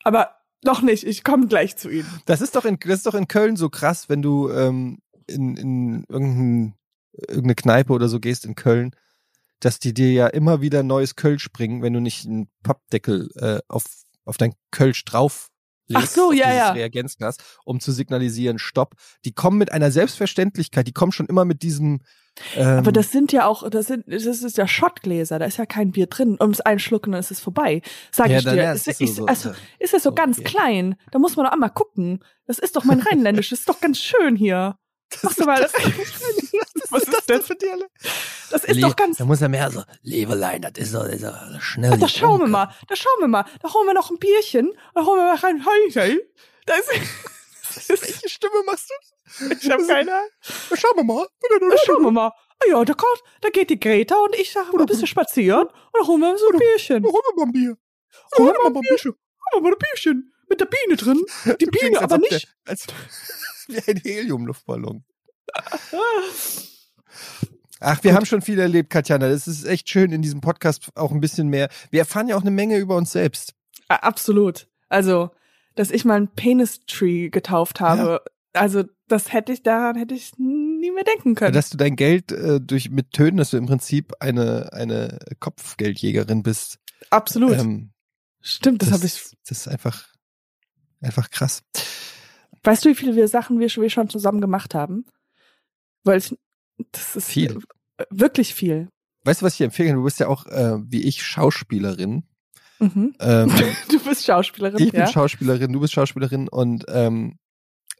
aber 0.03 0.35
noch 0.63 0.81
nicht. 0.81 1.05
Ich 1.05 1.23
komme 1.23 1.47
gleich 1.47 1.77
zu 1.77 1.89
Ihnen. 1.89 2.07
Das 2.25 2.41
ist 2.41 2.55
doch 2.55 2.65
in, 2.65 2.77
das 2.79 2.97
ist 2.97 3.05
doch 3.05 3.15
in 3.15 3.27
Köln 3.27 3.55
so 3.55 3.69
krass, 3.69 4.09
wenn 4.09 4.21
du 4.21 4.51
ähm, 4.51 4.99
in, 5.27 5.55
in 5.55 6.05
irgendein, 6.09 6.75
irgendeine 7.13 7.55
Kneipe 7.55 7.93
oder 7.93 8.09
so 8.09 8.19
gehst 8.19 8.45
in 8.45 8.55
Köln, 8.55 8.95
dass 9.59 9.79
die 9.79 9.93
dir 9.93 10.11
ja 10.11 10.27
immer 10.27 10.61
wieder 10.61 10.83
neues 10.83 11.15
Kölsch 11.15 11.51
bringen, 11.51 11.81
wenn 11.81 11.93
du 11.93 12.01
nicht 12.01 12.25
einen 12.25 12.49
Pappdeckel 12.63 13.29
äh, 13.35 13.59
auf, 13.67 13.85
auf 14.25 14.37
dein 14.37 14.53
Kölsch 14.71 15.05
drauf 15.05 15.49
Ach 15.93 16.05
so, 16.05 16.31
ja, 16.31 16.53
ja. 16.53 16.71
Reagenzglas, 16.71 17.37
um 17.65 17.79
zu 17.79 17.91
signalisieren, 17.91 18.59
Stopp. 18.59 18.95
Die 19.25 19.33
kommen 19.33 19.57
mit 19.57 19.71
einer 19.71 19.91
Selbstverständlichkeit, 19.91 20.87
die 20.87 20.93
kommen 20.93 21.11
schon 21.11 21.25
immer 21.27 21.45
mit 21.45 21.61
diesem 21.63 22.01
ähm, 22.55 22.77
Aber 22.79 22.91
das 22.93 23.11
sind 23.11 23.31
ja 23.33 23.45
auch, 23.45 23.69
das 23.69 23.87
sind, 23.87 24.05
das 24.07 24.23
ist 24.25 24.57
ja 24.57 24.65
Schottgläser, 24.67 25.39
da 25.39 25.45
ist 25.45 25.57
ja 25.57 25.65
kein 25.65 25.91
Bier 25.91 26.07
drin. 26.07 26.37
Ums 26.39 26.61
Einschlucken, 26.61 27.11
dann 27.11 27.19
ist 27.19 27.31
es 27.31 27.39
vorbei. 27.41 27.81
Sag 28.11 28.29
Ja, 28.29 28.37
ich 28.37 28.43
dir. 28.45 28.55
ja, 28.55 28.71
ist, 28.73 28.87
es 28.87 29.01
ist 29.01 29.15
so- 29.15 29.23
so- 29.23 29.25
also, 29.25 29.49
so- 29.49 29.55
ist 29.79 29.93
das 29.93 30.03
so 30.03 30.11
so 30.11 30.15
ganz 30.15 30.41
klein? 30.43 30.95
Da 31.11 31.19
muss 31.19 31.35
man 31.35 31.45
doch 31.45 31.51
einmal 31.51 31.71
gucken. 31.71 32.23
Das 32.45 32.59
ist 32.59 32.75
doch 32.75 32.85
mein 32.85 32.99
Rheinländisch, 33.07 33.49
das 33.49 33.59
ist 33.59 33.69
doch 33.69 33.81
ganz 33.81 33.99
schön 33.99 34.35
hier. 34.35 34.77
Machst 35.23 35.39
du 35.39 35.45
mal 35.45 35.59
das? 35.61 35.73
Was 36.91 37.03
ist 37.03 37.29
das? 37.29 37.45
für 37.47 37.55
dir? 37.55 37.77
Das 38.51 38.63
ist 38.63 38.81
doch 38.81 38.95
ganz. 38.95 39.17
Da 39.17 39.25
muss 39.25 39.41
er 39.41 39.49
mehr 39.49 39.69
so, 39.71 39.83
Levelein, 40.01 40.61
das 40.61 40.73
ist 40.77 40.91
so, 40.91 40.99
das 41.03 41.13
ist 41.15 41.21
so 41.21 41.59
schnell. 41.59 41.97
Da 41.97 42.07
schauen 42.07 42.39
wir 42.39 42.47
mal, 42.47 42.73
da 42.87 42.95
schauen 42.95 43.19
wir 43.19 43.27
mal. 43.27 43.45
Da 43.61 43.73
holen 43.73 43.87
wir 43.87 43.93
noch 43.93 44.09
ein 44.11 44.17
Bierchen, 44.19 44.71
da 44.93 45.03
holen 45.05 45.19
wir 45.19 45.25
mal 45.25 45.35
rein. 45.35 45.65
Heil, 45.95 46.21
Da 46.65 46.73
ist. 46.77 46.89
Welche 47.87 48.29
Stimme 48.29 48.63
machst 48.65 48.89
du? 48.89 48.93
Ich 49.53 49.69
hab 49.69 49.79
keine 49.87 50.11
Ahnung. 50.13 50.29
Schauen 50.75 50.95
wir 50.95 51.03
mal. 51.03 51.27
Da 51.41 51.77
schauen 51.85 52.03
wir 52.03 52.11
mal. 52.11 52.27
Ah 52.61 52.65
ja, 52.67 52.83
da, 52.83 52.93
kommt, 52.93 53.23
da 53.41 53.49
geht 53.49 53.69
die 53.69 53.79
Greta 53.79 54.15
und 54.15 54.35
ich 54.35 54.51
sag 54.51 54.73
ein 54.73 54.85
bisschen 54.85 55.07
spazieren 55.07 55.67
und 55.67 55.73
dann 55.93 56.07
holen 56.07 56.21
wir 56.21 56.37
so 56.37 56.49
ein 56.51 56.57
Bierchen. 56.59 57.03
Holen 57.03 57.13
wir 57.13 57.35
mal 57.35 57.43
ein 57.45 57.51
Bier. 57.53 57.77
Holen 58.37 58.53
wir 58.53 58.69
mal 58.69 58.79
ein 58.79 58.81
Bierchen. 58.81 59.11
Holen 59.13 59.63
wir 59.63 59.69
mal 59.69 59.71
ein 59.71 59.77
Bierchen. 59.79 60.33
Mit 60.49 60.59
der 60.59 60.65
Biene 60.65 60.97
drin. 60.97 61.23
Die 61.59 61.65
Du 61.65 61.71
Biene 61.71 62.01
aber 62.01 62.17
nicht. 62.17 62.47
Der, 62.65 62.71
als, 62.71 62.87
wie 63.67 63.77
ein 63.77 63.97
Heliumluftballon. 63.97 65.03
Ach, 67.79 68.03
wir 68.03 68.13
haben 68.13 68.25
schon 68.25 68.41
viel 68.41 68.59
erlebt, 68.59 68.89
Katjana. 68.89 69.29
Das 69.29 69.47
ist 69.47 69.65
echt 69.65 69.89
schön 69.89 70.11
in 70.11 70.21
diesem 70.21 70.41
Podcast 70.41 70.89
auch 70.95 71.11
ein 71.11 71.21
bisschen 71.21 71.47
mehr. 71.47 71.69
Wir 71.91 72.01
erfahren 72.01 72.27
ja 72.27 72.35
auch 72.35 72.41
eine 72.41 72.51
Menge 72.51 72.77
über 72.77 72.95
uns 72.95 73.11
selbst. 73.11 73.53
Absolut. 73.87 74.67
Also, 74.89 75.31
dass 75.75 75.91
ich 75.91 76.03
mal 76.03 76.19
ein 76.19 76.27
Penis-Tree 76.27 77.29
getauft 77.29 77.79
habe, 77.79 78.21
also 78.53 78.83
das 79.07 79.31
hätte 79.31 79.53
ich, 79.53 79.63
daran 79.63 79.95
hätte 79.95 80.13
ich 80.13 80.37
nie 80.37 80.91
mehr 80.91 81.03
denken 81.03 81.35
können. 81.35 81.53
Dass 81.53 81.69
du 81.69 81.77
dein 81.77 81.95
Geld 81.95 82.31
äh, 82.31 82.59
durch 82.59 82.89
mit 82.89 83.11
Tönen, 83.11 83.37
dass 83.37 83.51
du 83.51 83.57
im 83.57 83.65
Prinzip 83.65 84.13
eine, 84.19 84.73
eine 84.73 85.19
Kopfgeldjägerin 85.39 86.43
bist. 86.43 86.79
Absolut. 87.09 87.57
Ähm, 87.57 87.91
Stimmt, 88.41 88.81
das, 88.81 88.91
habe 88.91 89.05
ich. 89.05 89.31
Das 89.47 89.59
ist 89.59 89.67
einfach, 89.67 90.07
einfach 91.01 91.29
krass. 91.29 91.63
Weißt 92.63 92.85
du, 92.85 92.89
wie 92.89 92.95
viele 92.95 93.15
wir 93.15 93.27
Sachen 93.27 93.59
wir 93.59 93.69
schon, 93.69 94.09
zusammen 94.09 94.41
gemacht 94.41 94.75
haben? 94.75 95.05
Weil 96.03 96.19
ich, 96.19 96.35
das 96.91 97.15
ist 97.15 97.29
Viel. 97.29 97.59
äh, 97.97 98.05
wirklich 98.09 98.53
viel. 98.53 98.89
Weißt 99.23 99.41
du, 99.41 99.45
was 99.45 99.55
ich 99.55 99.61
empfehlen 99.61 99.89
kann? 99.89 99.97
Du 99.97 100.03
bist 100.03 100.19
ja 100.19 100.27
auch, 100.27 100.45
äh, 100.47 100.77
wie 100.85 101.03
ich, 101.03 101.23
Schauspielerin. 101.23 102.23
Mhm. 102.79 103.15
Ähm, 103.19 103.51
Du 103.89 103.99
bist 103.99 104.25
Schauspielerin, 104.25 104.79
Ich 104.79 104.91
bin 104.91 105.01
ja? 105.01 105.07
Schauspielerin, 105.07 105.73
du 105.73 105.79
bist 105.79 105.93
Schauspielerin 105.93 106.47
und 106.47 106.85
ähm, 106.87 107.37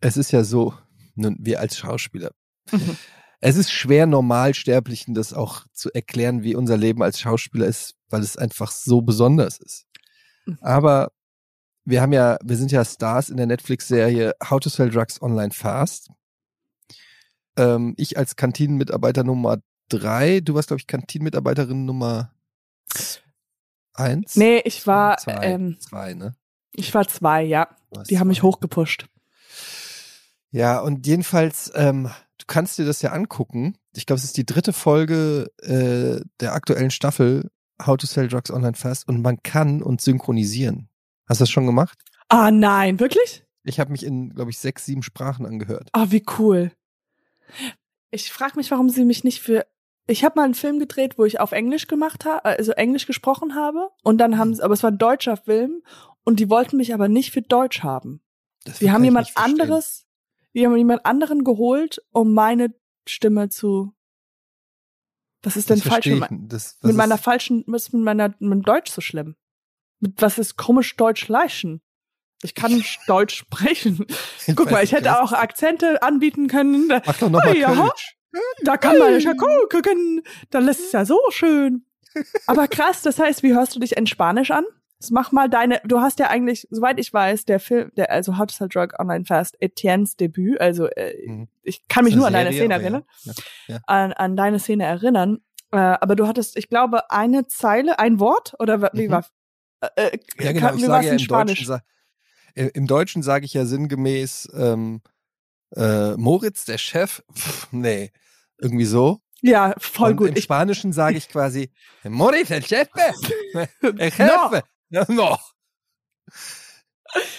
es 0.01 0.17
ist 0.17 0.31
ja 0.31 0.43
so, 0.43 0.73
nun, 1.15 1.35
wir 1.39 1.59
als 1.59 1.77
Schauspieler. 1.77 2.31
Mhm. 2.71 2.97
Es 3.41 3.55
ist 3.55 3.71
schwer, 3.71 4.05
Normalsterblichen 4.05 5.13
das 5.13 5.33
auch 5.33 5.65
zu 5.73 5.91
erklären, 5.93 6.43
wie 6.43 6.55
unser 6.55 6.77
Leben 6.77 7.01
als 7.01 7.19
Schauspieler 7.19 7.67
ist, 7.67 7.95
weil 8.09 8.21
es 8.21 8.37
einfach 8.37 8.71
so 8.71 9.01
besonders 9.01 9.59
ist. 9.59 9.85
Mhm. 10.45 10.57
Aber 10.61 11.11
wir 11.85 12.01
haben 12.01 12.13
ja, 12.13 12.37
wir 12.43 12.57
sind 12.57 12.71
ja 12.71 12.85
Stars 12.85 13.29
in 13.29 13.37
der 13.37 13.47
Netflix-Serie 13.47 14.33
How 14.49 14.59
to 14.59 14.69
Sell 14.69 14.89
Drugs 14.89 15.21
Online 15.21 15.51
Fast. 15.51 16.11
Ähm, 17.57 17.95
ich 17.97 18.17
als 18.17 18.35
Kantinenmitarbeiter 18.35 19.23
Nummer 19.23 19.57
drei, 19.89 20.39
du 20.39 20.53
warst, 20.53 20.67
glaube 20.69 20.79
ich, 20.79 20.87
Kantinenmitarbeiterin 20.87 21.85
Nummer 21.85 22.33
eins? 23.93 24.35
Nee, 24.35 24.61
ich 24.65 24.85
war, 24.87 25.17
zwei, 25.17 25.45
ähm, 25.45 25.77
zwei, 25.79 26.13
ne? 26.13 26.35
ich 26.71 26.93
war 26.93 27.07
zwei, 27.07 27.43
ja. 27.43 27.67
Die 28.09 28.19
haben 28.19 28.27
mich 28.27 28.43
hochgepusht. 28.43 29.07
Ja, 30.51 30.79
und 30.79 31.05
jedenfalls, 31.05 31.71
ähm, 31.75 32.09
du 32.37 32.45
kannst 32.47 32.77
dir 32.77 32.85
das 32.85 33.01
ja 33.01 33.11
angucken. 33.11 33.77
Ich 33.95 34.05
glaube, 34.05 34.17
es 34.17 34.23
ist 34.23 34.37
die 34.37 34.45
dritte 34.45 34.73
Folge 34.73 35.51
äh, 35.61 36.23
der 36.39 36.53
aktuellen 36.53 36.91
Staffel 36.91 37.51
How 37.85 37.97
to 37.97 38.07
Sell 38.07 38.27
Drugs 38.27 38.51
Online 38.51 38.75
Fast 38.75 39.07
und 39.07 39.21
man 39.21 39.41
kann 39.43 39.81
und 39.81 40.01
synchronisieren. 40.01 40.88
Hast 41.29 41.39
du 41.39 41.43
das 41.43 41.49
schon 41.49 41.65
gemacht? 41.65 41.97
Ah, 42.27 42.51
nein, 42.51 42.99
wirklich? 42.99 43.45
Ich 43.63 43.79
habe 43.79 43.91
mich 43.91 44.03
in, 44.03 44.33
glaube 44.33 44.51
ich, 44.51 44.57
sechs, 44.57 44.85
sieben 44.85 45.03
Sprachen 45.03 45.45
angehört. 45.45 45.89
Ah, 45.93 46.07
wie 46.09 46.25
cool. 46.37 46.71
Ich 48.11 48.31
frage 48.31 48.55
mich, 48.55 48.71
warum 48.71 48.89
sie 48.89 49.05
mich 49.05 49.23
nicht 49.23 49.41
für 49.41 49.65
ich 50.09 50.23
habe 50.23 50.39
mal 50.39 50.45
einen 50.45 50.55
Film 50.55 50.79
gedreht, 50.79 51.19
wo 51.19 51.25
ich 51.25 51.39
auf 51.39 51.51
Englisch 51.51 51.85
gemacht 51.85 52.25
habe, 52.25 52.43
also 52.43 52.71
Englisch 52.71 53.05
gesprochen 53.05 53.53
habe. 53.53 53.89
Und 54.03 54.17
dann 54.17 54.39
haben 54.39 54.55
sie, 54.55 54.63
aber 54.63 54.73
es 54.73 54.81
war 54.81 54.89
ein 54.89 54.97
deutscher 54.97 55.37
Film 55.37 55.83
und 56.23 56.39
die 56.39 56.49
wollten 56.49 56.77
mich 56.77 56.95
aber 56.95 57.07
nicht 57.07 57.31
für 57.31 57.43
Deutsch 57.43 57.83
haben. 57.83 58.21
Das 58.65 58.79
Die 58.79 58.91
haben 58.91 59.03
jemand 59.03 59.31
anderes, 59.35 60.07
die 60.55 60.65
haben 60.65 60.75
jemand 60.75 61.05
anderen 61.05 61.43
geholt, 61.43 62.01
um 62.11 62.33
meine 62.33 62.73
Stimme 63.07 63.49
zu. 63.49 63.93
Was 65.43 65.55
ist 65.55 65.69
denn 65.69 65.79
Das 65.79 65.87
falsch 65.87 66.07
mit. 66.07 66.27
Das, 66.51 66.77
was 66.81 66.87
mit 66.89 66.97
meiner 66.97 67.17
falschen, 67.19 67.63
ist 67.73 67.93
mit 67.93 68.01
meiner 68.01 68.29
mit 68.39 68.51
dem 68.51 68.63
Deutsch 68.63 68.91
so 68.91 69.01
schlimm? 69.01 69.35
Mit 69.99 70.21
was 70.21 70.37
ist 70.37 70.57
komisch 70.57 70.95
Deutsch 70.95 71.27
leischen? 71.27 71.81
Ich 72.41 72.55
kann 72.55 72.83
Deutsch 73.07 73.35
sprechen. 73.35 74.05
Guck 74.55 74.67
weiß 74.67 74.71
mal, 74.71 74.83
ich 74.83 74.91
hätte 74.93 75.09
was- 75.09 75.19
auch 75.19 75.33
Akzente 75.33 76.01
anbieten 76.01 76.47
können. 76.47 76.87
Da, 76.89 77.01
Mach 77.05 77.17
doch 77.17 77.29
nochmal 77.29 77.57
Ja. 77.57 77.73
Kölsch. 77.73 78.15
da 78.63 78.77
kann 78.77 78.97
man 78.97 79.19
ja 79.19 79.33
gucken. 79.33 80.21
Dann 80.51 80.63
lässt 80.65 80.79
es 80.81 80.91
ja 80.91 81.03
so 81.05 81.19
schön. 81.31 81.85
Aber 82.47 82.67
krass, 82.69 83.01
das 83.01 83.19
heißt, 83.19 83.43
wie 83.43 83.53
hörst 83.53 83.75
du 83.75 83.79
dich 83.79 83.97
in 83.97 84.07
Spanisch 84.07 84.51
an? 84.51 84.63
Jetzt 85.01 85.11
Mach 85.11 85.31
mal 85.31 85.49
deine, 85.49 85.81
du 85.85 85.99
hast 86.01 86.19
ja 86.19 86.27
eigentlich, 86.27 86.67
soweit 86.71 86.99
ich 86.99 87.13
weiß, 87.13 87.45
der 87.45 87.59
Film, 87.61 87.91
der, 87.95 88.11
also 88.11 88.37
How 88.37 88.47
to 88.47 88.53
Sell 88.53 88.67
Drug 88.67 88.99
Online 88.99 89.23
Fast, 89.25 89.55
Etienne's 89.61 90.15
Debüt, 90.17 90.59
also 90.59 90.87
äh, 90.87 91.15
Mhm. 91.25 91.47
ich 91.63 91.87
kann 91.87 92.03
mich 92.03 92.13
Das 92.13 92.19
nur 92.19 92.27
an 92.27 92.35
eine 92.35 92.45
deine 92.49 92.57
Szene 92.57 92.73
erinnern, 92.73 93.03
Ja. 93.23 93.33
Ja. 93.67 93.77
an, 93.87 94.13
an 94.13 94.35
deine 94.35 94.59
Szene 94.59 94.83
erinnern. 94.85 95.39
Äh, 95.71 95.77
aber 95.77 96.15
du 96.15 96.27
hattest, 96.27 96.57
ich 96.57 96.67
glaube, 96.67 97.09
eine 97.11 97.47
Zeile, 97.47 97.97
ein 97.99 98.19
Wort 98.19 98.55
oder 98.59 98.89
wie 98.93 99.07
Mhm. 99.07 99.11
war? 99.11 99.25
Äh, 99.81 99.87
äh, 99.95 100.19
Ja, 100.39 100.51
genau. 100.51 100.75
Ich 100.75 100.85
sage 100.85 101.07
ja 101.07 101.13
im 101.13 101.19
Spanisch? 101.19 101.65
Deutschen, 101.65 101.81
im 102.55 102.87
Deutschen 102.87 103.23
sage 103.23 103.45
ich 103.45 103.53
ja 103.53 103.65
sinngemäß 103.65 104.49
ähm, 104.53 105.01
äh, 105.75 106.15
Moritz, 106.17 106.65
der 106.65 106.77
Chef. 106.77 107.23
Pff, 107.33 107.67
nee, 107.71 108.11
irgendwie 108.57 108.85
so. 108.85 109.21
Ja, 109.41 109.73
voll 109.77 110.11
Und 110.11 110.17
gut. 110.17 110.29
Im 110.29 110.35
Ich, 110.35 110.43
Spanischen 110.43 110.91
sage 110.91 111.17
ich 111.17 111.29
quasi 111.29 111.71
Moritz, 112.03 112.49
el 112.49 112.61
Chefe. 112.63 112.89
El 113.53 114.11
No. 114.17 114.51
Jefe. 114.51 114.63
Ja, 114.89 115.05
no. 115.07 115.37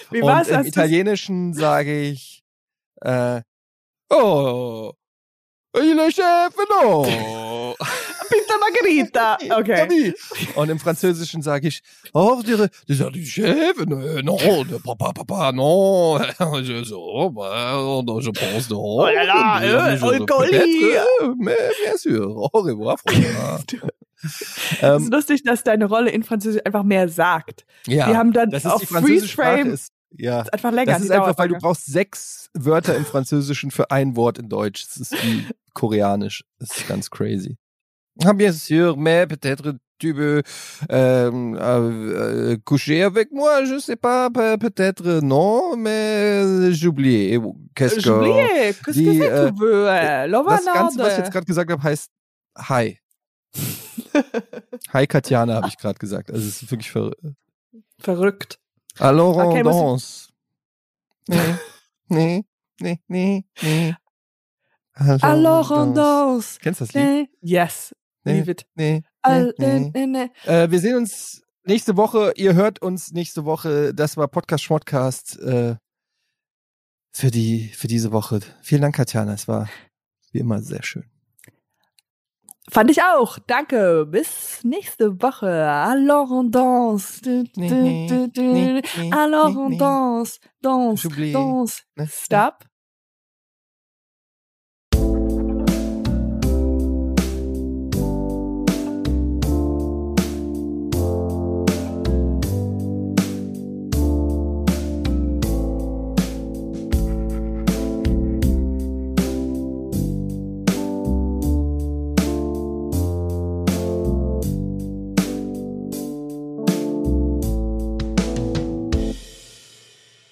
wie 0.09 0.21
war's? 0.21 0.47
Und 0.49 0.61
im 0.61 0.65
Italienischen 0.65 1.53
sage 1.53 2.01
ich 2.01 2.43
äh, 3.01 3.41
Oh, 4.09 4.93
il 5.77 6.11
Chef, 6.11 6.53
no. 6.81 7.75
Pizza 8.31 8.53
Margherita. 8.59 9.37
Okay. 9.61 10.13
Und 10.55 10.69
im 10.69 10.79
Französischen 10.79 11.41
sage 11.41 11.67
ich, 11.67 11.81
oh, 12.13 12.41
der, 12.45 12.69
der, 12.87 13.11
der 13.11 13.25
Chef, 13.25 13.85
ne, 13.85 14.21
non, 14.23 14.37
Papa, 14.83 15.11
Papa, 15.13 15.51
non, 15.51 16.19
je, 16.63 16.83
so, 16.85 17.29
bah, 17.29 18.01
je 18.21 18.31
pense, 18.31 18.69
non. 18.69 18.79
Oh 18.79 19.05
là 19.05 19.23
là, 19.23 19.59
Mais 21.37 21.57
bien 21.83 21.97
sûr, 21.97 22.37
au 22.37 22.59
revoir. 22.61 22.97
Es 24.23 24.77
ähm, 24.83 25.03
ist 25.03 25.11
lustig, 25.11 25.43
dass 25.43 25.63
deine 25.63 25.85
Rolle 25.85 26.11
in 26.11 26.23
Französisch 26.23 26.61
einfach 26.65 26.83
mehr 26.83 27.09
sagt. 27.09 27.65
ja, 27.87 28.07
Die 28.07 28.15
haben 28.15 28.33
dann 28.33 28.51
das 28.51 28.65
ist 28.65 28.71
auf 28.71 28.81
die. 28.81 28.85
Freeze-Frame 28.87 29.71
Ist, 29.73 29.93
ja, 30.11 30.41
ist 30.41 30.53
einfach 30.53 30.71
länger. 30.71 30.93
das 30.93 31.01
ist 31.01 31.09
die 31.09 31.13
einfach, 31.15 31.37
weil 31.37 31.49
du 31.49 31.55
brauchst 31.57 31.87
sechs 31.87 32.49
Wörter 32.53 32.95
im 32.95 33.05
Französischen 33.05 33.71
für 33.71 33.89
ein 33.89 34.15
Wort 34.15 34.37
in 34.37 34.49
Deutsch. 34.49 34.85
Das 34.85 34.97
ist 34.97 35.13
wie 35.23 35.47
Koreanisch. 35.73 36.43
Das 36.59 36.77
ist 36.77 36.87
ganz 36.87 37.09
crazy. 37.09 37.57
Ah, 38.23 38.33
bien 38.33 38.51
sûr, 38.51 38.97
mais 38.97 39.25
peut-être 39.25 39.75
tu 39.97 40.13
veux 40.13 40.41
euh, 40.91 41.31
euh, 41.31 42.57
coucher 42.65 43.03
avec 43.03 43.31
moi, 43.31 43.65
je 43.65 43.77
sais 43.79 43.95
pas, 43.95 44.29
pe- 44.29 44.57
peut-être 44.57 45.21
non, 45.21 45.77
mais 45.77 46.71
oublié. 46.85 47.39
Qu'est-ce 47.75 47.95
que... 47.95 48.01
J'oubliais, 48.01 48.73
qu'est-ce 48.83 48.97
die, 48.99 49.05
que 49.19 49.23
äh, 49.23 49.45
c'est 49.45 49.51
tu 49.53 49.59
veux? 49.59 49.85
Das 49.85 50.65
Ganze, 50.65 50.97
was 50.97 51.13
ich 51.13 51.17
jetzt 51.19 51.31
gerade 51.31 51.45
gesagt 51.45 51.71
habe, 51.71 51.83
heißt 51.83 52.09
Hi. 52.57 52.99
Hi 54.93 55.07
Katjana, 55.07 55.55
habe 55.55 55.67
ich 55.67 55.77
gerade 55.77 55.99
gesagt. 55.99 56.31
Also 56.31 56.47
es 56.47 56.61
ist 56.63 56.71
wirklich 56.71 56.91
ver... 56.91 57.11
Verrückt. 57.99 58.59
Alors 58.99 59.37
on 59.37 59.47
Okay, 59.51 59.63
danse. 59.63 60.29
Nee, 61.29 61.55
nee, 62.09 62.45
nee, 62.79 62.99
nee, 63.07 63.45
nee. 63.61 63.95
On 64.99 65.93
danse. 65.93 66.59
Kennst 66.59 66.81
du 66.81 66.85
das 66.85 66.93
Lied? 66.93 67.29
Yes. 67.41 67.93
Nee. 68.23 68.43
Nee, 68.75 69.03
nee, 69.25 69.53
nee, 69.57 69.91
nee, 69.93 70.05
nee. 70.05 70.29
Äh, 70.45 70.69
wir 70.69 70.79
sehen 70.79 70.95
uns 70.95 71.43
nächste 71.63 71.97
Woche. 71.97 72.33
Ihr 72.35 72.53
hört 72.53 72.81
uns 72.81 73.11
nächste 73.11 73.45
Woche. 73.45 73.93
Das 73.93 74.17
war 74.17 74.27
Podcast 74.27 74.63
Schmodcast 74.63 75.39
äh, 75.39 75.75
für 77.11 77.31
die 77.31 77.69
für 77.69 77.87
diese 77.87 78.11
Woche. 78.11 78.39
Vielen 78.61 78.81
Dank, 78.81 78.95
Katjana. 78.95 79.33
Es 79.33 79.47
war 79.47 79.69
wie 80.31 80.39
immer 80.39 80.61
sehr 80.61 80.83
schön. 80.83 81.05
Fand 82.69 82.89
ich 82.91 83.01
auch. 83.01 83.37
Danke. 83.39 84.05
Bis 84.05 84.63
nächste 84.63 85.21
Woche. 85.21 85.67
Alors 85.67 86.31
on 86.31 86.51
danse. 86.51 87.21
Du, 87.21 87.43
du, 87.53 88.29
du, 88.29 88.81
Alors 89.11 89.57
on 89.57 89.77
danse. 89.77 90.39
Danse. 90.61 91.09
Danse. 91.09 91.81
Ne? 91.95 92.07
Stop. 92.07 92.70